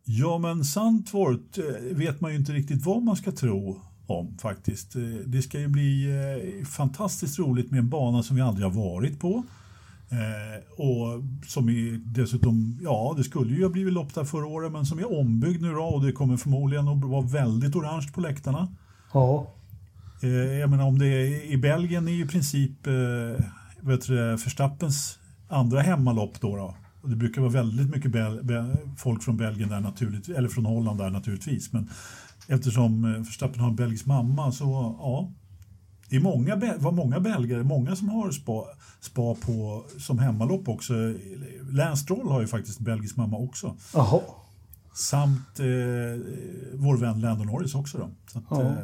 Ja, 0.05 0.39
men 0.39 0.65
Sandvort 0.65 1.59
eh, 1.59 1.65
vet 1.97 2.21
man 2.21 2.31
ju 2.31 2.37
inte 2.37 2.53
riktigt 2.53 2.87
vad 2.87 3.03
man 3.03 3.17
ska 3.17 3.33
tro 3.33 3.81
om 4.07 4.39
faktiskt. 4.39 4.97
Eh, 4.97 5.03
det 5.27 5.43
ska 5.43 5.59
ju 5.59 5.69
bli 5.69 6.07
fantastiskt 6.77 7.39
roligt 7.39 7.71
med 7.71 7.79
en 7.79 7.89
bana 7.89 8.23
som 8.23 8.37
vi 8.37 8.43
aldrig 8.43 8.67
har 8.67 8.91
varit 8.91 9.21
på. 9.21 9.43
Eh, 10.11 10.81
och 10.81 11.23
som 11.47 11.69
är 11.69 12.01
dessutom, 12.05 12.79
ja 12.83 13.15
det 13.17 13.25
skulle 13.25 13.55
ju 13.55 13.63
ha 13.63 13.71
blivit 13.71 13.93
lopp 13.93 14.15
där 14.15 14.25
förra 14.25 14.47
året 14.47 14.73
men 14.73 14.87
som 14.87 14.99
är 14.99 15.19
ombyggd 15.21 15.63
nu 15.63 15.73
då 15.73 15.83
och 15.83 16.05
det 16.05 16.13
kommer 16.13 16.37
förmodligen 16.37 16.89
att 16.89 17.05
vara 17.05 17.27
väldigt 17.27 17.77
orange 17.77 18.09
på 18.15 18.21
läktarna. 18.21 18.69
Ja. 19.13 19.55
Eh, 20.23 20.31
jag 20.31 20.71
menar 20.71 20.85
om 20.85 20.99
det 20.99 21.07
är 21.07 21.51
i 21.53 21.57
Belgien 21.57 22.09
är 22.09 22.13
ju 22.13 22.25
i 22.25 22.29
princip 22.29 22.87
eh, 22.87 23.45
vet 23.81 24.07
du, 24.07 24.15
Verstappens 24.17 25.19
andra 25.49 25.81
hemmalopp 25.81 26.41
då. 26.41 26.57
då. 26.57 26.75
Och 27.03 27.11
det 27.11 27.17
brukar 27.17 27.41
vara 27.41 27.53
väldigt 27.53 27.91
mycket 27.95 28.13
folk 28.97 29.23
från 29.23 29.37
Belgien 29.37 29.69
där 29.69 29.81
naturligtvis, 29.81 30.37
eller 30.37 30.49
från 30.49 30.67
Holland 30.67 30.99
där 30.99 31.11
naturligtvis. 31.11 31.73
Men 31.73 31.91
eftersom 32.49 33.05
eh, 33.05 33.11
Verstappen 33.11 33.61
har 33.61 33.69
en 33.69 33.77
belgisk 33.77 34.07
mamma 34.07 34.53
så 34.53 34.65
ja, 34.99 35.33
det 36.09 36.17
är 36.17 36.21
många, 36.21 36.57
var 36.79 36.93
många 36.93 37.21
belgare, 37.21 37.63
många 37.63 37.97
som 37.97 38.09
har 38.09 38.31
spa, 38.31 38.65
spa 39.01 39.35
på, 39.35 39.85
som 39.99 40.19
hemmalopp 40.19 40.69
också. 40.69 40.95
Lance 41.71 42.03
Stroll 42.03 42.29
har 42.29 42.41
ju 42.41 42.47
faktiskt 42.47 42.79
belgisk 42.79 43.17
mamma 43.17 43.37
också. 43.37 43.77
Aha. 43.95 44.23
Samt 44.95 45.61
eh, 45.61 45.67
vår 46.75 46.97
vän 46.97 47.21
Landon 47.21 47.47
Norris 47.47 47.75
också. 47.75 47.99
Då. 47.99 48.11
Så 48.33 48.39
att, 48.39 48.61
eh, 48.61 48.75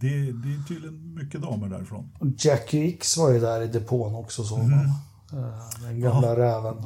det, 0.00 0.08
det, 0.32 0.54
är 0.54 0.68
tydligen 0.68 1.14
mycket 1.14 1.42
damer 1.42 1.68
därifrån. 1.68 2.10
Jackie 2.38 2.88
X 2.88 3.16
var 3.16 3.30
ju 3.30 3.40
där 3.40 3.62
i 3.62 3.66
depån 3.66 4.14
också 4.14 4.44
såg 4.44 4.58
mm. 4.58 4.70
man. 4.70 4.92
Den 5.82 6.00
gamla 6.00 6.28
Aha. 6.28 6.36
räven. 6.36 6.76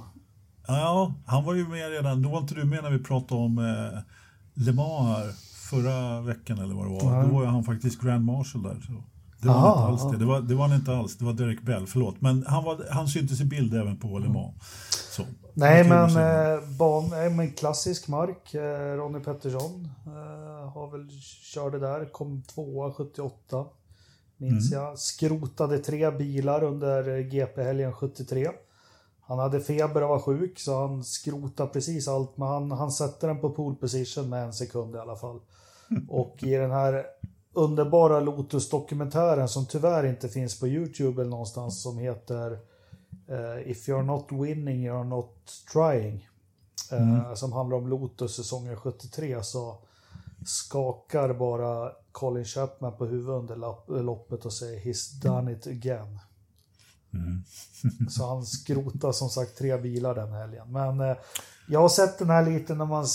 Ja, 0.67 1.15
han 1.27 1.45
var 1.45 1.55
ju 1.55 1.69
med 1.69 1.91
redan. 1.91 2.23
Då 2.23 2.29
var 2.29 2.39
inte 2.39 2.55
du 2.55 2.65
med 2.65 2.83
när 2.83 2.91
vi 2.91 2.99
pratade 2.99 3.41
om 3.41 3.59
eh, 3.59 4.01
Le 4.55 4.73
Mans 4.73 5.53
förra 5.71 6.21
veckan 6.21 6.59
eller 6.59 6.75
vad 6.75 6.87
det 6.87 7.05
var. 7.05 7.15
Mm. 7.15 7.29
Då 7.29 7.35
var 7.35 7.47
han 7.47 7.65
faktiskt 7.65 8.01
Grand 8.01 8.25
Marshal 8.25 8.63
där. 8.63 8.81
Så. 8.87 9.05
Det 9.43 9.49
var, 9.49 9.55
Aha, 9.55 9.91
inte 9.91 10.03
alls 10.05 10.13
det. 10.13 10.19
Det, 10.19 10.25
var, 10.25 10.41
det 10.41 10.55
var 10.55 10.69
han 10.69 10.77
inte 10.77 10.97
alls. 10.97 11.17
Det 11.17 11.25
var 11.25 11.33
Derek 11.33 11.63
Bell, 11.63 11.87
förlåt. 11.87 12.21
Men 12.21 12.45
han, 12.47 12.65
var, 12.65 12.87
han 12.91 13.09
syntes 13.09 13.41
i 13.41 13.45
bild 13.45 13.75
även 13.75 13.97
på 13.97 14.19
Le 14.19 14.29
Mans. 14.29 14.55
Så, 15.11 15.23
nej, 15.55 15.89
men, 15.89 16.09
eh, 16.09 16.61
ban, 16.79 17.09
nej, 17.11 17.31
men 17.31 17.53
klassisk 17.53 18.09
mark. 18.09 18.55
Eh, 18.55 18.97
Ronny 18.97 19.21
Pettersson 19.21 19.89
eh, 20.07 20.73
har 20.73 20.91
väl 20.91 21.11
körde 21.55 21.79
där. 21.79 22.13
Kom 22.13 22.43
tvåa 22.43 22.93
78. 22.93 23.65
Minns 24.37 24.73
mm. 24.73 24.85
jag. 24.85 24.99
Skrotade 24.99 25.79
tre 25.79 26.11
bilar 26.11 26.63
under 26.65 27.21
GP-helgen 27.21 27.93
73. 27.93 28.49
Han 29.21 29.39
hade 29.39 29.61
feber 29.61 30.03
och 30.03 30.09
var 30.09 30.19
sjuk 30.19 30.59
så 30.59 30.81
han 30.81 31.05
skrotade 31.05 31.71
precis 31.73 32.09
allt 32.09 32.37
men 32.37 32.49
han, 32.49 32.71
han 32.71 32.93
sätter 32.93 33.29
den 33.29 33.41
på 33.41 33.51
pole 33.51 33.77
position 33.77 34.29
med 34.29 34.45
en 34.45 34.53
sekund 34.53 34.95
i 34.95 34.99
alla 34.99 35.17
fall. 35.17 35.41
Och 36.09 36.37
i 36.43 36.51
den 36.51 36.71
här 36.71 37.05
underbara 37.53 38.21
Lotus-dokumentären 38.21 39.49
som 39.49 39.67
tyvärr 39.67 40.07
inte 40.07 40.29
finns 40.29 40.61
på 40.61 40.69
YouTube 40.69 41.21
eller 41.23 41.31
någonstans 41.31 41.83
som 41.83 41.99
heter 41.99 42.53
uh, 43.31 43.71
If 43.71 43.89
you're 43.89 44.03
not 44.03 44.27
winning 44.31 44.89
you're 44.89 45.05
not 45.05 45.53
trying. 45.73 46.29
Uh, 46.93 47.03
mm. 47.03 47.37
Som 47.37 47.53
handlar 47.53 47.77
om 47.77 47.89
Lotus 47.89 48.37
säsongen 48.37 48.77
73 48.77 49.43
så 49.43 49.79
skakar 50.47 51.35
bara 51.35 51.93
Colin 52.13 52.45
Chapman 52.45 52.97
på 52.97 53.07
huvudet 53.07 53.35
under 53.87 54.03
loppet 54.03 54.45
och 54.45 54.53
säger 54.53 54.81
He's 54.81 55.23
done 55.23 55.53
it 55.53 55.67
again. 55.67 56.19
Mm. 57.15 57.43
så 58.11 58.27
han 58.27 58.47
skrotar 58.47 59.13
som 59.13 59.29
sagt 59.29 59.59
tre 59.59 59.77
bilar 59.77 60.15
den 60.15 60.33
helgen. 60.33 60.73
Men 60.73 61.01
eh, 61.01 61.17
jag 61.69 61.81
har 61.81 61.89
sett 61.89 62.19
den 62.19 62.31
här 62.31 62.51
lite 62.51 62.75
när 62.75 62.85
man 62.85 63.07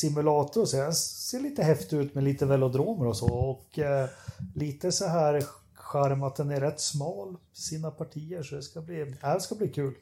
simulator 0.00 0.64
så 0.66 0.76
den 0.76 0.94
ser 0.94 1.40
lite 1.40 1.62
häftig 1.62 1.96
ut 1.96 2.14
med 2.14 2.24
lite 2.24 2.46
velodromer 2.46 3.06
och 3.06 3.16
så. 3.16 3.28
Och 3.28 3.78
eh, 3.78 4.08
lite 4.54 4.92
så 4.92 5.08
här 5.08 5.42
charm 5.74 6.22
att 6.22 6.36
den 6.36 6.50
är 6.50 6.60
rätt 6.60 6.80
smal 6.80 7.36
sina 7.52 7.90
partier 7.90 8.42
så 8.42 8.54
det 8.54 8.62
ska 8.62 8.80
bli, 8.80 9.14
det 9.20 9.40
ska 9.40 9.54
bli 9.54 9.68
kul. 9.68 9.94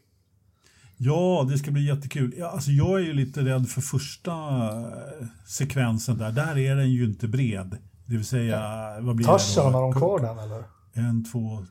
Ja, 0.97 1.47
det 1.51 1.59
ska 1.59 1.71
bli 1.71 1.87
jättekul. 1.87 2.43
Alltså 2.43 2.71
jag 2.71 3.01
är 3.01 3.05
ju 3.05 3.13
lite 3.13 3.41
rädd 3.41 3.69
för 3.69 3.81
första 3.81 4.33
eh, 4.33 5.27
sekvensen 5.47 6.19
där. 6.19 6.33
Där 6.33 6.59
är 6.59 6.77
den 6.77 6.91
ju 6.91 7.05
inte 7.05 7.29
bred. 7.29 7.77
Det 8.07 8.17
vill 8.17 8.27
säga, 8.27 8.61
ja. 8.61 8.99
vad 9.01 9.17
blir 9.17 9.27
Tarzan, 9.27 9.67
det 9.67 9.73
då? 9.73 9.79
har 9.79 9.83
de 9.83 9.93
kvar 9.93 10.19
den 10.21 10.39
eller? 10.39 10.65
En, 10.93 11.25
två, 11.25 11.67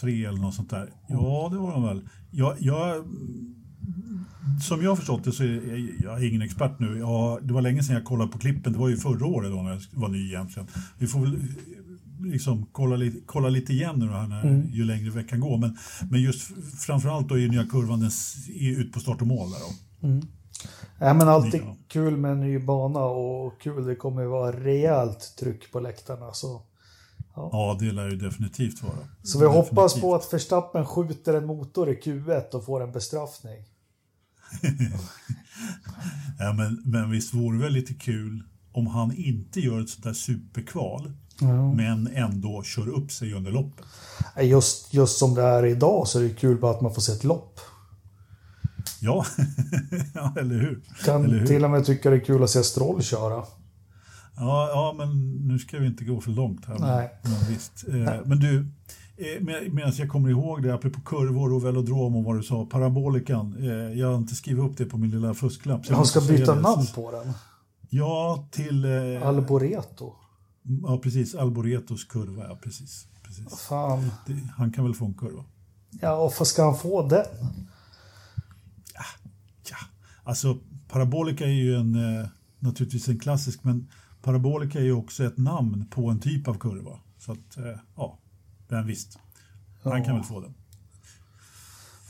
tre 0.00 0.24
eller 0.24 0.38
något 0.38 0.54
sånt 0.54 0.70
där. 0.70 0.92
Ja, 1.08 1.48
det 1.52 1.58
var 1.58 1.72
de 1.72 1.82
väl. 1.82 2.08
Jag, 2.30 2.56
jag, 2.60 3.04
som 4.62 4.82
jag 4.82 4.90
har 4.90 4.96
förstått 4.96 5.24
det 5.24 5.32
så 5.32 5.42
är 5.42 5.46
jag, 5.48 5.92
jag 6.02 6.22
är 6.22 6.28
ingen 6.28 6.42
expert 6.42 6.78
nu. 6.78 6.98
Jag, 6.98 7.46
det 7.46 7.54
var 7.54 7.60
länge 7.60 7.82
sedan 7.82 7.94
jag 7.94 8.04
kollade 8.04 8.30
på 8.30 8.38
klippen. 8.38 8.72
Det 8.72 8.78
var 8.78 8.88
ju 8.88 8.96
förra 8.96 9.26
året 9.26 9.50
då 9.50 9.62
när 9.62 9.70
jag 9.70 9.80
var 9.92 10.08
ny 10.08 10.28
egentligen. 10.28 10.68
Vi 10.98 11.06
får 11.06 11.20
väl 11.20 11.38
liksom 12.24 12.66
kolla, 12.72 12.96
lite, 12.96 13.18
kolla 13.26 13.48
lite 13.48 13.72
igen 13.72 13.98
nu 13.98 14.08
här 14.08 14.26
när, 14.26 14.42
mm. 14.42 14.68
ju 14.70 14.84
längre 14.84 15.10
veckan 15.10 15.40
går. 15.40 15.58
Men, 15.58 15.76
men 16.10 16.22
just 16.22 16.50
framförallt 16.78 17.28
då 17.28 17.38
är 17.38 17.48
nya 17.48 17.66
kurvan 17.66 18.00
den 18.00 18.10
är 18.60 18.80
ut 18.80 18.92
på 18.92 19.00
start 19.00 19.20
och 19.20 19.26
mål 19.26 19.50
där 19.50 19.58
då. 19.58 20.06
Mm. 20.08 20.26
Ja, 20.98 21.14
men 21.14 21.28
alltid 21.28 21.60
nya. 21.64 21.76
kul 21.88 22.16
med 22.16 22.32
en 22.32 22.40
ny 22.40 22.58
bana 22.58 23.00
och 23.00 23.60
kul, 23.60 23.86
det 23.86 23.94
kommer 23.94 24.22
ju 24.22 24.28
vara 24.28 24.52
rejält 24.52 25.36
tryck 25.38 25.72
på 25.72 25.80
läktarna. 25.80 26.32
Så, 26.32 26.62
ja. 27.34 27.48
ja, 27.52 27.76
det 27.80 27.92
lär 27.92 28.10
ju 28.10 28.16
definitivt 28.16 28.82
vara. 28.82 28.92
Så 29.22 29.38
vi 29.38 29.44
definitivt. 29.44 29.70
hoppas 29.70 30.00
på 30.00 30.14
att 30.14 30.32
Verstappen 30.32 30.86
skjuter 30.86 31.34
en 31.34 31.46
motor 31.46 31.90
i 31.90 31.94
Q1 31.94 32.50
och 32.50 32.64
får 32.64 32.82
en 32.82 32.92
bestraffning. 32.92 33.64
ja, 36.38 36.52
men, 36.52 36.82
men 36.84 37.10
visst 37.10 37.34
vore 37.34 37.56
det 37.58 37.64
väl 37.64 37.72
lite 37.72 37.94
kul 37.94 38.42
om 38.72 38.86
han 38.86 39.12
inte 39.12 39.60
gör 39.60 39.80
ett 39.80 39.88
sånt 39.88 40.04
där 40.04 40.12
superkval 40.12 41.12
Ja. 41.40 41.74
Men 41.74 42.06
ändå 42.06 42.62
kör 42.62 42.88
upp 42.88 43.12
sig 43.12 43.34
under 43.34 43.50
loppet. 43.50 43.86
Just, 44.42 44.94
just 44.94 45.18
som 45.18 45.34
det 45.34 45.42
är 45.42 45.66
idag 45.66 46.08
så 46.08 46.18
är 46.18 46.22
det 46.22 46.30
kul 46.30 46.58
bara 46.58 46.70
att 46.70 46.80
man 46.80 46.94
får 46.94 47.02
se 47.02 47.12
ett 47.12 47.24
lopp. 47.24 47.60
Ja, 49.00 49.26
ja 50.14 50.34
eller 50.38 50.54
hur? 50.54 50.80
Kan 51.04 51.24
eller 51.24 51.38
hur? 51.38 51.46
till 51.46 51.64
och 51.64 51.70
med 51.70 51.84
tycka 51.84 52.10
det 52.10 52.16
är 52.16 52.24
kul 52.24 52.42
att 52.42 52.50
se 52.50 52.62
Stroll 52.62 53.02
köra. 53.02 53.44
Ja, 54.36 54.68
ja, 54.68 54.94
men 54.98 55.32
nu 55.48 55.58
ska 55.58 55.78
vi 55.78 55.86
inte 55.86 56.04
gå 56.04 56.20
för 56.20 56.30
långt 56.30 56.66
här. 56.66 56.78
Nej. 56.78 57.10
Men, 57.22 57.48
visst. 57.48 57.88
Eh, 57.88 57.94
Nej. 57.94 58.20
men 58.24 58.38
du, 58.38 58.66
eh, 59.16 59.42
medan 59.72 59.92
jag 59.98 60.08
kommer 60.08 60.30
ihåg 60.30 60.62
det, 60.62 60.74
apropå 60.74 61.00
kurvor 61.00 61.52
och 61.52 61.64
velodrom 61.64 62.16
och 62.16 62.24
vad 62.24 62.36
du 62.36 62.42
sa, 62.42 62.66
parabolikan. 62.66 63.56
Eh, 63.58 63.98
jag 63.98 64.08
har 64.08 64.16
inte 64.16 64.34
skrivit 64.34 64.64
upp 64.64 64.76
det 64.76 64.84
på 64.84 64.98
min 64.98 65.10
lilla 65.10 65.34
fusklapp. 65.34 65.88
Han 65.88 66.06
ska 66.06 66.20
byta 66.20 66.54
namn 66.54 66.86
på 66.94 67.10
den? 67.10 67.32
Ja, 67.88 68.48
till... 68.50 68.86
Alboreto. 69.24 70.14
Ja, 70.62 70.98
precis. 70.98 71.34
Alboretos 71.34 72.04
kurva, 72.04 72.44
ja 72.48 72.58
precis. 72.62 73.06
precis. 73.22 73.60
Fan. 73.60 74.10
Det, 74.26 74.32
han 74.56 74.72
kan 74.72 74.84
väl 74.84 74.94
få 74.94 75.04
en 75.04 75.14
kurva? 75.14 75.44
Ja, 76.00 76.16
och 76.16 76.32
vad 76.38 76.48
ska 76.48 76.64
han 76.64 76.78
få 76.78 77.08
den? 77.08 77.24
Ja, 78.94 79.04
ja. 79.70 79.76
alltså 80.24 80.58
parabolika 80.88 81.44
är 81.44 81.50
ju 81.50 81.74
en, 81.74 81.94
eh, 81.94 82.28
naturligtvis 82.58 83.08
en 83.08 83.18
klassisk, 83.18 83.64
men 83.64 83.88
parabolika 84.22 84.78
är 84.78 84.84
ju 84.84 84.92
också 84.92 85.24
ett 85.24 85.38
namn 85.38 85.86
på 85.90 86.08
en 86.08 86.20
typ 86.20 86.48
av 86.48 86.58
kurva. 86.58 86.98
Så 87.18 87.32
att, 87.32 87.56
eh, 87.56 87.78
ja, 87.96 88.18
vem 88.72 88.86
visst. 88.86 89.18
Han 89.82 89.98
ja. 89.98 90.04
kan 90.04 90.14
väl 90.14 90.24
få 90.24 90.40
den. 90.40 90.54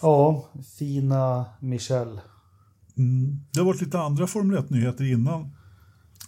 Ja, 0.03 0.45
fina 0.79 1.45
Michel. 1.61 2.21
Mm. 2.97 3.41
Det 3.53 3.61
har 3.61 3.67
varit 3.67 3.81
lite 3.81 3.99
andra 3.99 4.27
Formel 4.27 4.59
1-nyheter 4.59 5.13
innan 5.13 5.51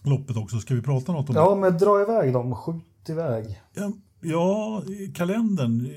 loppet 0.02 0.36
också. 0.36 0.60
Ska 0.60 0.74
vi 0.74 0.82
prata 0.82 1.12
något 1.12 1.28
om 1.28 1.34
det? 1.34 1.40
Ja, 1.40 1.54
men 1.54 1.78
dra 1.78 2.02
iväg 2.02 2.32
dem. 2.32 2.54
Skjut 2.54 3.08
iväg. 3.08 3.60
Ja, 3.74 3.92
ja 4.20 4.82
kalendern 5.14 5.88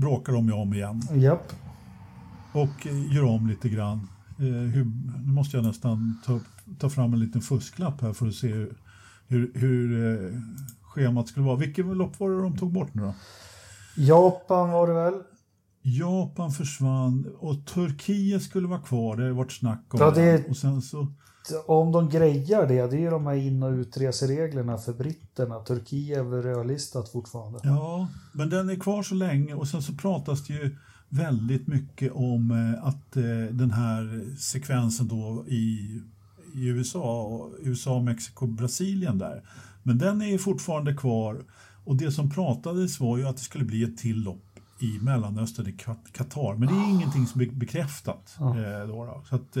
bråkar 0.00 0.32
de 0.32 0.46
ju 0.46 0.52
om 0.52 0.74
igen. 0.74 1.02
Japp. 1.14 1.52
Och 2.52 2.86
eh, 2.86 3.14
gör 3.14 3.24
om 3.24 3.46
lite 3.46 3.68
grann. 3.68 4.08
Eh, 4.38 4.44
hur, 4.44 4.84
nu 5.26 5.32
måste 5.32 5.56
jag 5.56 5.66
nästan 5.66 6.20
ta, 6.26 6.40
ta 6.78 6.90
fram 6.90 7.12
en 7.12 7.20
liten 7.20 7.40
fusklapp 7.40 8.00
här 8.00 8.12
för 8.12 8.26
att 8.26 8.34
se 8.34 8.48
hur, 8.48 8.76
hur, 9.26 9.52
hur 9.54 10.14
eh, 10.14 10.40
schemat 10.82 11.28
skulle 11.28 11.46
vara. 11.46 11.56
Vilket 11.56 11.86
lopp 11.86 12.20
var 12.20 12.30
det 12.30 12.42
de 12.42 12.56
tog 12.56 12.72
bort 12.72 12.94
nu 12.94 13.02
då? 13.02 13.14
Japan 13.96 14.70
var 14.70 14.86
det 14.86 14.94
väl? 14.94 15.14
Japan 15.82 16.50
försvann 16.50 17.36
och 17.38 17.66
Turkiet 17.66 18.42
skulle 18.42 18.68
vara 18.68 18.80
kvar. 18.80 19.16
Det 19.16 19.24
har 19.24 19.30
varit 19.30 19.52
snack 19.52 19.84
om 19.90 20.00
ja, 20.00 20.10
det. 20.10 20.48
Och 20.48 20.56
sen 20.56 20.82
så 20.82 21.06
om 21.66 21.92
de 21.92 22.08
grejar 22.08 22.66
det, 22.66 22.86
det 22.86 22.96
är 22.96 23.00
ju 23.00 23.10
de 23.10 23.26
här 23.26 23.34
in 23.34 23.62
och 23.62 23.72
utresereglerna 23.72 24.78
för 24.78 24.92
britterna. 24.92 25.60
Turkiet 25.60 26.18
är 26.18 26.22
väl 26.22 26.42
rödlistat 26.42 27.08
fortfarande. 27.08 27.60
Ja, 27.62 28.08
men 28.32 28.50
den 28.50 28.70
är 28.70 28.76
kvar 28.76 29.02
så 29.02 29.14
länge 29.14 29.54
och 29.54 29.68
sen 29.68 29.82
så 29.82 29.92
pratas 29.92 30.46
det 30.46 30.52
ju 30.52 30.76
väldigt 31.08 31.66
mycket 31.66 32.12
om 32.12 32.50
eh, 32.50 32.86
att 32.86 33.16
eh, 33.16 33.22
den 33.50 33.70
här 33.70 34.34
sekvensen 34.38 35.08
då 35.08 35.44
i, 35.48 36.00
i 36.54 36.66
USA, 36.66 37.48
USA, 37.60 38.00
Mexiko, 38.00 38.46
Brasilien 38.46 39.18
där. 39.18 39.42
Men 39.82 39.98
den 39.98 40.22
är 40.22 40.38
fortfarande 40.38 40.94
kvar 40.94 41.44
och 41.90 41.96
det 41.96 42.12
som 42.12 42.30
pratades 42.30 43.00
var 43.00 43.18
ju 43.18 43.26
att 43.26 43.36
det 43.36 43.42
skulle 43.42 43.64
bli 43.64 43.82
ett 43.82 43.98
till 43.98 44.22
lopp 44.22 44.60
i 44.80 44.98
Mellanöstern, 45.04 45.68
i 45.68 45.72
Qatar. 46.12 46.56
Men 46.56 46.68
det 46.68 46.74
är 46.74 46.84
oh. 46.84 46.90
ingenting 46.90 47.26
som 47.26 47.40
är 47.40 47.46
bekräftat. 47.46 48.36
Oh. 48.40 48.86
då, 48.86 49.04
då. 49.04 49.22
Så 49.28 49.34
att, 49.34 49.56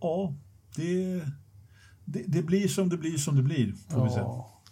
ja, 0.00 0.34
det, 0.76 1.20
det, 2.04 2.24
det, 2.26 2.42
blir 2.42 2.68
som 2.68 2.88
det 2.88 2.96
blir 2.96 3.18
som 3.18 3.36
det 3.36 3.42
blir. 3.42 3.72
Får 3.88 3.98
ja. 3.98 4.04
vi 4.04 4.10
säga. 4.10 4.24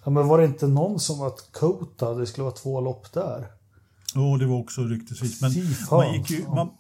Ja, 0.05 0.11
men 0.11 0.29
var 0.29 0.39
det 0.39 0.45
inte 0.45 0.67
någon 0.67 1.01
som 1.01 1.19
var 1.19 1.33
kotad? 1.53 2.19
Det 2.19 2.27
skulle 2.27 2.45
vara 2.45 2.55
två 2.55 2.81
lopp 2.81 3.13
där. 3.13 3.47
Jo, 4.15 4.37
det 4.37 4.47
var 4.47 4.59
också 4.59 4.85
ryktesvis. 4.85 5.43
Men 5.43 5.53
man 5.91 6.15
gick 6.15 6.31
ju, 6.31 6.49
man, 6.49 6.71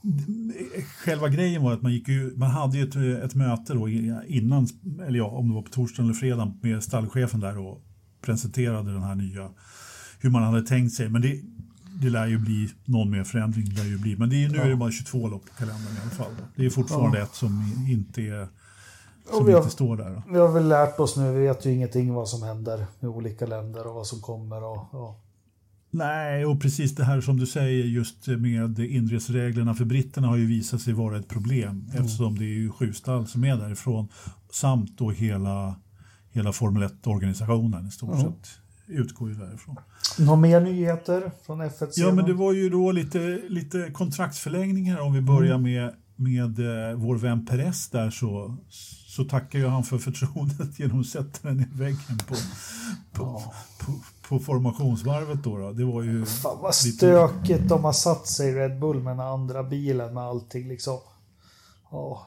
själva 1.05 1.28
grejen 1.28 1.62
var 1.62 1.72
att 1.72 1.82
man, 1.82 1.93
gick 1.93 2.09
ju, 2.09 2.36
man 2.36 2.51
hade 2.51 2.78
ju 2.78 2.84
ett, 2.84 3.24
ett 3.24 3.34
möte 3.34 3.74
då 3.74 3.88
innan, 3.88 4.68
eller 5.07 5.18
ja, 5.18 5.26
om 5.26 5.49
det 5.49 5.55
var 5.55 5.62
på 5.62 5.70
torsdagen 5.70 6.07
eller 6.07 6.18
fredagen 6.18 6.59
med 6.62 6.82
stallchefen 6.82 7.41
där 7.41 7.59
och 7.59 7.82
presenterade 8.20 8.92
den 8.92 9.02
här 9.02 9.14
nya, 9.14 9.50
hur 10.20 10.30
man 10.30 10.42
hade 10.42 10.62
tänkt 10.62 10.94
sig. 10.94 11.08
Men 11.08 11.22
det, 11.22 11.40
det 12.02 12.10
lär 12.10 12.26
ju 12.26 12.38
bli 12.38 12.70
någon 12.84 13.10
mer 13.10 13.24
förändring. 13.24 13.64
Lär 13.64 13.84
ju 13.84 13.98
bli. 13.98 14.16
Men 14.16 14.30
det 14.30 14.44
är, 14.44 14.48
nu 14.48 14.56
ja. 14.58 14.62
är 14.62 14.68
det 14.68 14.76
bara 14.76 14.90
22 14.90 15.28
lopp 15.28 15.44
på 15.44 15.54
kalendern 15.58 15.96
i 15.96 16.00
alla 16.02 16.10
fall. 16.10 16.32
Det 16.56 16.66
är 16.66 16.70
fortfarande 16.70 17.18
ja. 17.18 17.24
ett 17.24 17.34
som 17.34 17.86
inte 17.88 18.22
är 18.22 18.48
som 19.30 19.46
vi 19.46 19.52
har, 19.52 19.60
inte 19.60 19.70
står 19.70 19.96
där. 19.96 20.10
Då. 20.10 20.32
Vi 20.32 20.38
har 20.38 20.48
väl 20.48 20.68
lärt 20.68 21.00
oss 21.00 21.16
nu, 21.16 21.32
vi 21.32 21.40
vet 21.40 21.66
ju 21.66 21.72
ingenting 21.72 22.14
vad 22.14 22.28
som 22.28 22.42
händer 22.42 22.86
i 23.00 23.06
olika 23.06 23.46
länder 23.46 23.86
och 23.86 23.94
vad 23.94 24.06
som 24.06 24.20
kommer. 24.20 24.64
Och, 24.64 24.88
ja. 24.92 25.20
Nej, 25.90 26.46
och 26.46 26.60
precis 26.60 26.94
det 26.94 27.04
här 27.04 27.20
som 27.20 27.36
du 27.36 27.46
säger 27.46 27.84
just 27.84 28.26
med 28.26 28.78
inresreglerna 28.78 29.74
för 29.74 29.84
britterna 29.84 30.28
har 30.28 30.36
ju 30.36 30.46
visat 30.46 30.80
sig 30.80 30.92
vara 30.92 31.18
ett 31.18 31.28
problem 31.28 31.86
mm. 31.90 32.04
eftersom 32.04 32.38
det 32.38 32.44
är 32.44 32.58
ju 32.58 32.70
sju 32.70 32.92
stall 32.92 33.26
som 33.26 33.44
är 33.44 33.56
därifrån 33.56 34.08
samt 34.50 34.98
då 34.98 35.10
hela, 35.10 35.74
hela 36.32 36.52
Formel 36.52 36.82
1-organisationen 36.82 37.88
i 37.88 37.90
stort 37.90 38.14
mm. 38.14 38.20
sett 38.20 38.60
utgår 38.90 39.28
ju 39.28 39.34
därifrån. 39.34 39.76
Några 40.18 40.40
mer 40.40 40.60
nyheter 40.60 41.32
från 41.46 41.62
F1? 41.62 41.92
Ja, 41.96 42.12
men 42.12 42.24
det 42.24 42.34
var 42.34 42.52
ju 42.52 42.68
då 42.70 42.92
lite, 42.92 43.40
lite 43.48 43.90
kontraktsförlängningar 43.92 44.98
om 44.98 45.12
vi 45.12 45.20
börjar 45.20 45.54
mm. 45.54 45.62
med, 45.62 45.94
med 46.16 46.58
eh, 46.58 46.96
vår 46.96 47.16
vän 47.16 47.46
Perez 47.46 47.88
där 47.90 48.10
så, 48.10 48.56
så 49.06 49.24
tackar 49.24 49.58
ju 49.58 49.66
han 49.66 49.84
för 49.84 49.98
förtroendet 49.98 50.78
genom 50.78 51.00
att 51.00 51.06
sätta 51.06 51.48
den 51.48 51.60
i 51.60 51.66
väggen 51.72 52.18
på, 52.28 52.34
på, 53.12 53.22
ja. 53.22 53.54
på, 53.78 53.92
på, 54.28 54.38
formationsvarvet. 54.38 55.44
Då, 55.44 55.58
då. 55.58 55.72
Det 55.72 55.84
var 55.84 56.02
ju 56.02 56.26
Fan 56.26 56.58
vad 56.62 56.74
stökigt 56.74 57.68
de 57.68 57.84
har 57.84 57.92
satt 57.92 58.26
sig 58.26 58.50
i 58.50 58.54
Red 58.54 58.80
Bull 58.80 59.00
med 59.02 59.12
den 59.12 59.26
andra 59.26 59.62
bilen 59.62 60.14
med 60.14 60.22
allting 60.22 60.68
liksom. 60.68 60.98
Ja. 61.90 62.26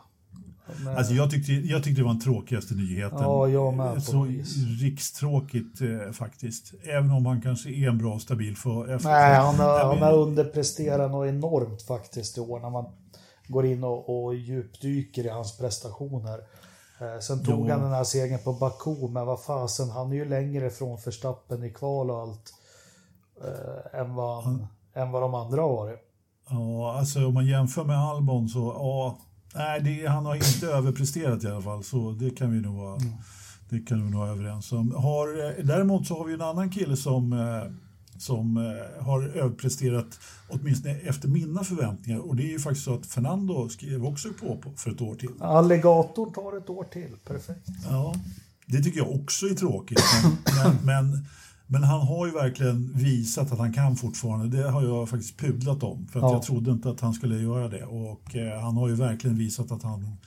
Men, 0.84 0.98
Alltså 0.98 1.14
jag, 1.14 1.32
tyckte, 1.32 1.52
jag 1.52 1.84
tyckte 1.84 2.02
det 2.02 2.06
var 2.06 2.14
den 2.14 2.22
tråkigaste 2.22 2.74
nyheten. 2.74 3.20
Ja, 3.22 3.48
jag 3.48 3.74
med 3.74 4.04
Så 4.04 4.28
rikstråkigt 4.82 5.82
eh, 5.82 6.12
faktiskt. 6.12 6.74
Även 6.84 7.12
om 7.12 7.26
han 7.26 7.42
kanske 7.42 7.70
är 7.70 7.88
en 7.88 7.98
bra 7.98 8.20
stabil 8.20 8.58
för 8.58 8.96
efter. 8.96 9.10
Nej, 9.10 9.36
han 9.36 9.56
har, 9.56 9.84
han 9.86 9.98
har 9.98 10.14
underpresterat 10.14 11.12
något 11.12 11.28
enormt 11.28 11.82
faktiskt 11.82 12.38
i 12.38 12.42
år 12.42 12.60
när 12.60 12.70
man 12.70 12.86
går 13.48 13.66
in 13.66 13.84
och, 13.84 14.26
och 14.26 14.36
djupdyker 14.36 15.26
i 15.26 15.30
hans 15.30 15.58
prestationer. 15.58 16.40
Eh, 17.02 17.20
sen 17.20 17.44
tog 17.44 17.60
Jo. 17.60 17.72
han 17.72 17.82
den 17.82 17.92
här 17.92 18.04
segern 18.04 18.40
på 18.44 18.54
Baku, 18.54 19.08
men 19.08 19.26
vad 19.26 19.44
fasen, 19.44 19.90
han 19.90 20.12
är 20.12 20.16
ju 20.16 20.26
längre 20.26 20.70
från 20.70 20.98
Verstappen 21.06 21.64
i 21.64 21.70
kval 21.70 22.12
och 22.12 22.20
allt 22.22 22.54
eh, 23.44 24.00
än, 24.00 24.16
vad 24.16 24.44
han, 24.44 24.68
än 24.94 25.12
vad 25.12 25.22
de 25.22 25.34
andra 25.36 25.62
har 25.62 25.70
varit. 25.70 26.00
Ja, 26.50 26.98
alltså 26.98 27.26
om 27.28 27.34
man 27.34 27.46
jämför 27.46 27.84
med 27.84 27.98
Albon 27.98 28.50
så, 28.50 28.60
ja, 28.60 29.18
nej, 29.56 29.82
det, 29.82 30.08
han 30.08 30.26
har 30.26 30.36
inte 30.36 30.68
överpresterat 30.68 31.44
i 31.44 31.48
alla 31.48 31.62
fall. 31.62 31.84
Så 31.84 32.12
det 32.12 32.30
kan 32.30 32.52
vi 32.52 32.62
nog 32.62 32.76
vara, 32.76 33.00
det 33.70 33.80
kan 33.80 34.06
vi 34.06 34.12
nog 34.12 34.20
vara 34.20 34.32
överens 34.32 34.72
om. 34.72 34.92
Har, 34.92 35.28
eh, 35.28 35.66
däremot 35.66 36.08
så 36.08 36.18
har 36.18 36.26
vi 36.26 36.34
en 36.34 36.42
annan 36.42 36.70
kille 36.70 36.98
som, 36.98 37.34
eh, 37.34 37.72
som 38.18 38.58
eh, 38.58 39.04
har 39.06 39.24
överpresterat, 39.24 40.20
åtminstone 40.50 40.96
efter 40.96 41.28
mina 41.28 41.64
förväntningar. 41.64 42.20
Och 42.20 42.36
det 42.36 42.44
är 42.44 42.52
ju 42.52 42.60
faktiskt 42.60 42.86
så 42.86 42.94
att 42.94 43.06
Fernando 43.06 43.70
skrev 43.70 44.06
också 44.06 44.30
på, 44.40 44.58
på 44.58 44.72
för 44.78 44.92
ett 44.92 45.02
år 45.02 45.16
till. 45.16 45.30
Alligatorn 45.40 46.34
tar 46.34 46.58
ett 46.58 46.70
år 46.70 46.84
till, 46.84 47.16
perfekt. 47.26 47.68
Ja, 47.90 48.16
det 48.66 48.84
tycker 48.84 48.98
jag 48.98 49.12
också 49.12 49.46
är 49.46 49.54
tråkigt. 49.56 50.02
Men, 50.24 50.36
men, 50.56 50.86
men, 50.86 51.26
men 51.74 51.84
han 51.84 52.02
har 52.02 52.26
ju 52.26 52.32
verkligen 52.32 52.94
visat 52.94 53.52
att 53.52 53.60
han 53.60 53.74
kan 53.74 53.96
fortfarande. 53.96 54.58
Det 54.58 54.70
har 54.70 54.84
jag 54.84 55.10
faktiskt 55.10 55.38
pudlat 55.38 55.84
om. 55.84 56.08
För 56.08 56.20
att 56.20 56.24
Ja. 56.24 56.34
jag 56.34 56.44
trodde 56.44 56.72
inte 56.72 56.90
att 56.90 57.00
han 57.00 57.14
skulle 57.14 57.38
göra 57.42 57.70
det. 57.70 57.86
Och 57.86 58.36
eh, 58.36 58.62
han 58.62 58.78
har 58.78 58.90
ju 58.90 58.96
verkligen 58.96 59.38
visat 59.38 59.72
att 59.72 59.84
han, 59.84 60.18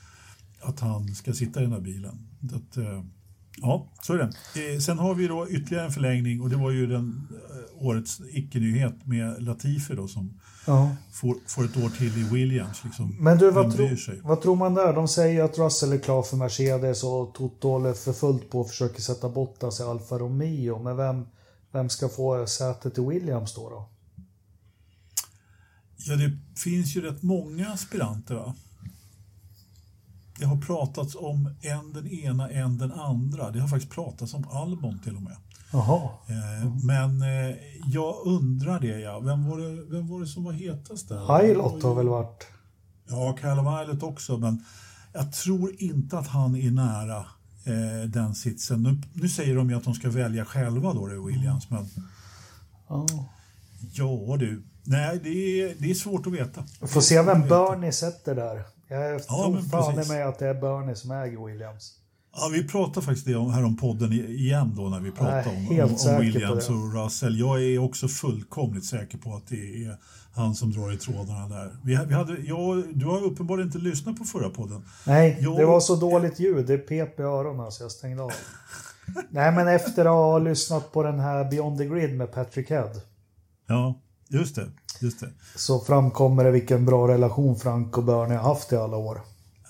att 0.63 0.81
han 0.81 1.15
ska 1.15 1.33
sitta 1.33 1.61
i 1.61 1.63
den 1.63 1.73
här 1.73 1.81
bilen. 1.81 2.29
Att, 2.55 2.77
eh, 2.77 3.03
ja, 3.57 3.93
så 4.03 4.13
är 4.13 4.19
det. 4.19 4.25
Eh, 4.75 4.79
sen 4.79 4.99
har 4.99 5.15
vi 5.15 5.27
då 5.27 5.49
ytterligare 5.51 5.87
en 5.87 5.93
förlängning 5.93 6.41
och 6.41 6.51
det 6.51 6.57
var 6.57 6.71
ju 6.71 6.87
den 6.87 7.29
eh, 7.31 7.87
årets 7.87 8.21
icke-nyhet 8.33 9.07
med 9.07 9.43
Latifi 9.43 9.95
då 9.95 10.09
som 10.09 10.41
Ja. 10.67 10.97
får, 11.13 11.37
får 11.47 11.65
ett 11.65 11.77
år 11.77 11.89
till 11.89 12.19
i 12.19 12.29
Williams. 12.35 12.85
Liksom. 12.85 13.17
Men 13.21 13.39
du, 13.39 13.51
vad, 13.51 13.77
tro, 13.77 13.89
vad 14.23 14.43
tror 14.43 14.57
man 14.57 14.75
där? 14.75 14.93
De 14.93 15.09
säger 15.09 15.45
att 15.45 15.59
Russell 15.59 15.93
är 15.93 15.99
klar 15.99 16.23
för 16.23 16.37
Mercedes 16.37 17.05
och 17.05 17.35
Toto 17.35 17.69
håller 17.69 17.93
för 17.93 18.13
fullt 18.13 18.51
på 18.51 18.61
och 18.61 18.69
försöker 18.69 19.03
sätta 19.03 19.29
Bottas 19.29 19.81
i 19.81 19.83
Alfa 19.83 20.19
Romeo. 20.19 20.83
Men 20.83 20.97
vem, 20.97 21.27
vem 21.73 21.89
ska 21.89 22.09
få 22.09 22.47
sätet 22.47 22.99
i 22.99 23.01
Williams 23.01 23.55
då? 23.55 23.71
då? 23.71 23.89
Ja, 25.97 26.17
det 26.17 26.39
finns 26.57 26.97
ju 26.97 27.01
rätt 27.01 27.23
många 27.23 27.69
aspiranter 27.69 28.35
va? 28.35 28.55
Det 30.39 30.45
har 30.45 30.57
pratats 30.57 31.15
om 31.15 31.55
en 31.61 31.93
den 31.93 32.07
ena, 32.07 32.51
en 32.51 32.79
den 32.79 32.93
andra. 32.93 33.51
Det 33.51 33.61
har 33.61 33.69
faktiskt 33.69 33.93
pratats 33.93 34.35
om 34.35 34.49
Albon 34.49 34.99
till 34.99 35.17
och 35.17 35.23
med. 35.23 35.37
Jaha. 35.73 36.11
Eh, 36.29 36.85
men 36.85 37.23
eh, 37.23 37.57
jag 37.87 38.27
undrar 38.27 38.81
det, 38.81 39.01
ja. 39.01 39.21
Vem 39.21 39.49
var 39.51 39.59
det, 39.59 39.85
vem 39.91 40.09
var 40.09 40.21
det 40.21 40.27
som 40.27 40.45
var 40.45 40.53
hetast 40.53 41.09
där? 41.09 41.43
Hilot 41.43 41.83
har 41.83 41.95
väl 41.95 42.09
varit... 42.09 42.47
Ja, 43.09 43.37
Callum 43.41 43.83
Islet 43.83 44.03
också, 44.03 44.39
men 44.39 44.65
jag 45.13 45.33
tror 45.33 45.73
inte 45.79 46.19
att 46.19 46.29
han 46.29 46.57
är 46.57 46.71
nära 46.71 47.27
eh, 47.65 48.09
den 48.09 48.35
sitsen. 48.35 48.83
Nu, 48.83 49.03
nu 49.13 49.29
säger 49.29 49.57
de 49.57 49.71
ju 49.71 49.77
att 49.77 49.85
de 49.85 49.95
ska 49.95 50.11
välja 50.11 50.45
själva 50.45 50.93
då, 50.93 51.07
det 51.07 51.21
Williams, 51.21 51.71
men 51.71 51.89
Ja. 52.89 53.07
ja 53.93 54.37
du. 54.39 54.63
Nej, 54.85 55.21
det 55.23 55.29
är, 55.63 55.75
det 55.79 55.91
är 55.91 55.95
svårt 55.95 56.27
att 56.27 56.33
veta. 56.33 56.65
Vi 56.81 56.87
får 56.87 57.01
se 57.01 57.23
vem 57.23 57.49
Bernie 57.49 57.93
sätter 57.93 58.35
där. 58.35 58.63
Jag 58.89 59.27
tror 59.27 59.53
men 59.53 59.63
fan 59.63 60.03
i 60.03 60.09
mig 60.09 60.23
att 60.23 60.39
det 60.39 60.47
är 60.47 60.55
Bernie 60.55 60.97
som 60.97 61.11
äger 61.11 61.47
Williams. 61.47 61.93
Ja, 62.37 62.51
vi 62.53 62.69
pratar 62.69 63.01
faktiskt 63.01 63.27
det 63.27 63.35
om, 63.35 63.51
här 63.51 63.65
om 63.65 63.77
podden 63.77 64.13
igen 64.13 64.73
då 64.77 64.89
när 64.89 65.01
vi 65.01 65.13
Jag 65.19 65.29
är 65.29 65.49
om, 65.49 65.91
om, 65.91 66.15
om 66.15 66.21
Williams 66.21 66.69
och 66.69 66.95
Russell. 66.95 67.39
Jag 67.39 67.63
är 67.63 67.79
också 67.79 68.09
fullkomligt 68.09 68.85
säker 68.85 69.19
på 69.19 69.35
att 69.35 69.47
det 69.49 69.85
är 69.85 69.97
han 70.35 70.55
som 70.55 70.73
drar 70.73 70.93
i 70.93 70.97
trådarna 70.97 71.49
där. 71.49 71.77
Vi, 71.85 71.99
vi 72.09 72.15
hade, 72.15 72.41
jag, 72.41 72.85
du 72.99 73.07
har 73.07 73.25
uppenbarligen 73.25 73.69
inte 73.69 73.79
lyssnat 73.79 74.17
på 74.17 74.25
förra 74.25 74.51
podden. 74.51 74.85
Nej, 75.07 75.39
Jo. 75.41 75.57
det 75.57 75.67
var 75.67 75.81
så 75.81 75.97
dåligt 75.97 76.41
ljud. 76.41 76.67
Det 76.67 76.79
pep 76.79 77.21
i 77.21 77.23
öronen 77.23 77.73
så 77.73 77.85
jag 77.85 77.91
stängde 77.93 78.23
av. 78.23 78.33
Nej, 79.31 79.53
men 79.53 79.69
efter 79.69 80.05
att 80.05 80.11
ha 80.11 80.39
lyssnat 80.39 80.93
på 80.93 81.03
den 81.03 81.21
här 81.21 81.51
Beyond 81.51 81.79
the 81.79 81.87
Grid 81.87 82.17
med 82.17 82.33
Patrick 82.33 82.71
Head 82.71 82.91
Ja, 83.69 84.01
just 84.29 84.57
det. 84.57 84.67
Just 85.01 85.21
det. 85.21 85.29
så 85.57 85.81
framkommer 85.81 86.45
det 86.45 86.51
vilken 86.51 86.87
bra 86.87 87.09
relation 87.09 87.57
Frank 87.57 87.99
och 87.99 88.05
Bernie 88.05 88.37
har 88.37 88.49
haft 88.49 88.73
i 88.73 88.77
alla 88.77 88.97
år. 88.97 89.21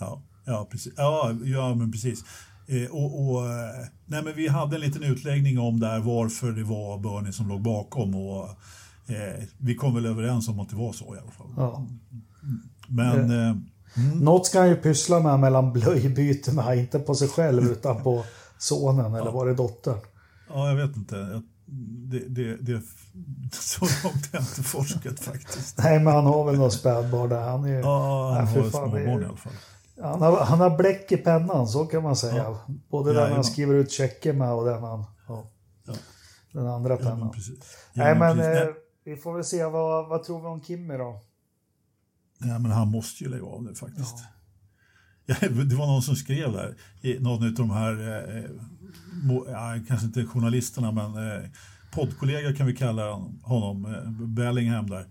Ja, 0.01 0.23
ja, 0.47 0.69
precis. 0.71 0.93
Ja, 0.97 1.33
ja 1.45 1.75
men 1.75 1.93
precis. 1.93 2.25
Eh, 2.69 2.91
och, 2.91 3.31
och, 3.31 3.47
eh, 3.47 3.87
nej, 4.07 4.23
men 4.23 4.35
vi 4.37 4.49
hade 4.49 4.77
en 4.77 4.81
liten 4.81 5.03
utläggning 5.03 5.59
om 5.59 5.81
där 5.81 5.99
varför 6.01 6.53
det 6.53 6.64
var 6.64 6.99
Bernie 6.99 7.33
som 7.33 7.49
låg 7.49 7.62
bakom. 7.62 8.14
Och, 8.14 8.45
eh, 9.07 9.45
vi 9.59 9.75
kom 9.75 9.95
väl 9.95 10.07
överens 10.07 10.49
om 10.49 10.61
att 10.61 10.69
det 10.71 10.77
var 10.77 10.93
så 10.93 11.14
i 11.14 11.19
alla 11.19 11.31
fall. 11.31 11.47
Ja. 11.57 11.87
Men 12.89 13.49
eh, 13.49 13.57
Något 14.14 14.47
ska 14.47 14.59
han 14.59 14.69
ju 14.69 14.77
pyssla 14.77 15.21
med 15.21 15.41
mellan 15.41 15.73
blöjbyte 15.73 16.53
med, 16.53 16.79
inte 16.79 16.99
på 16.99 17.14
sig 17.14 17.29
själv 17.29 17.62
utan 17.73 18.03
på 18.03 18.25
sonen 18.59 19.14
eller 19.14 19.31
var 19.31 19.47
det 19.47 19.55
dottern? 19.55 19.99
Ja, 20.49 20.69
jag 20.69 20.77
vet 20.77 20.97
inte. 20.97 21.17
Jag- 21.17 21.43
Det, 22.11 22.19
det, 22.29 22.57
det, 22.57 22.83
så 23.53 23.81
långt 23.81 24.03
har 24.05 24.31
jag 24.33 24.43
inte 24.43 24.62
forskat 24.62 25.21
faktiskt. 25.21 25.79
Nej, 25.79 25.99
men 26.01 26.14
han 26.14 26.25
har 26.27 26.45
väl 26.45 26.59
något 26.59 26.73
spädbarn 26.73 27.29
där. 27.29 27.41
Han, 27.51 27.64
är, 27.64 27.81
Ja, 27.81 28.33
han 28.35 28.45
Nej, 28.45 28.55
har 28.55 28.67
ett 28.67 28.73
småbarn 28.73 29.23
i 29.23 29.25
alla 29.25 29.37
fall. 29.37 29.53
Han, 30.03 30.22
har, 30.22 30.44
han 30.44 30.61
har 30.61 30.76
bläck 30.76 31.12
i 31.12 31.16
pennan, 31.16 31.68
så 31.68 31.86
kan 31.86 32.03
man 32.03 32.16
säga. 32.16 32.57
Både 32.90 33.12
den 33.12 33.32
han 33.32 33.44
skriver 33.44 33.74
ut 33.74 33.90
checker 33.92 34.32
med 34.32 34.53
och 34.53 34.64
den 34.64 34.82
han... 34.82 35.05
Ja, 35.28 35.51
Ja. 35.86 35.94
Den 36.53 36.66
andra 36.66 36.90
Ja, 36.92 36.97
pennan. 36.99 37.18
men. 37.18 37.30
Ja, 37.92 38.05
Nej, 38.05 38.18
men 38.18 38.40
eh, 38.40 38.68
vi 39.05 39.16
får 39.16 39.34
väl 39.34 39.44
se 39.44 39.64
vad, 39.64 40.09
vad 40.09 40.24
tror 40.24 40.40
vi 40.40 40.47
om 40.47 40.62
Kimmy 40.62 40.97
då? 40.97 41.20
Nej, 42.38 42.59
men 42.59 42.70
han 42.70 42.88
måste 42.88 43.24
ju 43.24 43.30
lägga 43.30 43.44
av 43.47 43.62
nu 43.62 43.74
faktiskt. 43.74 44.16
Ja, 45.26 45.34
det 45.40 45.74
var 45.74 45.86
någon 45.86 46.03
som 46.03 46.16
skrev 46.16 46.53
där, 46.53 46.76
någon 47.20 47.47
av 47.47 47.53
de 47.53 47.70
här, 47.70 47.92
eh, 48.36 48.44
ja, 49.47 49.74
kanske 49.88 50.07
inte 50.07 50.24
journalisterna, 50.24 50.92
men 50.92 51.16
eh, 51.30 51.51
poddkollega 51.94 52.53
kan 52.53 52.66
vi 52.66 52.76
kalla 52.76 53.11
honom, 53.42 53.84
eh, 53.94 54.26
Bellingham 54.26 54.90
där. 54.90 55.07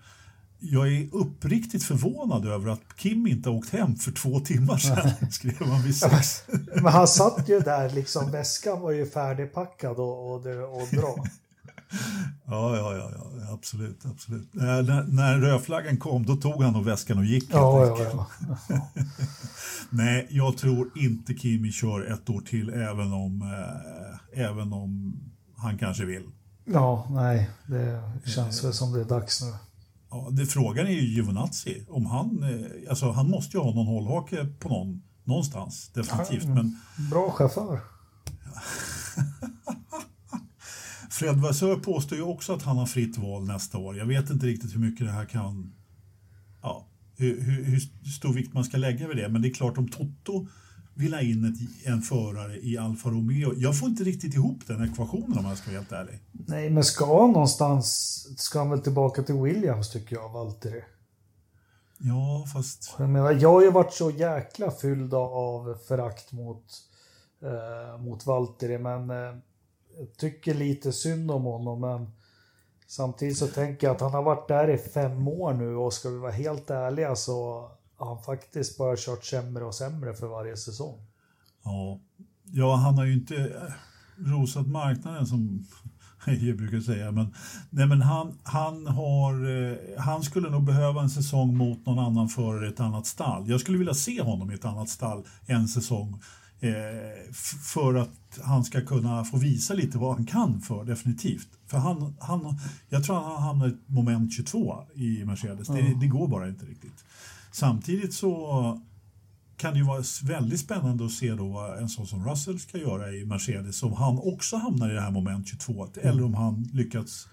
Jag 0.60 0.94
är 0.94 1.16
uppriktigt 1.16 1.84
förvånad 1.84 2.48
över 2.48 2.70
att 2.72 2.82
Kim 2.98 3.28
inte 3.28 3.50
åkt 3.50 3.70
hem 3.70 3.96
för 3.96 4.12
två 4.12 4.40
timmar 4.40 4.78
sedan, 4.78 5.12
skrev 5.32 5.68
han 5.68 5.84
vid 5.84 5.98
sex. 5.98 6.44
Men 6.76 6.94
han 6.94 7.08
satt 7.08 7.50
ju 7.50 7.60
där, 7.60 7.90
liksom 7.90 8.32
väskan 8.32 8.82
var 8.82 8.92
ju 8.92 9.06
färdigpackad 9.06 9.98
och, 9.98 10.32
och, 10.32 10.46
och 10.82 10.88
dra. 10.92 11.16
Ja, 12.46 12.78
ja, 12.78 12.96
ja, 12.96 13.12
ja 13.16 13.54
absolut. 13.54 14.06
absolut. 14.06 14.56
Eh, 14.56 14.62
när, 14.62 15.04
när 15.04 15.38
rödflaggan 15.38 15.98
kom, 15.98 16.26
då 16.26 16.36
tog 16.36 16.64
han 16.64 16.74
nog 16.74 16.86
väskan 16.86 17.18
och 17.18 17.26
gick. 17.26 17.50
Ja, 17.52 17.86
ja, 17.86 17.92
enkelt. 17.92 18.10
ja. 18.14 18.28
Nej, 19.90 20.28
jag 20.30 20.58
tror 20.58 20.92
inte 20.96 21.34
Kimi 21.34 21.72
kör 21.72 22.14
ett 22.14 22.30
år 22.30 22.42
till 22.42 22.70
även 22.70 23.14
om, 23.14 23.42
eh, 23.42 24.44
även 24.44 24.74
om 24.74 25.20
han 25.58 25.78
kanske 25.78 26.06
vill. 26.06 26.24
Ja, 26.66 27.08
nej, 27.10 27.50
det 27.66 28.02
känns 28.30 28.64
väl 28.64 28.74
som 28.74 28.94
det 28.94 29.02
är 29.02 29.06
dags 29.06 29.42
nu. 29.42 29.54
Ja, 30.10 30.30
det, 30.32 30.46
frågan 30.46 30.88
är 30.88 30.92
ju 30.92 31.02
Giovinazzi. 31.02 31.86
Om 31.90 32.06
han, 32.06 32.44
eh, 32.44 32.90
alltså, 32.90 33.12
han 33.12 33.30
måste 33.30 33.58
ju 33.58 33.64
ha 33.64 33.74
någon 33.74 33.88
hållhake 33.88 34.46
på 34.60 34.70
någon, 34.70 35.04
någonstans, 35.24 35.90
definitivt. 35.94 36.46
Men 36.46 36.80
Bra 37.12 37.32
chaufför. 37.32 37.80
Fred 41.10 41.36
Vassör 41.36 41.76
påstår 41.76 42.18
ju 42.18 42.24
också 42.24 42.54
att 42.54 42.64
han 42.64 42.78
har 42.78 42.86
fritt 42.86 43.18
val 43.18 43.46
nästa 43.46 43.78
år. 43.78 43.98
Jag 43.98 44.06
vet 44.06 44.30
inte 44.30 44.46
riktigt 44.46 44.76
hur 44.76 44.80
mycket 44.80 45.08
det 45.08 45.14
här 45.14 45.26
kan... 45.26 45.74
Ja, 46.62 46.88
hur, 47.18 47.42
hur, 47.42 47.64
hur 47.64 47.80
stor 48.10 48.34
vikt 48.34 48.54
man 48.54 48.64
ska 48.64 48.78
lägga 48.78 49.08
vid 49.08 49.18
det. 49.18 49.30
Men 49.30 49.42
det 49.42 49.48
är 49.48 49.54
klart, 49.54 49.78
om 49.78 49.88
Toto 49.88 50.48
vill 50.96 51.14
ha 51.14 51.22
in 51.22 51.46
ett, 51.46 51.88
en 51.88 52.02
förare 52.02 52.60
i 52.60 52.78
Alfa 52.78 53.10
Romeo. 53.10 53.54
Jag 53.58 53.80
får 53.80 53.90
inte 53.90 54.04
riktigt 54.04 54.34
ihop 54.34 54.68
den 54.68 54.92
ekvationen 54.92 55.38
om 55.38 55.46
jag 55.46 55.58
ska 55.58 55.72
vara 55.72 55.80
helt 55.80 55.92
ärlig. 55.92 56.20
Nej, 56.32 56.70
men 56.70 56.84
ska 56.84 57.22
han 57.22 57.32
någonstans, 57.32 57.88
ska 58.38 58.60
han 58.60 58.70
väl 58.70 58.80
tillbaka 58.82 59.24
till 59.24 59.36
Williams 59.36 59.92
tycker 59.92 60.16
jag, 60.16 60.30
Valtteri. 60.30 60.84
Ja, 61.98 62.46
fast... 62.54 62.96
Jag 62.98 63.10
menar, 63.10 63.32
jag 63.32 63.52
har 63.52 63.62
ju 63.62 63.72
varit 63.72 63.94
så 63.94 64.12
jäkla 64.12 64.72
fylld 64.72 65.14
av 65.14 65.78
förakt 65.88 66.32
mot, 66.32 66.66
eh, 67.42 68.02
mot 68.02 68.26
Valtteri, 68.26 68.78
men 68.78 69.10
eh, 69.10 69.38
jag 69.98 70.18
tycker 70.18 70.54
lite 70.54 70.92
synd 70.92 71.32
om 71.32 71.44
honom. 71.44 71.82
Men 71.82 72.12
samtidigt 72.88 73.38
så 73.38 73.48
tänker 73.48 73.88
jag 73.88 73.96
att 73.96 74.02
han 74.02 74.14
har 74.14 74.24
varit 74.24 74.48
där 74.48 74.70
i 74.70 74.78
fem 74.78 75.28
år 75.28 75.54
nu 75.54 75.76
och 75.76 75.94
ska 75.94 76.10
vi 76.10 76.18
vara 76.18 76.32
helt 76.32 76.70
ärliga 76.70 77.16
så 77.16 77.72
han 77.98 78.24
faktiskt 78.24 78.78
bara 78.78 78.96
kört 78.98 79.26
sämre 79.26 79.66
och 79.66 79.76
sämre 79.76 80.14
för 80.14 80.28
varje 80.28 80.58
säsong. 80.58 81.00
Ja, 81.64 82.00
ja 82.44 82.76
han 82.76 82.98
har 82.98 83.06
ju 83.06 83.14
inte 83.14 83.36
eh, 83.36 83.74
rosat 84.18 84.68
marknaden 84.68 85.28
som 85.28 85.66
jag 86.26 86.58
brukar 86.58 86.80
säga. 86.80 87.12
Men, 87.12 87.34
nej, 87.70 87.88
men 87.88 88.02
han, 88.02 88.40
han, 88.44 88.88
har, 88.88 89.34
eh, 89.72 89.78
han 89.98 90.24
skulle 90.24 90.50
nog 90.50 90.64
behöva 90.64 91.02
en 91.02 91.10
säsong 91.10 91.58
mot 91.58 91.86
någon 91.86 92.00
annan 92.00 92.30
förare 92.30 92.66
i 92.66 92.70
ett 92.70 92.80
annat 92.80 93.06
stall. 93.06 93.50
Jag 93.50 93.60
skulle 93.60 93.78
vilja 93.78 93.94
se 93.94 94.22
honom 94.22 94.52
i 94.52 94.54
ett 94.54 94.66
annat 94.66 94.90
stall 94.90 95.26
en 95.46 95.68
säsong 95.68 96.10
eh, 96.14 96.20
för 97.74 97.96
att 97.96 98.40
han 98.44 98.64
ska 98.64 98.82
kunna 98.82 99.26
få 99.26 99.38
visa 99.38 99.74
lite 99.74 99.98
vad 99.98 100.16
han 100.16 100.26
kan 100.26 100.62
för, 100.62 100.86
definitivt. 100.86 101.48
För 101.68 101.78
han, 101.78 102.16
han, 102.20 102.60
jag 102.90 103.04
tror 103.04 103.16
han 103.16 103.42
hamnar 103.42 103.68
i 103.68 103.76
moment 103.88 104.34
22 104.34 104.84
i 104.96 105.26
Mercedes. 105.26 105.68
Det, 105.68 106.00
det 106.00 106.08
går 106.08 106.28
bara 106.28 106.48
inte 106.48 106.66
riktigt. 106.66 107.06
Samtidigt 107.52 108.14
så 108.14 108.82
kan 109.58 109.74
det 109.74 109.80
ju 109.80 109.86
vara 109.86 110.04
väldigt 110.24 110.60
spännande 110.60 111.06
att 111.06 111.12
se 111.12 111.34
då 111.34 111.48
vad 111.48 111.78
en 111.78 111.90
sån 111.90 112.08
som 112.08 112.30
Russell 112.30 112.60
ska 112.60 112.78
göra 112.78 113.12
i 113.12 113.26
Mercedes 113.26 113.84
om 113.84 113.94
han 113.94 114.18
också 114.18 114.58
hamnar 114.58 114.92
i 114.92 114.94
det 114.94 115.02
här 115.02 115.12
moment 115.12 115.48
22 115.48 115.86
mm. 115.86 116.10
eller 116.10 116.24
om 116.24 116.34
han 116.34 116.70
lyckats 116.74 117.28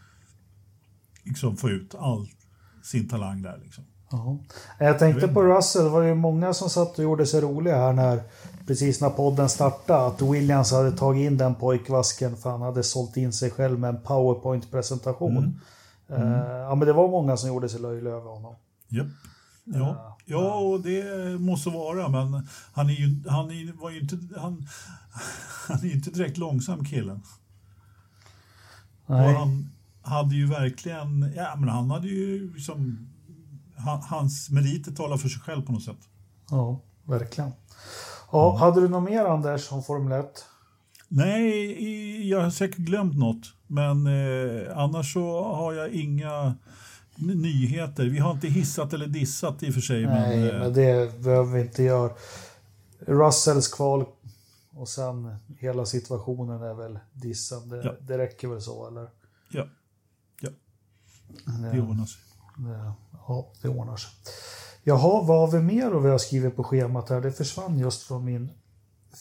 liksom 1.23 1.57
få 1.57 1.71
ut 1.71 1.95
all 1.95 2.29
sin 2.83 3.09
talang 3.09 3.43
där. 3.43 3.61
Liksom. 3.65 3.85
Ja. 4.13 4.39
Jag 4.79 4.99
tänkte 4.99 5.29
på 5.29 5.43
Russell, 5.43 5.85
det 5.85 5.91
var 5.91 6.03
ju 6.03 6.15
många 6.15 6.55
som 6.55 6.71
satt 6.71 6.99
och 6.99 7.05
gjorde 7.05 7.27
sig 7.27 7.41
roliga 7.41 7.77
här 7.77 7.93
när 7.93 8.23
precis 8.67 9.01
när 9.01 9.11
podden 9.11 9.49
startade 9.49 10.07
att 10.07 10.23
Williams 10.23 10.73
hade 10.73 10.93
tagit 10.93 11.27
in 11.27 11.39
den 11.39 11.55
pojkvasken 11.55 12.37
för 12.37 12.51
han 12.51 12.63
hade 12.63 12.83
sålt 12.83 13.17
in 13.17 13.33
sig 13.33 13.51
själv 13.51 13.79
med 13.79 13.89
en 13.89 14.01
powerpoint-presentation. 14.01 15.37
Mm. 15.37 15.59
Mm. 16.09 16.33
Uh, 16.33 16.49
ja 16.49 16.75
men 16.75 16.87
det 16.87 16.93
var 16.93 17.09
många 17.09 17.37
som 17.37 17.49
gjorde 17.49 17.69
sig 17.69 17.81
löjliga 17.81 18.13
över 18.13 18.31
honom. 18.31 18.55
Yep. 18.91 19.07
Ja, 19.65 20.19
ja, 20.25 20.55
och 20.55 20.81
det 20.81 21.05
måste 21.41 21.71
vara, 21.71 22.09
men 22.09 22.49
han, 22.73 22.91
är 22.91 22.95
ju, 22.95 23.29
han, 23.29 23.51
är, 23.51 23.81
var 23.81 23.91
ju 23.91 24.01
inte, 24.01 24.19
han, 24.37 24.67
han 25.69 25.79
är 25.79 25.93
inte 25.93 26.11
direkt 26.11 26.39
långsam 26.39 26.85
killen. 26.85 27.23
Nej. 29.07 29.27
Och 29.27 29.41
han 29.41 29.71
hade 30.03 30.35
ju 30.35 30.47
verkligen, 30.47 31.33
ja 31.37 31.57
men 31.57 31.69
han 31.69 31.91
hade 31.91 32.09
ju 32.09 32.55
liksom, 32.55 33.12
hans 33.85 34.51
meriter 34.51 34.93
talar 34.93 35.17
för 35.17 35.29
sig 35.29 35.41
själv 35.41 35.63
på 35.63 35.73
något 35.73 35.85
sätt. 35.85 36.09
Ja, 36.51 36.81
verkligen. 37.05 37.53
Ja, 38.33 38.51
mm. 38.51 38.61
Hade 38.61 38.81
du 38.81 38.89
något 38.89 39.11
mer 39.11 39.25
Anders 39.25 39.73
om 39.73 39.83
Formel 39.83 40.21
1? 40.21 40.45
Nej, 41.09 42.29
jag 42.29 42.41
har 42.41 42.51
säkert 42.51 42.79
glömt 42.79 43.19
något. 43.19 43.55
Men 43.67 44.07
eh, 44.07 44.79
annars 44.79 45.13
så 45.13 45.45
har 45.45 45.73
jag 45.73 45.91
inga 45.91 46.55
nyheter. 47.17 48.05
Vi 48.05 48.19
har 48.19 48.31
inte 48.31 48.49
hissat 48.49 48.93
eller 48.93 49.07
dissat 49.07 49.63
i 49.63 49.71
och 49.71 49.75
för 49.75 49.81
sig. 49.81 50.07
Nej, 50.07 50.41
men, 50.41 50.49
eh, 50.49 50.61
men 50.61 50.73
det 50.73 51.23
behöver 51.23 51.53
vi 51.53 51.61
inte 51.61 51.83
göra. 51.83 52.13
Russells 52.99 53.69
kval 53.69 54.05
och 54.71 54.89
sen 54.89 55.37
hela 55.59 55.87
situationen 55.87 56.63
är 56.63 56.75
väl 56.75 56.99
dissen. 57.13 57.69
Det, 57.69 57.83
ja. 57.85 57.95
det 58.01 58.19
räcker 58.19 58.49
väl 58.49 58.63
så, 58.63 58.89
eller? 58.89 59.09
Ja. 59.51 59.67
ja. 60.41 60.51
Det 61.73 61.81
ordnar 61.81 62.07
sig. 62.07 62.23
Ja, 62.59 62.95
det 63.63 63.69
ordnar 63.69 63.97
sig. 63.97 64.11
Jaha, 64.85 65.23
vad 65.23 65.41
har 65.41 65.59
vi 65.59 65.61
mer 65.61 65.91
då 65.91 65.99
vi 65.99 66.11
har 66.11 66.19
skrivit 66.19 66.57
på 66.57 66.65
schemat 66.65 67.09
här? 67.09 67.21
Det 67.21 67.33
försvann 67.33 67.79
just 67.79 68.03
från 68.03 68.25
min 68.25 68.51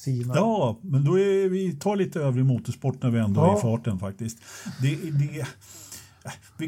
fina... 0.05 0.33
Ja, 0.35 0.79
men 0.81 1.05
då 1.05 1.19
är 1.19 1.49
vi 1.49 1.75
tar 1.75 1.95
lite 1.95 2.19
övrig 2.19 2.45
motorsport 2.45 3.03
när 3.03 3.09
vi 3.09 3.19
ändå 3.19 3.41
ja. 3.41 3.53
är 3.53 3.57
i 3.57 3.61
farten 3.61 3.99
faktiskt. 3.99 4.37
Det, 4.81 4.95
det, 4.95 5.45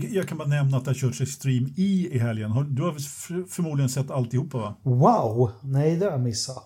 jag 0.09 0.27
kan 0.27 0.37
bara 0.37 0.47
nämna 0.47 0.77
att 0.77 0.85
det 0.85 0.89
har 0.89 0.95
körts 0.95 1.21
Extreme 1.21 1.69
E 1.77 2.09
i 2.11 2.19
helgen. 2.19 2.75
Du 2.75 2.83
har 2.83 2.91
förmodligen 3.47 3.89
sett 3.89 4.11
alltihopa 4.11 4.57
va? 4.57 4.75
Wow! 4.83 5.51
Nej, 5.61 5.95
det 5.95 6.05
har 6.05 6.11
jag 6.11 6.21
missat. 6.21 6.63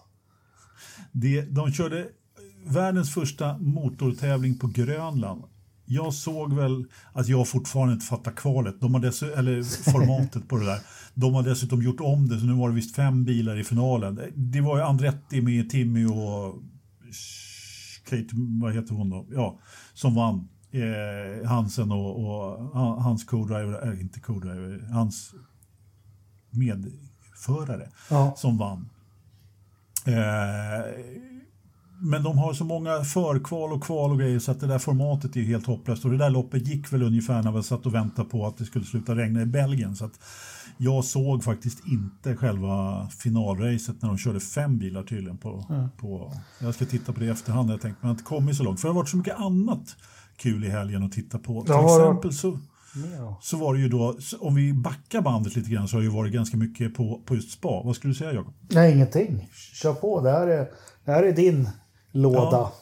Det, 1.11 1.41
de 1.41 1.71
körde 1.71 2.07
världens 2.65 3.13
första 3.13 3.57
motortävling 3.57 4.57
på 4.57 4.67
Grönland. 4.67 5.43
Jag 5.89 6.13
såg 6.13 6.53
väl 6.53 6.85
att 7.13 7.27
jag 7.27 7.47
fortfarande 7.47 7.93
inte 7.93 8.05
fattar 8.05 8.31
kvalet, 8.31 8.81
de 8.81 8.93
har 8.93 9.01
eller 9.39 9.63
formatet 9.91 10.47
på 10.47 10.57
det 10.57 10.65
där. 10.65 10.79
De 11.13 11.33
har 11.33 11.43
dessutom 11.43 11.81
gjort 11.81 11.99
om 11.99 12.29
det, 12.29 12.39
så 12.39 12.45
nu 12.45 12.53
var 12.53 12.69
det 12.69 12.75
visst 12.75 12.95
fem 12.95 13.25
bilar 13.25 13.59
i 13.59 13.63
finalen. 13.63 14.19
Det 14.35 14.61
var 14.61 14.77
ju 14.77 14.83
Andretti 14.83 15.41
med 15.41 15.69
Timmy 15.69 16.05
och 16.05 16.55
Kate, 18.09 18.27
vad 18.61 18.73
heter 18.73 18.93
hon 18.93 19.09
då? 19.09 19.25
Ja, 19.31 19.59
som 19.93 20.15
vann 20.15 20.47
eh, 20.71 21.47
Hansen 21.47 21.91
och, 21.91 22.25
och 22.25 22.69
hans 23.03 23.23
co-driver, 23.23 23.93
äh, 23.93 24.01
inte 24.01 24.19
co-driver, 24.19 24.93
hans 24.93 25.33
medförare 26.49 27.89
ja. 28.09 28.33
som 28.37 28.57
vann. 28.57 28.89
Eh, 30.05 30.85
men 31.99 32.23
de 32.23 32.37
har 32.37 32.53
så 32.53 32.63
många 32.63 33.03
förkval 33.03 33.73
och 33.73 33.83
kval 33.83 34.11
och 34.11 34.19
grejer 34.19 34.39
så 34.39 34.51
att 34.51 34.59
det 34.59 34.67
där 34.67 34.79
formatet 34.79 35.35
är 35.35 35.41
helt 35.41 35.65
hopplöst. 35.65 36.05
Och 36.05 36.11
det 36.11 36.17
där 36.17 36.29
loppet 36.29 36.67
gick 36.67 36.93
väl 36.93 37.03
ungefär 37.03 37.43
när 37.43 37.51
vi 37.51 37.63
satt 37.63 37.85
och 37.85 37.93
väntade 37.93 38.29
på 38.29 38.47
att 38.47 38.57
det 38.57 38.65
skulle 38.65 38.85
sluta 38.85 39.15
regna 39.15 39.41
i 39.41 39.45
Belgien. 39.45 39.95
Så 39.95 40.05
att 40.05 40.19
jag 40.77 41.05
såg 41.05 41.43
faktiskt 41.43 41.87
inte 41.87 42.35
själva 42.35 43.07
finalracet 43.07 44.01
när 44.01 44.09
de 44.09 44.17
körde 44.17 44.39
fem 44.39 44.77
bilar 44.77 45.03
tydligen. 45.03 45.37
På, 45.37 45.65
mm. 45.69 45.89
på, 45.97 46.33
jag 46.59 46.75
ska 46.75 46.85
titta 46.85 47.13
på 47.13 47.19
det 47.19 47.25
i 47.25 47.29
efterhand, 47.29 47.69
jag 47.69 47.81
tänkte, 47.81 47.99
men 48.01 48.09
jag 48.09 48.13
har 48.13 48.19
inte 48.19 48.23
kommit 48.23 48.57
så 48.57 48.63
långt. 48.63 48.79
För 48.79 48.87
det 48.87 48.93
har 48.93 49.01
varit 49.01 49.09
så 49.09 49.17
mycket 49.17 49.39
annat 49.39 49.95
kul 50.37 50.65
i 50.65 50.69
helgen 50.69 51.03
att 51.03 51.11
titta 51.11 51.39
på. 51.39 51.61
Till 51.61 51.73
exempel 51.73 52.33
så, 52.33 52.59
så 53.41 53.57
var 53.57 53.73
det 53.73 53.79
ju 53.79 53.89
då, 53.89 54.17
om 54.39 54.55
vi 54.55 54.73
backar 54.73 55.21
bandet 55.21 55.55
lite 55.55 55.69
grann 55.69 55.87
så 55.87 55.95
har 55.95 56.01
det 56.01 56.07
ju 56.07 56.13
varit 56.13 56.33
ganska 56.33 56.57
mycket 56.57 56.95
på, 56.95 57.21
på 57.25 57.35
just 57.35 57.51
spa. 57.51 57.81
Vad 57.85 57.95
skulle 57.95 58.11
du 58.11 58.15
säga 58.15 58.33
Jakob? 58.33 58.53
Nej, 58.69 58.93
ingenting. 58.93 59.49
Kör 59.73 59.93
på, 59.93 60.21
det 60.21 60.31
här 60.31 60.47
är, 60.47 60.67
det 61.05 61.11
här 61.11 61.23
är 61.23 61.33
din 61.33 61.69
låda. 62.11 62.51
Ja. 62.51 62.73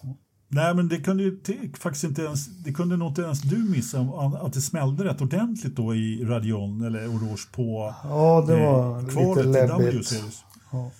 Nej, 0.47 0.75
men 0.75 0.87
det 0.87 0.97
kunde 0.97 1.23
ju 1.23 1.39
faktiskt 1.77 2.03
inte 2.03 2.21
ens, 2.21 2.47
det 2.47 2.73
kunde 2.73 2.97
nog 2.97 3.07
inte 3.07 3.21
ens 3.21 3.41
du 3.41 3.57
missa 3.57 3.99
att 4.41 4.53
det 4.53 4.61
smällde 4.61 5.03
rätt 5.03 5.21
ordentligt 5.21 5.75
då 5.75 5.95
i 5.95 6.25
Radion 6.25 6.81
eller 6.81 7.07
Orange 7.07 7.41
på 7.51 7.93
Ja, 8.03 8.45
det 8.47 8.55
var 8.55 8.99
eh, 8.99 9.05
lite 9.05 9.43
läbbigt. 9.43 10.43
Ja. 10.71 10.91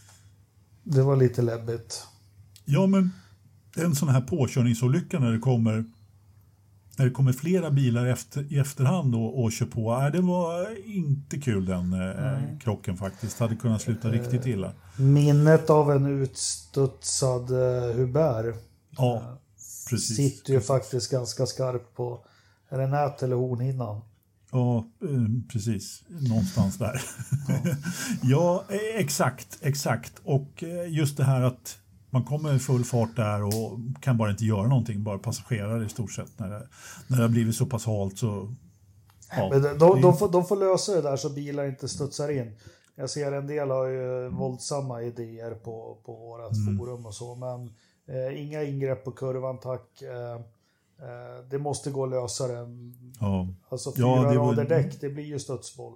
Det 0.84 1.02
var 1.02 1.16
lite 1.16 1.42
läbbigt. 1.42 2.08
Ja, 2.66 2.88
men 2.88 3.12
en 3.76 3.96
sån 3.96 4.10
här 4.10 4.22
påkörningsolycka 4.22 5.20
när 5.20 5.32
det 5.32 5.40
kommer 5.40 5.86
när 6.98 7.06
det 7.06 7.12
kommer 7.12 7.34
flera 7.34 7.72
bilar 7.72 8.06
efter, 8.06 8.54
i 8.54 8.60
efterhand 8.60 9.16
och, 9.16 9.44
och 9.44 9.52
kör 9.52 9.66
på. 9.66 9.94
Äh, 9.94 10.12
det 10.12 10.22
var 10.22 10.88
inte 10.88 11.38
kul 11.40 11.66
den 11.66 11.94
eh, 11.94 12.58
krocken 12.60 12.98
faktiskt. 12.98 13.40
Hade 13.40 13.56
kunnat 13.56 13.82
sluta 13.82 14.10
riktigt 14.10 14.46
illa. 14.46 14.72
Minnet 14.98 15.70
av 15.70 15.92
en 15.92 16.06
utstudsad 16.06 17.52
eh, 17.52 17.96
Hubert. 17.96 18.56
Ja, 18.90 19.40
precis. 19.90 20.16
Sitter 20.16 20.54
ju 20.54 20.62
faktiskt 20.62 21.12
ganska 21.12 21.46
skarpt 21.46 21.96
på, 21.96 22.26
är 22.70 22.78
det 22.78 22.88
nät 22.88 23.24
eller 23.24 23.36
hornhinnan? 23.36 24.02
Ja, 24.52 24.86
precis. 25.52 26.04
Någonstans 26.08 26.78
där. 26.78 27.02
Ja. 27.48 27.56
ja, 28.24 28.64
eh, 28.70 29.02
exakt, 29.02 29.58
exakt. 29.62 30.14
Och 30.24 30.64
just 30.88 31.18
det 31.18 31.24
här 31.24 31.42
att 31.42 31.78
man 32.16 32.24
kommer 32.24 32.56
i 32.56 32.60
full 32.60 32.86
fart 32.86 33.16
där 33.16 33.44
och 33.44 33.80
kan 34.02 34.18
bara 34.18 34.32
inte 34.32 34.46
göra 34.46 34.68
någonting, 34.68 35.04
bara 35.04 35.18
passagerare 35.18 35.86
i 35.86 35.90
stort 35.90 36.12
sett. 36.12 36.40
När 36.40 36.50
det, 36.50 36.68
när 37.08 37.18
det 37.18 37.24
har 37.24 37.30
blivit 37.30 37.56
så 37.56 37.66
pass 37.66 37.86
halt 37.86 38.18
så... 38.18 38.54
Ja, 39.32 39.50
Men 39.52 39.62
de, 39.62 39.78
de, 39.78 40.02
de, 40.02 40.18
får, 40.18 40.30
de 40.32 40.46
får 40.46 40.56
lösa 40.56 40.96
det 40.96 41.02
där 41.02 41.18
så 41.18 41.30
bilar 41.30 41.66
inte 41.66 41.88
studsar 41.88 42.32
in. 42.32 42.58
Jag 42.96 43.10
ser 43.10 43.32
en 43.32 43.48
del 43.48 43.72
har 43.72 43.88
ju 43.88 44.30
våldsamma 44.30 45.02
idéer 45.02 45.52
på, 45.52 45.98
på 46.06 46.14
vårat 46.14 46.56
mm. 46.56 46.78
forum 46.78 47.06
och 47.06 47.14
så, 47.14 47.36
men 47.36 47.74
eh, 48.16 48.46
inga 48.46 48.64
ingrepp 48.64 49.04
på 49.04 49.12
kurvan 49.12 49.60
tack. 49.60 50.02
Eh, 50.02 50.36
eh, 51.08 51.46
det 51.50 51.58
måste 51.58 51.92
gå 51.92 52.04
att 52.04 52.10
lösa 52.10 52.48
det. 52.48 52.68
Ja. 53.20 53.48
Alltså 53.70 53.94
fyra 53.96 54.06
ja, 54.06 54.36
rader 54.36 54.64
var... 54.64 54.70
däck, 54.70 55.02
det 55.02 55.10
blir 55.10 55.26
ju 55.26 55.40
studsboll. 55.40 55.94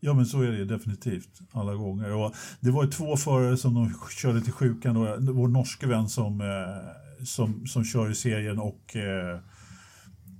Ja, 0.00 0.14
men 0.14 0.26
så 0.26 0.42
är 0.42 0.50
det 0.50 0.64
definitivt 0.64 1.40
alla 1.52 1.74
gånger. 1.74 2.12
Och 2.12 2.34
det 2.60 2.70
var 2.70 2.84
ju 2.84 2.90
två 2.90 3.16
förare 3.16 3.56
som 3.56 3.74
de 3.74 3.94
körde 4.10 4.40
till 4.40 4.52
sjukan. 4.52 4.94
Då. 4.94 5.32
Vår 5.32 5.48
norske 5.48 5.86
vän 5.86 6.08
som, 6.08 6.40
eh, 6.40 7.24
som, 7.24 7.66
som 7.66 7.84
kör 7.84 8.10
i 8.10 8.14
serien 8.14 8.58
och 8.58 8.96
eh, 8.96 9.38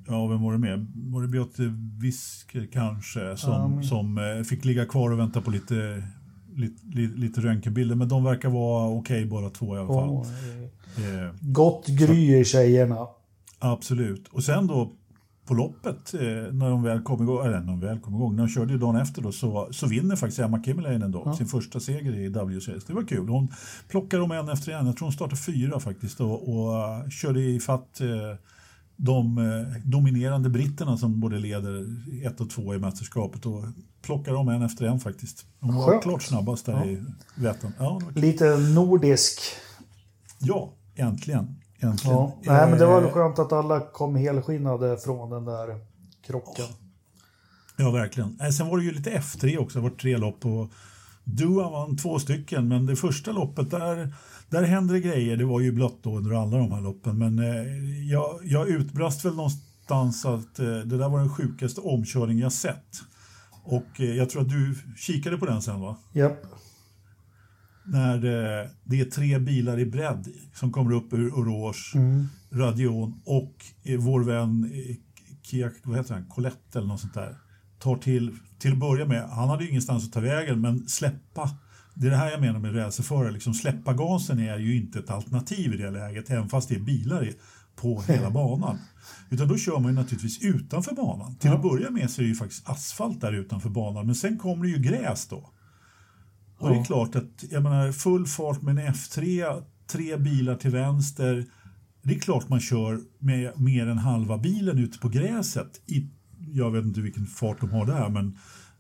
ja, 0.06 0.26
vem 0.26 0.42
var 0.42 0.52
det 0.52 0.58
med? 0.58 0.86
Var 0.94 1.22
det 1.22 1.28
Beate 1.28 1.74
Wisker 2.00 2.68
kanske 2.72 3.36
som, 3.36 3.72
mm. 3.72 3.82
som 3.82 4.18
eh, 4.18 4.42
fick 4.42 4.64
ligga 4.64 4.86
kvar 4.86 5.10
och 5.10 5.18
vänta 5.18 5.40
på 5.40 5.50
lite, 5.50 6.02
lite, 6.56 6.86
lite 7.18 7.40
röntgenbilder. 7.40 7.96
Men 7.96 8.08
de 8.08 8.24
verkar 8.24 8.48
vara 8.48 8.88
okej 8.88 9.18
okay, 9.18 9.30
båda 9.30 9.50
två 9.50 9.76
i 9.76 9.78
alla 9.78 9.88
fall. 9.88 10.08
Oh, 10.08 10.26
eh, 10.96 11.34
Gott 11.40 11.86
gry 11.86 12.40
i 12.40 12.44
tjejerna. 12.44 13.06
Absolut. 13.58 14.28
Och 14.28 14.44
sen 14.44 14.66
då 14.66 14.92
på 15.50 15.54
loppet 15.54 16.14
eh, 16.14 16.20
när 16.52 16.70
de 16.70 16.82
väl 16.82 17.02
kom 17.02 17.22
igång, 17.22 17.46
eller 17.46 17.60
när 17.60 17.66
de 17.66 17.80
väl 17.80 18.00
kom 18.00 18.14
igång, 18.14 18.36
när 18.36 18.42
de 18.42 18.48
körde 18.48 18.78
dagen 18.78 18.96
efter 18.96 19.22
då, 19.22 19.32
så, 19.32 19.68
så 19.70 19.86
vinner 19.86 20.16
faktiskt 20.16 20.38
Emma 20.38 20.62
Kimmelainen 20.62 21.10
då 21.12 21.22
ja. 21.26 21.36
sin 21.36 21.46
första 21.46 21.80
seger 21.80 22.14
i 22.14 22.28
WCS. 22.28 22.84
Det 22.84 22.92
var 22.92 23.02
kul. 23.02 23.28
Hon 23.28 23.48
plockar 23.88 24.18
dem 24.18 24.30
en 24.30 24.48
efter 24.48 24.72
en. 24.72 24.86
Jag 24.86 24.96
tror 24.96 25.06
hon 25.06 25.12
startade 25.12 25.40
fyra 25.40 25.80
faktiskt 25.80 26.20
och, 26.20 26.48
och 26.48 26.74
uh, 26.74 27.08
körde 27.08 27.40
i 27.40 27.60
fatt 27.60 28.00
uh, 28.00 28.10
de 28.96 29.38
uh, 29.38 29.66
dominerande 29.84 30.48
britterna 30.48 30.96
som 30.96 31.20
både 31.20 31.38
leder 31.38 31.86
ett 32.26 32.40
och 32.40 32.50
två 32.50 32.74
i 32.74 32.78
mästerskapet 32.78 33.46
och 33.46 33.64
plockar 34.02 34.32
dem 34.32 34.48
en 34.48 34.62
efter 34.62 34.86
en 34.86 35.00
faktiskt. 35.00 35.46
Hon 35.60 35.74
var 35.74 35.90
Skönt. 35.90 36.02
klart 36.02 36.22
snabbast 36.22 36.66
där 36.66 36.72
ja. 36.72 36.86
i 36.86 37.04
Vättern. 37.34 37.72
Ja, 37.78 38.00
Lite 38.14 38.56
nordisk. 38.56 39.40
Ja, 40.38 40.72
äntligen. 40.94 41.59
Egentligen. 41.82 42.16
Ja. 42.16 42.38
Nej, 42.42 42.70
men 42.70 42.78
det 42.78 42.86
var 42.86 43.00
väl 43.00 43.10
skönt 43.10 43.38
att 43.38 43.52
alla 43.52 43.80
kom 43.80 44.16
helskinnade 44.16 44.98
från 44.98 45.30
den 45.30 45.44
där 45.44 45.80
krocken. 46.26 46.66
Ja, 47.76 47.90
verkligen. 47.90 48.52
Sen 48.52 48.68
var 48.68 48.78
det 48.78 48.84
ju 48.84 48.92
lite 48.92 49.10
F3 49.10 49.58
också, 49.58 49.78
det 49.78 49.82
var 49.82 49.90
tre 49.90 50.16
lopp. 50.16 50.46
Och 50.46 50.70
Dua 51.24 51.70
vann 51.70 51.96
två 51.96 52.18
stycken, 52.18 52.68
men 52.68 52.86
det 52.86 52.96
första 52.96 53.32
loppet 53.32 53.70
där, 53.70 54.14
där 54.48 54.62
hände 54.62 54.92
det 54.92 55.00
grejer. 55.00 55.36
Det 55.36 55.44
var 55.44 55.60
ju 55.60 55.72
blött 55.72 55.98
då 56.02 56.16
under 56.16 56.42
alla 56.42 56.58
de 56.58 56.72
här 56.72 56.80
loppen, 56.80 57.18
men 57.18 57.38
eh, 57.38 58.10
jag, 58.10 58.40
jag 58.44 58.68
utbrast 58.68 59.24
väl 59.24 59.34
någonstans 59.34 60.26
att 60.26 60.58
eh, 60.58 60.66
det 60.66 60.98
där 60.98 61.08
var 61.08 61.18
den 61.18 61.34
sjukaste 61.34 61.80
omkörning 61.80 62.38
jag 62.38 62.52
sett. 62.52 63.00
Och 63.64 64.00
eh, 64.00 64.16
jag 64.16 64.30
tror 64.30 64.42
att 64.42 64.48
du 64.48 64.74
kikade 64.96 65.36
på 65.36 65.46
den 65.46 65.62
sen 65.62 65.80
va? 65.80 65.96
Japp. 66.12 66.46
När 67.90 68.18
det, 68.18 68.70
det 68.84 69.00
är 69.00 69.04
tre 69.04 69.38
bilar 69.38 69.78
i 69.78 69.86
bredd 69.86 70.28
som 70.54 70.72
kommer 70.72 70.92
upp 70.92 71.12
ur 71.12 71.30
Oroge, 71.30 71.74
Mm. 71.94 72.26
Radion 72.52 73.20
och 73.24 73.54
eh, 73.84 73.98
vår 73.98 74.24
vän 74.24 74.70
eh, 74.74 74.96
Kia, 75.42 75.70
vad 75.82 75.96
heter 75.96 76.14
han, 76.14 76.24
Colette 76.24 76.78
eller 76.78 76.88
något 76.88 77.00
sånt 77.00 77.14
där 77.14 77.36
tar 77.80 77.96
till, 77.96 78.36
till 78.58 78.72
att 78.72 78.78
börja 78.78 79.06
med, 79.06 79.28
han 79.28 79.48
hade 79.48 79.64
ju 79.64 79.70
ingenstans 79.70 80.06
att 80.06 80.12
ta 80.12 80.20
vägen, 80.20 80.60
men 80.60 80.88
släppa, 80.88 81.50
det 81.94 82.06
är 82.06 82.10
det 82.10 82.16
här 82.16 82.30
jag 82.30 82.40
menar 82.40 82.58
med 82.58 82.76
racerförare, 82.76 83.32
liksom 83.32 83.54
släppa 83.54 83.92
gasen 83.92 84.38
är 84.38 84.58
ju 84.58 84.76
inte 84.76 84.98
ett 84.98 85.10
alternativ 85.10 85.74
i 85.74 85.76
det 85.76 85.90
läget, 85.90 86.30
även 86.30 86.48
fast 86.48 86.68
det 86.68 86.74
är 86.74 86.80
bilar 86.80 87.32
på 87.76 88.02
hela 88.08 88.30
banan. 88.40 88.78
Utan 89.30 89.48
då 89.48 89.56
kör 89.56 89.78
man 89.78 89.92
ju 89.92 89.98
naturligtvis 89.98 90.42
utanför 90.42 90.94
banan. 90.94 91.36
Till 91.36 91.50
att 91.50 91.62
börja 91.62 91.90
med 91.90 92.10
så 92.10 92.20
är 92.20 92.22
det 92.22 92.28
ju 92.28 92.34
faktiskt 92.34 92.68
asfalt 92.68 93.20
där 93.20 93.32
utanför 93.32 93.70
banan, 93.70 94.06
men 94.06 94.14
sen 94.14 94.38
kommer 94.38 94.64
det 94.64 94.70
ju 94.70 94.78
gräs 94.78 95.26
då. 95.26 95.50
Och 96.60 96.70
det 96.70 96.76
är 96.76 96.84
klart 96.84 97.16
att, 97.16 97.44
jag 97.50 97.62
menar, 97.62 97.92
full 97.92 98.26
fart 98.26 98.62
med 98.62 98.78
en 98.78 98.94
F3, 98.94 99.62
tre 99.86 100.16
bilar 100.16 100.54
till 100.54 100.70
vänster, 100.70 101.46
det 102.02 102.14
är 102.14 102.18
klart 102.18 102.48
man 102.48 102.60
kör 102.60 103.00
med 103.18 103.60
mer 103.60 103.86
än 103.86 103.98
halva 103.98 104.38
bilen 104.38 104.78
ute 104.78 104.98
på 104.98 105.08
gräset. 105.08 105.80
I, 105.86 106.06
jag 106.52 106.70
vet 106.70 106.84
inte 106.84 107.00
vilken 107.00 107.26
fart 107.26 107.60
de 107.60 107.70
har 107.70 107.86
där, 107.86 108.08
men 108.08 108.38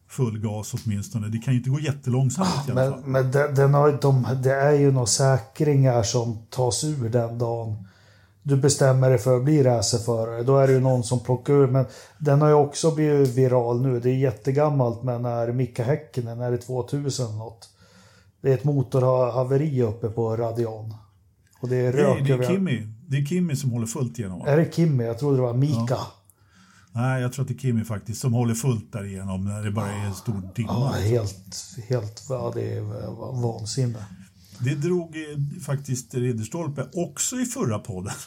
full 0.08 0.38
gas 0.38 0.74
åtminstone. 0.74 1.28
Det 1.28 1.38
kan 1.38 1.54
ju 1.54 1.58
inte 1.58 1.70
gå 1.70 1.80
jättelångsamt 1.80 2.68
i 2.68 2.70
alla 2.70 2.90
fall. 2.90 3.00
Men, 3.00 3.12
men 3.12 3.30
den, 3.30 3.54
den 3.54 3.74
har, 3.74 3.98
de, 4.02 4.26
det 4.42 4.54
är 4.54 4.72
ju 4.72 4.92
några 4.92 5.06
säkringar 5.06 6.02
som 6.02 6.38
tas 6.50 6.84
ur 6.84 7.08
den 7.08 7.38
dagen 7.38 7.86
du 8.42 8.56
bestämmer 8.56 9.08
dig 9.10 9.18
för 9.18 9.36
att 9.36 9.44
bli 9.44 9.62
racerförare. 9.62 10.42
Då 10.42 10.58
är 10.58 10.66
det 10.66 10.72
ju 10.72 10.80
någon 10.80 11.04
som 11.04 11.20
plockar 11.20 11.52
ur. 11.54 11.66
Men 11.66 11.84
den 12.18 12.40
har 12.40 12.48
ju 12.48 12.54
också 12.54 12.90
blivit 12.94 13.28
viral 13.28 13.82
nu. 13.82 14.00
Det 14.00 14.10
är 14.10 14.14
jättegammalt 14.16 15.02
men 15.02 15.22
när 15.22 15.52
Mika 15.52 15.84
Häkkinen, 15.84 16.40
är 16.40 16.50
det 16.50 16.58
2000 16.58 17.26
eller 17.26 17.38
något. 17.38 17.68
Det 18.42 18.50
är 18.50 18.54
ett 18.54 18.64
motorhaveri 18.64 19.82
uppe 19.82 20.08
på 20.08 20.36
Radion. 20.36 20.94
Och 21.60 21.68
det 21.68 21.76
är 21.76 21.92
Det 21.92 22.02
är, 22.02 22.14
rök 22.14 22.26
det, 22.26 22.32
är 22.32 22.34
över- 22.34 22.46
Kimmy, 22.46 22.86
det 23.08 23.16
är 23.16 23.24
Kimmy 23.24 23.56
som 23.56 23.70
håller 23.70 23.86
fullt 23.86 24.18
igenom. 24.18 24.38
va? 24.38 24.46
Är 24.46 24.56
det 24.56 24.74
Kimmy? 24.74 25.04
Jag 25.04 25.18
trodde 25.18 25.36
det 25.36 25.42
var 25.42 25.54
Mika. 25.54 25.96
Nej, 26.92 27.22
jag 27.22 27.32
tror 27.32 27.42
att 27.42 27.48
det 27.48 27.54
är 27.54 27.58
Kimmy 27.58 27.84
faktiskt 27.84 28.20
som 28.20 28.32
håller 28.34 28.54
fullt 28.54 28.92
där 28.92 29.04
igenom 29.04 29.44
när 29.44 29.62
det 29.62 29.70
bara 29.70 29.92
är 29.92 30.06
en 30.06 30.14
stor 30.14 30.40
Ja, 30.44 30.50
dimma. 30.54 30.92
helt, 30.92 31.46
helt, 31.88 32.22
ja, 32.28 32.52
det 32.54 32.76
är 32.76 32.80
vansinne. 33.42 34.04
Det 34.64 34.74
drog 34.74 35.16
eh, 35.16 35.62
faktiskt 35.62 36.14
Ridderstolpe 36.14 36.88
också 36.92 37.36
i 37.36 37.44
förra 37.44 37.78
podden. 37.78 38.12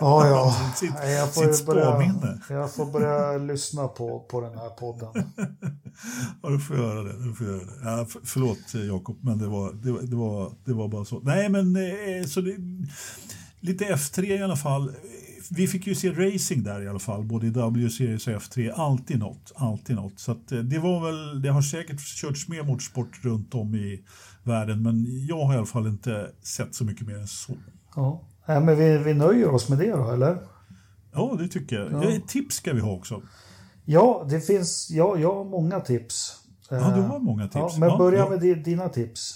Ja, 0.00 0.26
ja. 0.28 0.72
Sitt- 0.76 0.90
jag, 1.02 1.28
sitt 1.28 1.34
får 1.34 1.66
börja, 1.66 1.84
sparminne. 1.84 2.40
jag 2.48 2.74
får 2.74 2.86
börja 2.86 3.38
lyssna 3.38 3.88
på, 3.88 4.20
på 4.20 4.40
den 4.40 4.58
här 4.58 4.68
podden. 4.70 5.08
Ja, 6.42 6.48
du 6.48 6.60
får 6.60 6.76
göra 6.76 7.02
det. 7.02 7.24
Du 7.28 7.34
får 7.34 7.46
göra 7.46 7.58
det. 7.64 7.72
Ja, 7.84 8.06
för, 8.06 8.20
förlåt 8.24 8.74
Jakob, 8.88 9.18
men 9.20 9.38
det 9.38 9.46
var, 9.46 9.72
det, 9.72 9.92
var, 9.92 10.02
det, 10.02 10.16
var, 10.16 10.52
det 10.64 10.72
var 10.72 10.88
bara 10.88 11.04
så. 11.04 11.20
Nej, 11.20 11.48
men 11.48 11.76
eh, 11.76 12.26
så 12.26 12.40
det, 12.40 12.56
lite 13.60 13.84
F3 13.84 14.24
i 14.24 14.42
alla 14.42 14.56
fall. 14.56 14.92
Vi 15.50 15.66
fick 15.66 15.86
ju 15.86 15.94
se 15.94 16.10
racing 16.10 16.62
där 16.64 16.82
i 16.82 16.88
alla 16.88 16.98
fall, 16.98 17.24
både 17.24 17.46
i 17.46 17.50
W-series 17.50 18.26
och 18.26 18.32
F3. 18.32 18.72
Alltid 18.74 19.18
något, 19.18 19.52
alltid 19.56 19.96
något. 19.96 20.18
Så 20.20 20.32
eh, 20.32 20.58
det 20.58 20.78
var 20.78 21.04
väl, 21.06 21.42
det 21.42 21.48
har 21.48 21.62
säkert 21.62 22.00
körts 22.00 22.48
mer 22.48 22.62
motorsport 22.62 23.24
runt 23.24 23.54
om 23.54 23.74
i 23.74 24.04
världen, 24.48 24.82
men 24.82 25.26
jag 25.26 25.44
har 25.44 25.54
i 25.54 25.56
alla 25.56 25.66
fall 25.66 25.86
inte 25.86 26.30
sett 26.42 26.74
så 26.74 26.84
mycket 26.84 27.06
mer 27.06 27.18
än 27.18 27.26
så. 27.26 27.52
Ja. 27.96 28.20
Men 28.46 28.76
vi, 28.76 28.98
vi 28.98 29.14
nöjer 29.14 29.48
oss 29.54 29.68
med 29.68 29.78
det 29.78 29.90
då, 29.90 30.10
eller? 30.10 30.38
Ja, 31.12 31.36
det 31.38 31.48
tycker 31.48 31.76
jag. 31.76 32.04
Ja. 32.04 32.20
Tips 32.28 32.56
ska 32.56 32.72
vi 32.72 32.80
ha 32.80 32.92
också. 32.92 33.22
Ja, 33.84 34.26
det 34.30 34.40
finns, 34.40 34.90
ja, 34.90 35.16
jag 35.18 35.34
har 35.34 35.44
många 35.44 35.80
tips. 35.80 36.36
Ja, 36.70 36.76
du 36.96 37.00
har 37.02 37.18
många 37.18 37.42
tips. 37.44 37.54
Ja, 37.54 37.70
men 37.78 37.88
Ja, 37.88 37.98
börja 37.98 38.18
ja. 38.18 38.28
med 38.30 38.40
di- 38.40 38.54
dina 38.54 38.88
tips. 38.88 39.34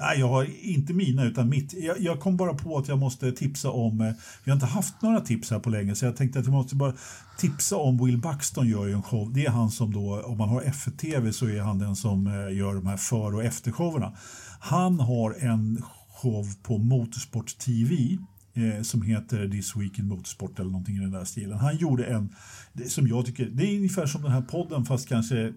Nej, 0.00 0.18
jag 0.18 0.28
har 0.28 0.64
inte 0.64 0.92
mina 0.92 1.24
utan 1.24 1.48
mitt. 1.48 1.74
Jag, 1.74 2.00
jag 2.00 2.20
kom 2.20 2.36
bara 2.36 2.54
på 2.54 2.78
att 2.78 2.88
jag 2.88 2.98
måste 2.98 3.32
tipsa 3.32 3.70
om, 3.70 4.00
eh, 4.00 4.12
vi 4.44 4.50
har 4.50 4.56
inte 4.56 4.66
haft 4.66 5.02
några 5.02 5.20
tips 5.20 5.50
här 5.50 5.58
på 5.58 5.70
länge 5.70 5.94
så 5.94 6.04
jag 6.04 6.16
tänkte 6.16 6.38
att 6.38 6.44
jag 6.44 6.52
måste 6.52 6.76
bara 6.76 6.94
tipsa 7.38 7.76
om 7.76 8.04
Will 8.04 8.18
Buxton 8.18 8.68
gör 8.68 8.86
ju 8.86 8.92
en 8.92 9.02
show. 9.02 9.32
Det 9.32 9.46
är 9.46 9.50
han 9.50 9.70
som 9.70 9.92
då, 9.92 10.22
om 10.22 10.38
man 10.38 10.48
har 10.48 10.62
FTV 10.62 11.32
så 11.32 11.48
är 11.48 11.60
han 11.60 11.78
den 11.78 11.96
som 11.96 12.26
eh, 12.26 12.56
gör 12.56 12.74
de 12.74 12.86
här 12.86 12.96
för 12.96 13.34
och 13.34 13.44
eftershowerna. 13.44 14.12
Han 14.60 15.00
har 15.00 15.32
en 15.40 15.82
show 16.08 16.46
på 16.62 16.78
Motorsport 16.78 17.58
TV 17.58 18.18
eh, 18.54 18.82
som 18.82 19.02
heter 19.02 19.48
This 19.48 19.76
Week 19.76 19.98
in 19.98 20.08
Motorsport 20.08 20.58
eller 20.58 20.70
någonting 20.70 20.96
i 20.96 21.00
den 21.00 21.10
där 21.10 21.24
stilen. 21.24 21.58
Han 21.58 21.76
gjorde 21.76 22.04
en, 22.04 22.34
det, 22.72 22.88
som 22.88 23.08
jag 23.08 23.26
tycker, 23.26 23.46
det 23.46 23.66
är 23.66 23.76
ungefär 23.76 24.06
som 24.06 24.22
den 24.22 24.32
här 24.32 24.42
podden 24.42 24.84
fast 24.84 25.08
kanske 25.08 25.52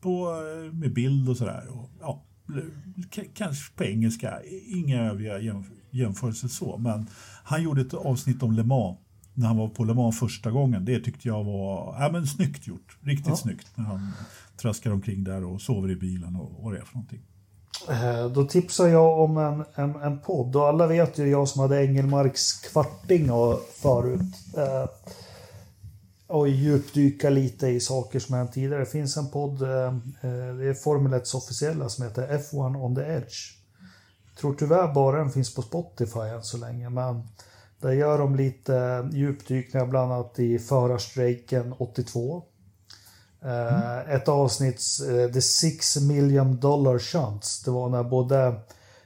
på, 0.00 0.28
med 0.72 0.94
bild 0.94 1.28
och 1.28 1.36
sådär. 1.36 1.64
Ja, 2.00 2.22
kanske 3.34 3.72
på 3.76 3.84
engelska, 3.84 4.38
inga 4.68 5.02
övriga 5.02 5.38
jämf- 5.38 5.70
jämförelser 5.90 6.48
så. 6.48 6.76
Men 6.78 7.06
han 7.44 7.62
gjorde 7.62 7.80
ett 7.80 7.94
avsnitt 7.94 8.42
om 8.42 8.52
Le 8.52 8.62
Mans 8.62 8.98
när 9.34 9.46
han 9.46 9.56
var 9.56 9.68
på 9.68 9.84
Le 9.84 9.94
Mans 9.94 10.18
första 10.18 10.50
gången. 10.50 10.84
Det 10.84 11.00
tyckte 11.00 11.28
jag 11.28 11.44
var 11.44 11.96
ja, 12.00 12.08
men 12.12 12.26
snyggt 12.26 12.66
gjort. 12.66 12.98
Riktigt 13.00 13.26
Ja. 13.28 13.36
snyggt 13.36 13.66
när 13.74 13.84
han 13.84 14.10
traskar 14.56 14.90
omkring 14.90 15.24
där 15.24 15.44
och 15.44 15.60
sover 15.60 15.90
i 15.90 15.96
bilen 15.96 16.36
och 16.36 16.52
vad 16.64 16.72
det 16.72 16.78
är 16.78 16.84
för 16.84 16.94
någonting. 16.94 17.20
Eh, 17.88 18.26
Då 18.32 18.44
tipsar 18.44 18.86
jag 18.86 19.20
om 19.20 19.36
en, 19.38 19.64
en, 19.74 20.02
en 20.02 20.18
podd. 20.20 20.56
Och 20.56 20.68
alla 20.68 20.86
vet 20.86 21.18
ju 21.18 21.26
jag 21.26 21.48
som 21.48 21.60
hade 21.60 21.84
Engelmarks 21.84 22.52
kvarting 22.72 23.30
och 23.30 23.60
förut. 23.82 24.34
Och 26.28 26.48
djupdyka 26.48 27.30
lite 27.30 27.68
i 27.68 27.80
saker 27.80 28.18
som 28.18 28.34
hänt 28.34 28.52
tidigare. 28.52 28.80
Det 28.80 28.86
finns 28.86 29.16
en 29.16 29.30
podd, 29.30 29.62
eh, 29.62 29.86
eh 29.86 30.54
det 30.56 30.68
är 30.68 30.74
Formel 30.74 31.12
1 31.12 31.34
officiella 31.34 31.88
som 31.88 32.04
heter 32.04 32.38
F1 32.38 32.76
on 32.76 32.94
the 32.94 33.02
Edge. 33.02 33.56
Jag 34.26 34.40
tror 34.40 34.54
tyvärr 34.54 34.94
bara 34.94 35.18
den 35.18 35.30
finns 35.30 35.54
på 35.54 35.62
Spotify 35.62 36.20
än 36.20 36.42
så 36.42 36.56
länge. 36.56 36.90
Men 36.90 37.22
där 37.80 37.92
gör 37.92 38.18
de 38.18 38.36
lite 38.36 39.08
djupdykningar 39.12 39.86
bland 39.86 40.12
annat 40.12 40.38
i 40.38 40.58
förarstrejken 40.58 41.74
82. 41.78 42.42
Eh, 43.44 44.14
Ett 44.14 44.28
avsnitt, 44.28 44.80
eh, 45.08 45.32
The 45.32 45.42
Six 45.42 45.96
Million 45.96 46.60
Dollar 46.60 46.98
Chance. 46.98 47.62
Det 47.64 47.70
var 47.70 47.88
när 47.88 48.04
både 48.04 48.60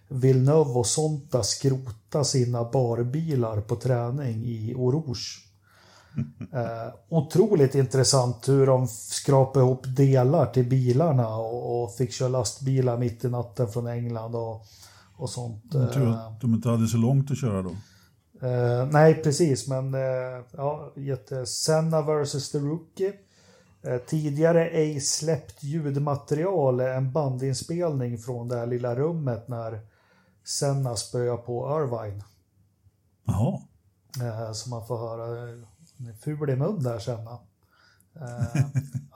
Villeneuve 0.09 0.71
och 0.71 0.87
Sonta 0.87 1.43
skrotade 1.43 2.25
sina 2.25 2.71
barbilar 2.71 3.61
på 3.61 3.77
träning 3.77 4.45
i 4.45 4.75
Orouge. 4.75 5.50
Eh, 6.53 6.95
otroligt 7.09 7.75
intressant 7.75 8.49
hur 8.49 8.67
de 8.67 8.87
skrapade 8.89 9.65
ihop 9.65 9.97
delar 9.97 10.47
till 10.47 10.69
bilarna 10.69 11.37
och, 11.37 11.83
och 11.83 11.95
fick 11.95 12.13
köra 12.13 12.29
lastbilar 12.29 12.99
mitt 12.99 13.25
i 13.25 13.29
natten 13.29 13.69
från 13.69 13.87
England 13.87 14.35
och, 14.35 14.67
och 15.17 15.31
sånt. 15.31 15.65
Jag 15.73 15.93
tror 15.93 16.07
Eh, 16.07 16.27
att 16.27 16.41
de 16.41 16.55
inte 16.55 16.69
hade 16.69 16.87
så 16.87 16.97
långt 16.97 17.31
att 17.31 17.41
köra 17.41 17.63
då. 17.63 17.71
Eh, 18.47 18.87
nej, 18.91 19.15
precis, 19.15 19.69
men 19.69 19.95
eh, 19.95 20.45
ja, 20.57 20.93
jätte... 20.97 21.47
Senna 21.47 22.03
vs. 22.03 22.51
The 22.51 22.59
Rookie. 22.59 23.13
Eh, 23.83 23.99
tidigare 23.99 24.69
ej 24.69 25.01
släppt 25.01 25.63
ljudmaterial, 25.63 26.81
en 26.81 27.13
bandinspelning 27.13 28.19
från 28.19 28.49
det 28.49 28.57
här 28.57 28.67
lilla 28.67 28.95
rummet 28.95 29.49
när 29.49 29.81
Senna 30.45 30.97
spöar 30.97 31.37
på 31.37 31.83
Irvine. 31.85 32.23
Jaha, 33.27 33.61
Eh, 34.19 34.53
så 34.53 34.71
man 34.71 34.87
får 34.87 34.99
höra, 34.99 35.51
eh, 35.51 35.59
ful 36.21 36.51
i 36.51 36.57
mun 36.57 36.83
där 36.83 36.99
Senna. 36.99 37.39
Eh, 38.21 38.63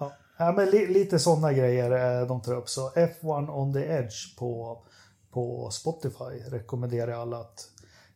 ja. 0.01 0.13
ja, 0.39 0.53
men 0.53 0.71
li, 0.71 0.87
lite 0.87 1.19
sådana 1.19 1.53
grejer 1.53 2.21
eh, 2.21 2.27
de 2.29 2.41
tar 2.41 2.55
upp. 2.55 2.69
Så 2.69 2.91
F1 2.91 3.51
on 3.51 3.73
the 3.73 3.81
Edge 3.93 4.37
på, 4.39 4.83
på 5.31 5.71
Spotify 5.71 6.49
rekommenderar 6.51 7.11
jag 7.11 7.21
alla 7.21 7.41
att 7.41 7.69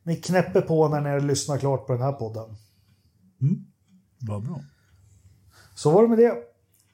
ni 0.03 0.16
knäpper 0.16 0.61
på 0.61 0.89
när 0.89 1.01
ni 1.01 1.21
lyssnar 1.27 1.59
klart 1.59 1.87
på 1.87 1.93
den 1.93 2.03
här 2.03 2.12
podden. 2.12 2.57
vad 4.19 4.43
bra. 4.43 4.61
Så 5.75 5.91
var 5.91 6.03
det 6.03 6.09
med 6.09 6.19
det. 6.19 6.35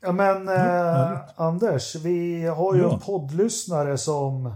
Ja, 0.01 0.13
men 0.13 0.49
eh, 0.49 0.55
härligt. 0.55 1.39
Anders, 1.41 1.95
vi 1.97 2.47
har 2.47 2.75
ju 2.75 2.81
Ja. 2.83 2.95
en 2.95 3.01
poddlyssnare 3.01 3.99
som 3.99 4.55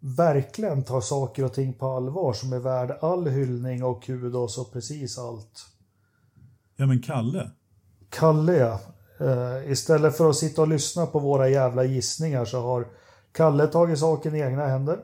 verkligen 0.00 0.84
tar 0.84 1.00
saker 1.00 1.44
och 1.44 1.54
ting 1.54 1.72
på 1.72 1.86
allvar 1.86 2.32
som 2.32 2.52
är 2.52 2.58
värd 2.58 2.98
all 3.00 3.26
hyllning 3.28 3.84
och 3.84 4.02
kudos 4.02 4.58
och 4.58 4.72
precis 4.72 5.18
allt. 5.18 5.66
Ja 6.82 6.86
men 6.86 7.02
Kalle, 7.02 7.50
Kalle 8.10 8.52
ja. 8.56 8.80
Eh, 9.20 9.70
istället 9.72 10.16
för 10.16 10.30
att 10.30 10.36
sitta 10.36 10.62
och 10.62 10.68
lyssna 10.68 11.06
på 11.06 11.18
våra 11.18 11.48
jävla 11.48 11.84
gissningar 11.84 12.44
så 12.44 12.60
har 12.60 12.86
Kalle 13.32 13.66
tagit 13.66 13.98
saken 13.98 14.34
i 14.34 14.40
egna 14.40 14.66
händer. 14.66 14.98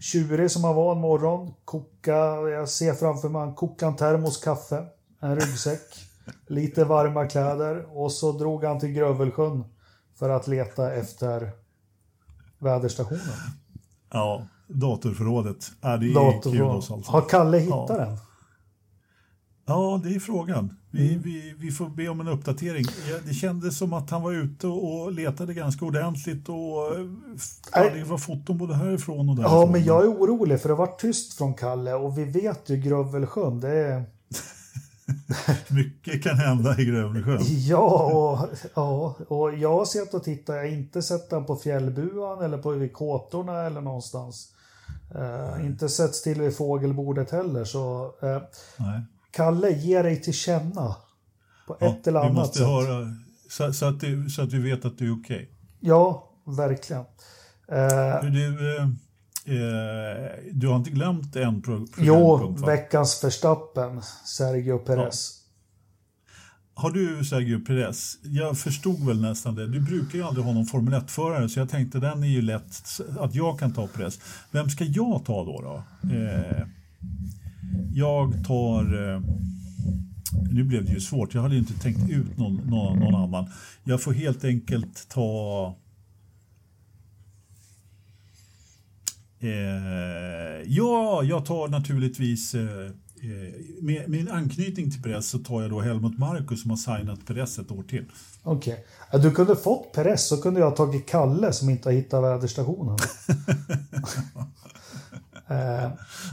tjurig 0.00 0.50
som 0.50 0.64
han 0.64 0.74
var 0.74 0.92
en 0.92 1.00
morgon. 1.00 1.54
Koka, 1.64 2.16
jag 2.40 2.68
ser 2.68 2.94
framför 2.94 3.28
mig, 3.28 3.40
han 3.40 3.54
kokade 3.54 3.90
en 3.92 3.96
termos 3.96 4.36
kaffe, 4.36 4.84
en 5.20 5.36
ryggsäck, 5.40 5.80
lite 6.46 6.84
varma 6.84 7.26
kläder 7.26 7.98
och 7.98 8.12
så 8.12 8.32
drog 8.32 8.64
han 8.64 8.80
till 8.80 8.92
Grövelsjön 8.92 9.64
för 10.18 10.30
att 10.30 10.46
leta 10.46 10.92
efter 10.92 11.50
väderstationen. 12.58 13.20
Ja, 14.12 14.42
datorförrådet. 14.66 15.66
Ja, 15.80 15.88
det 15.88 15.94
är 15.94 15.98
kul 16.08 16.14
Datorförråd. 16.14 16.74
alltså. 16.74 16.94
Har 17.12 17.28
Kalle 17.28 17.58
hittat 17.58 17.86
Ja. 17.88 17.96
den? 17.96 18.18
Ja, 19.68 20.00
det 20.04 20.14
är 20.14 20.20
frågan. 20.20 20.76
Vi, 20.90 21.08
Mm. 21.08 21.22
vi, 21.22 21.54
vi 21.58 21.70
får 21.70 21.88
be 21.88 22.08
om 22.08 22.20
en 22.20 22.28
uppdatering. 22.28 22.84
Det 23.26 23.34
kändes 23.34 23.78
som 23.78 23.92
att 23.92 24.10
han 24.10 24.22
var 24.22 24.32
ute 24.32 24.66
och 24.66 25.12
letade 25.12 25.54
ganska 25.54 25.84
ordentligt 25.84 26.48
och 26.48 26.96
eh, 26.96 27.06
ja, 27.72 27.90
det 27.94 28.04
var 28.04 28.18
foton 28.18 28.58
både 28.58 28.74
härifrån 28.74 29.28
och 29.28 29.36
därifrån. 29.36 29.60
Ja, 29.60 29.66
men 29.72 29.84
jag 29.84 30.04
är 30.04 30.08
orolig 30.08 30.60
för 30.60 30.68
det 30.68 30.74
var 30.74 30.86
tyst 30.86 31.38
från 31.38 31.54
Kalle 31.54 31.94
och 31.94 32.18
vi 32.18 32.24
vet 32.24 32.70
ju 32.70 32.76
Grövelsjön, 32.76 33.60
det 33.60 33.68
är... 33.70 34.04
Mycket 35.74 36.22
kan 36.22 36.36
hända 36.36 36.80
i 36.80 36.84
Grövelsjön. 36.84 37.38
Ja, 37.42 38.12
och, 38.12 38.48
ja, 38.74 39.16
och 39.28 39.54
jag 39.54 39.78
har 39.78 39.84
sett 39.84 40.14
och 40.14 40.24
tittat, 40.24 40.56
jag 40.56 40.62
har 40.62 40.68
inte 40.72 41.02
sett 41.02 41.30
den 41.30 41.44
på 41.44 41.56
Fjällbuan 41.56 42.42
eller 42.44 42.58
på 42.58 42.70
vid 42.70 42.92
Kåtorna 42.92 43.62
eller 43.62 43.80
någonstans. 43.80 44.48
Eh, 45.14 45.66
inte 45.66 45.88
sett 45.88 46.14
still 46.14 46.40
vid 46.40 46.56
fågelbordet 46.56 47.30
heller, 47.30 47.64
så 47.64 48.12
Nej. 48.76 49.00
Kalle, 49.30 49.70
ge 49.70 50.02
dig 50.02 50.20
till 50.22 50.34
känna. 50.34 50.96
På 51.66 51.76
Ja, 51.80 51.86
ett 51.86 52.06
eller 52.06 52.20
annat 52.20 52.54
sätt. 52.54 52.66
höra 52.66 53.16
så, 53.50 53.72
så, 53.72 53.86
att 53.86 54.00
det, 54.00 54.30
så 54.30 54.42
att 54.42 54.52
vi 54.52 54.58
vet 54.58 54.84
att 54.84 54.98
du 54.98 55.06
är 55.12 55.20
okej. 55.20 55.50
Ja, 55.80 56.30
verkligen. 56.46 57.02
Eh, 57.68 58.22
Du, 58.30 58.76
eh, 58.76 58.82
eh, 59.44 60.30
du 60.52 60.68
har 60.68 60.76
inte 60.76 60.90
glömt 60.90 61.36
en 61.36 61.62
pro 61.62 61.86
jo, 61.98 62.14
programpunkt? 62.14 62.60
va? 62.60 62.66
veckans 62.66 63.24
Verstappen, 63.24 64.02
Sergio 64.24 64.78
Perez. 64.78 65.34
Har 66.74 66.90
du 66.90 67.24
Sergio 67.24 67.60
Perez? 67.64 68.16
Jag 68.22 68.58
förstod 68.58 69.06
väl 69.06 69.20
nästan 69.20 69.54
det. 69.54 69.66
Du 69.66 69.80
brukar 69.80 70.18
ju 70.18 70.24
aldrig 70.24 70.44
ha 70.46 70.52
någon 70.52 70.66
Formel 70.66 70.94
1-förare 70.94 71.48
så 71.48 71.58
jag 71.60 71.68
tänkte 71.70 71.98
den 71.98 72.22
är 72.22 72.28
ju 72.28 72.42
lätt 72.42 72.82
att 73.18 73.34
jag 73.34 73.58
kan 73.58 73.72
ta 73.74 73.86
Perez. 73.86 74.18
Vem 74.50 74.70
ska 74.70 74.84
jag 74.84 75.24
ta 75.24 75.44
då? 75.44 75.60
då? 75.62 75.74
Eh, 76.14 76.66
jag 77.92 78.44
tar... 78.44 79.12
Eh, 79.14 79.20
nu 80.50 80.64
blev 80.64 80.84
det 80.84 80.92
ju 80.92 81.00
svårt. 81.00 81.34
Jag 81.34 81.42
hade 81.42 81.54
ju 81.54 81.60
inte 81.60 81.80
tänkt 81.80 82.10
ut 82.10 82.38
någon, 82.38 82.54
någon, 82.54 82.98
någon 82.98 83.14
annan. 83.14 83.50
Jag 83.84 84.02
får 84.02 84.12
helt 84.12 84.44
enkelt 84.44 85.08
ta... 85.08 85.76
Eh, 89.40 89.50
ja, 90.66 91.22
jag 91.22 91.46
tar 91.46 91.68
naturligtvis... 91.68 92.54
Eh, 92.54 92.86
eh, 93.22 93.54
med 93.80 94.08
min 94.08 94.28
anknytning 94.28 94.90
till 94.90 95.02
Perez 95.02 95.28
så 95.28 95.38
tar 95.38 95.62
jag 95.62 95.70
då 95.70 95.80
Helmut 95.80 96.18
Marko 96.18 96.56
som 96.56 96.70
har 96.70 96.76
signat 96.76 97.26
Perez 97.26 97.58
ett 97.58 97.70
år 97.70 97.82
till. 97.82 98.04
Okej. 98.42 98.84
Ja, 99.12 99.18
du 99.18 99.30
kunde 99.30 99.56
fått 99.56 99.92
Perez 99.92 100.28
så 100.28 100.36
kunde 100.42 100.60
jag 100.60 100.76
tagit 100.76 101.08
Kalle 101.08 101.52
som 101.52 101.70
inte 101.70 101.88
har 101.88 101.94
hittat 101.94 102.22
väderstationen. 102.22 102.98
eh, 105.48 105.90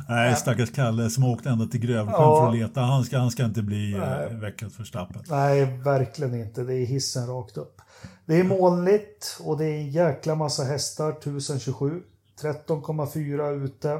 Nej, 0.09 0.35
stackars 0.35 0.71
Kalle 0.71 1.09
som 1.09 1.23
har 1.23 1.29
åkt 1.31 1.45
ända 1.45 1.65
till 1.65 1.79
Grövelsjön 1.79 2.13
Ja. 2.21 2.39
för 2.41 2.47
att 2.49 2.55
leta. 2.55 2.81
Han 2.81 3.03
ska, 3.03 3.17
han 3.17 3.31
ska 3.31 3.45
inte 3.45 3.61
bli 3.63 3.93
eh, 3.93 4.37
veckans 4.39 4.79
Verstappen. 4.79 5.23
nej, 5.29 5.65
verkligen 5.77 6.35
inte. 6.35 6.63
Det 6.63 6.73
är 6.73 6.85
hissen 6.85 7.27
rakt 7.27 7.57
upp. 7.57 7.81
Det 8.25 8.39
är 8.39 8.43
molnigt 8.43 9.37
och 9.43 9.57
det 9.57 9.65
är 9.65 9.77
en 9.79 9.89
jäkla 9.89 10.35
massa 10.35 10.63
hästar, 10.63 11.11
1027. 11.11 12.01
13,4 12.41 13.63
ute. 13.65 13.91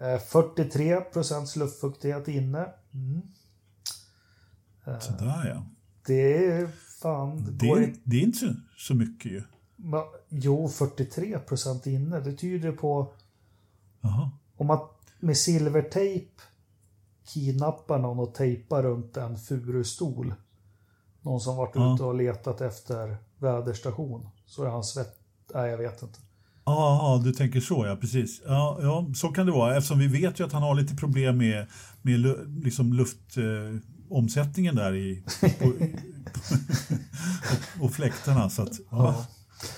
Eh, 0.00 0.18
43 0.28 1.00
procents 1.00 1.56
luftfuktighet 1.56 2.28
inne. 2.28 2.66
Mm. 2.94 3.22
Sådär 5.00 5.52
ja. 5.54 5.66
Det 6.06 6.46
är 6.46 6.68
fan... 7.02 7.46
Det, 7.50 7.66
inte- 7.66 8.00
det 8.04 8.16
är 8.16 8.20
inte 8.22 8.38
så, 8.38 8.46
så 8.76 8.94
mycket 8.94 9.32
ju. 9.32 9.42
Jo, 10.28 10.68
43 10.68 11.38
procent 11.38 11.86
inne. 11.86 12.20
Det 12.20 12.32
tyder 12.32 12.72
på 12.72 13.12
Jaha. 14.06 14.30
om 14.56 14.66
man 14.66 14.78
med 15.20 15.36
silvertejp 15.36 16.30
kidnappar 17.28 17.98
någon 17.98 18.18
och 18.18 18.34
tejpar 18.34 18.82
runt 18.82 19.16
en 19.16 19.38
furustol. 19.38 20.34
Någon 21.20 21.40
som 21.40 21.56
varit 21.56 21.72
Ja. 21.74 21.94
ute 21.94 22.04
och 22.04 22.14
letat 22.14 22.60
efter 22.60 23.16
väderstation. 23.38 24.28
Så 24.46 24.64
är 24.64 24.70
han 24.70 24.84
svett... 24.84 25.18
Nej, 25.54 25.70
jag 25.70 25.78
vet 25.78 26.02
inte. 26.02 26.18
Ja, 26.64 27.20
du 27.24 27.32
tänker 27.32 27.60
så, 27.60 27.86
ja 27.86 27.96
precis. 27.96 28.42
Ja, 28.46 28.78
ja, 28.82 29.06
så 29.14 29.28
kan 29.28 29.46
det 29.46 29.52
vara 29.52 29.76
eftersom 29.76 29.98
vi 29.98 30.06
vet 30.06 30.40
ju 30.40 30.44
att 30.44 30.52
han 30.52 30.62
har 30.62 30.74
lite 30.74 30.96
problem 30.96 31.38
med, 31.38 31.66
med 32.02 32.20
liksom 32.64 32.92
luftomsättningen 32.92 33.74
eh, 33.74 33.80
omsättningen 34.08 34.74
där 34.74 34.94
i, 34.94 35.22
på, 35.58 35.66
och, 35.66 35.72
och 37.84 37.92
fläktarna. 37.92 38.50
Så 38.50 38.62
att, 38.62 38.72
ja. 38.90 39.26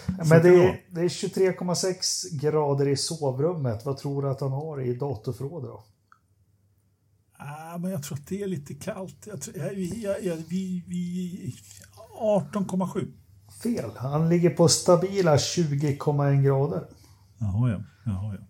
Men 0.07 0.43
det 0.43 0.49
är, 0.49 0.80
det 0.91 1.01
är 1.01 1.09
23,6 1.09 2.41
grader 2.41 2.89
i 2.89 2.97
sovrummet. 2.97 3.84
Vad 3.84 3.97
tror 3.97 4.22
du 4.22 4.30
att 4.30 4.41
han 4.41 4.53
har 4.53 4.80
i 4.80 4.95
datorförrådet 4.95 5.70
då? 5.70 5.84
Ah, 7.39 7.78
men 7.78 7.91
jag 7.91 8.03
tror 8.03 8.18
att 8.18 8.26
det 8.26 8.43
är 8.43 8.47
lite 8.47 8.74
kallt. 8.74 9.26
Jag 9.26 9.43
tror, 9.43 9.57
jag, 9.57 9.74
jag, 9.78 10.24
jag, 10.24 10.36
vi, 10.36 10.84
vi, 10.86 11.55
18,7. 12.20 13.12
Fel. 13.62 13.91
Han 13.97 14.28
ligger 14.28 14.51
på 14.51 14.68
stabila 14.68 15.36
20,1 15.36 16.43
grader. 16.43 16.89
Jaha, 17.39 17.70
ja. 17.70 17.80
Jaha, 18.05 18.36
ja. 18.41 18.47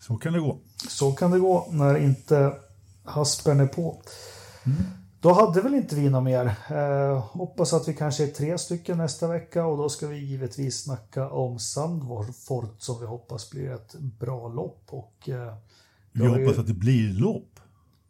Så 0.00 0.16
kan 0.16 0.32
det 0.32 0.40
gå. 0.40 0.58
Så 0.88 1.12
kan 1.12 1.30
det 1.30 1.38
gå 1.38 1.68
när 1.70 1.98
inte 1.98 2.52
haspen 3.04 3.60
är 3.60 3.66
på. 3.66 4.02
Då 5.24 5.32
hade 5.32 5.60
väl 5.60 5.74
inte 5.74 5.96
vi 5.96 6.10
något 6.10 6.24
mer. 6.24 6.46
Eh, 6.70 7.18
hoppas 7.24 7.72
att 7.72 7.88
vi 7.88 7.94
kanske 7.94 8.22
är 8.24 8.26
tre 8.28 8.58
stycken 8.58 8.98
nästa 8.98 9.28
vecka 9.28 9.66
och 9.66 9.76
då 9.78 9.88
ska 9.88 10.06
vi 10.06 10.18
givetvis 10.18 10.82
snacka 10.82 11.30
om 11.30 11.58
Sandfort 11.58 12.74
som 12.78 13.00
vi 13.00 13.06
hoppas 13.06 13.50
blir 13.50 13.70
ett 13.70 13.94
bra 14.00 14.48
lopp. 14.48 14.82
Och, 14.86 15.28
eh, 15.28 15.54
Vi 16.12 16.20
det 16.20 16.28
har 16.28 16.38
ju- 16.38 16.44
hoppas 16.46 16.58
att 16.58 16.66
det 16.66 16.74
blir 16.74 17.12
lopp. 17.12 17.60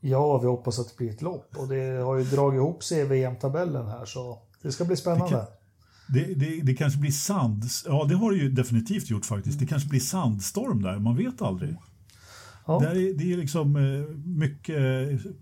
Ja, 0.00 0.38
vi 0.38 0.46
hoppas 0.46 0.78
att 0.78 0.88
det 0.88 0.96
blir 0.96 1.10
ett 1.10 1.22
lopp 1.22 1.56
och 1.56 1.68
det 1.68 2.02
har 2.04 2.16
ju 2.16 2.24
dragit 2.24 2.58
ihop 2.58 2.84
sig 2.84 3.00
i 3.00 3.04
VM-tabellen 3.04 3.86
här 3.88 4.04
så 4.04 4.38
det 4.62 4.72
ska 4.72 4.84
bli 4.84 4.96
spännande. 4.96 5.46
Det, 6.08 6.34
det, 6.34 6.60
det 6.62 6.74
kanske 6.74 6.98
blir 7.00 7.10
sand... 7.10 7.64
Ja, 7.86 8.04
det 8.08 8.14
har 8.14 8.30
det 8.32 8.36
ju 8.38 8.50
definitivt 8.50 9.10
gjort 9.10 9.24
faktiskt. 9.26 9.58
Det 9.58 9.66
kanske 9.66 9.88
blir 9.88 10.00
sandstorm 10.00 10.82
där, 10.82 10.98
man 10.98 11.16
vet 11.16 11.42
aldrig. 11.42 11.76
Ja. 12.66 12.78
Där 12.78 12.90
är, 12.90 13.14
det 13.14 13.32
är 13.32 13.36
liksom 13.36 13.76
eh, 13.76 14.16
mycket 14.26 14.76
eh, 14.76 15.32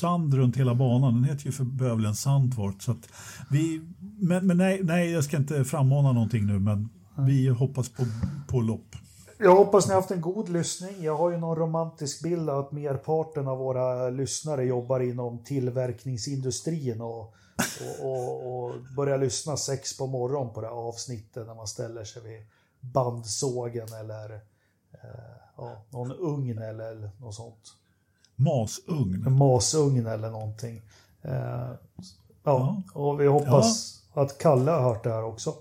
sand 0.00 0.34
runt 0.34 0.56
hela 0.56 0.74
banan. 0.74 1.14
Den 1.14 1.24
heter 1.24 1.46
ju 1.46 1.52
för 1.52 1.64
bövelen 1.64 2.14
Sandvort. 2.14 2.82
Så 2.82 2.90
att 2.90 3.08
vi, 3.50 3.82
men 4.20 4.46
men 4.46 4.56
nej, 4.56 4.80
nej, 4.82 5.10
jag 5.10 5.24
ska 5.24 5.36
inte 5.36 5.64
frammana 5.64 6.12
någonting 6.12 6.46
nu, 6.46 6.58
men 6.58 6.88
vi 7.18 7.48
hoppas 7.48 7.88
på, 7.88 8.04
på 8.48 8.60
lopp. 8.60 8.96
Jag 9.38 9.56
hoppas 9.56 9.86
ni 9.86 9.94
har 9.94 10.00
haft 10.00 10.10
en 10.10 10.20
god 10.20 10.48
lyssning. 10.48 11.02
Jag 11.02 11.16
har 11.16 11.30
ju 11.30 11.36
någon 11.36 11.56
romantisk 11.56 12.22
bild 12.22 12.50
av 12.50 12.58
att 12.58 12.72
merparten 12.72 13.48
av 13.48 13.58
våra 13.58 14.10
lyssnare 14.10 14.64
jobbar 14.64 15.00
inom 15.00 15.44
tillverkningsindustrin 15.44 17.00
och, 17.00 17.34
och, 18.00 18.04
och, 18.04 18.64
och 18.64 18.72
börjar 18.96 19.18
lyssna 19.18 19.56
sex 19.56 19.98
på 19.98 20.06
morgonen 20.06 20.54
på 20.54 20.60
det 20.60 20.66
här 20.66 20.74
avsnittet 20.74 21.46
när 21.46 21.54
man 21.54 21.66
ställer 21.66 22.04
sig 22.04 22.22
vid 22.22 22.40
bandsågen 22.92 23.88
eller 24.00 24.40
ja, 25.56 25.76
någon 25.90 26.12
ugn 26.12 26.58
eller 26.58 27.10
något 27.20 27.34
sånt. 27.34 27.72
Masugn. 28.36 29.24
En 29.26 29.38
masugn 29.38 30.06
eller 30.06 30.30
någonting. 30.30 30.82
Eh, 31.22 31.32
ja, 31.32 31.76
Ja. 32.44 32.82
och 32.94 33.20
vi 33.20 33.26
hoppas 33.26 33.98
att 34.14 34.38
Kalle 34.38 34.70
har 34.70 34.82
hört 34.82 35.04
det 35.04 35.10
här 35.12 35.24
också. 35.24 35.54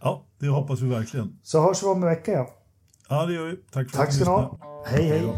Ja, 0.00 0.22
det 0.38 0.48
hoppas 0.48 0.80
vi 0.80 0.88
verkligen. 0.88 1.38
Så 1.42 1.60
hörs 1.62 1.82
vi 1.82 1.86
om 1.86 2.02
en 2.02 2.08
vecka 2.08 2.32
igen. 2.32 2.46
Ja, 3.08 3.26
det 3.26 3.32
gör 3.34 3.46
vi. 3.46 3.56
Tack 3.56 3.90
för 3.90 3.96
Tack 3.98 4.08
att 4.08 4.14
ni 4.14 4.18
lyssnade. 4.18 4.42
ha. 4.42 4.84
Hej 4.86 5.04
hej. 5.08 5.32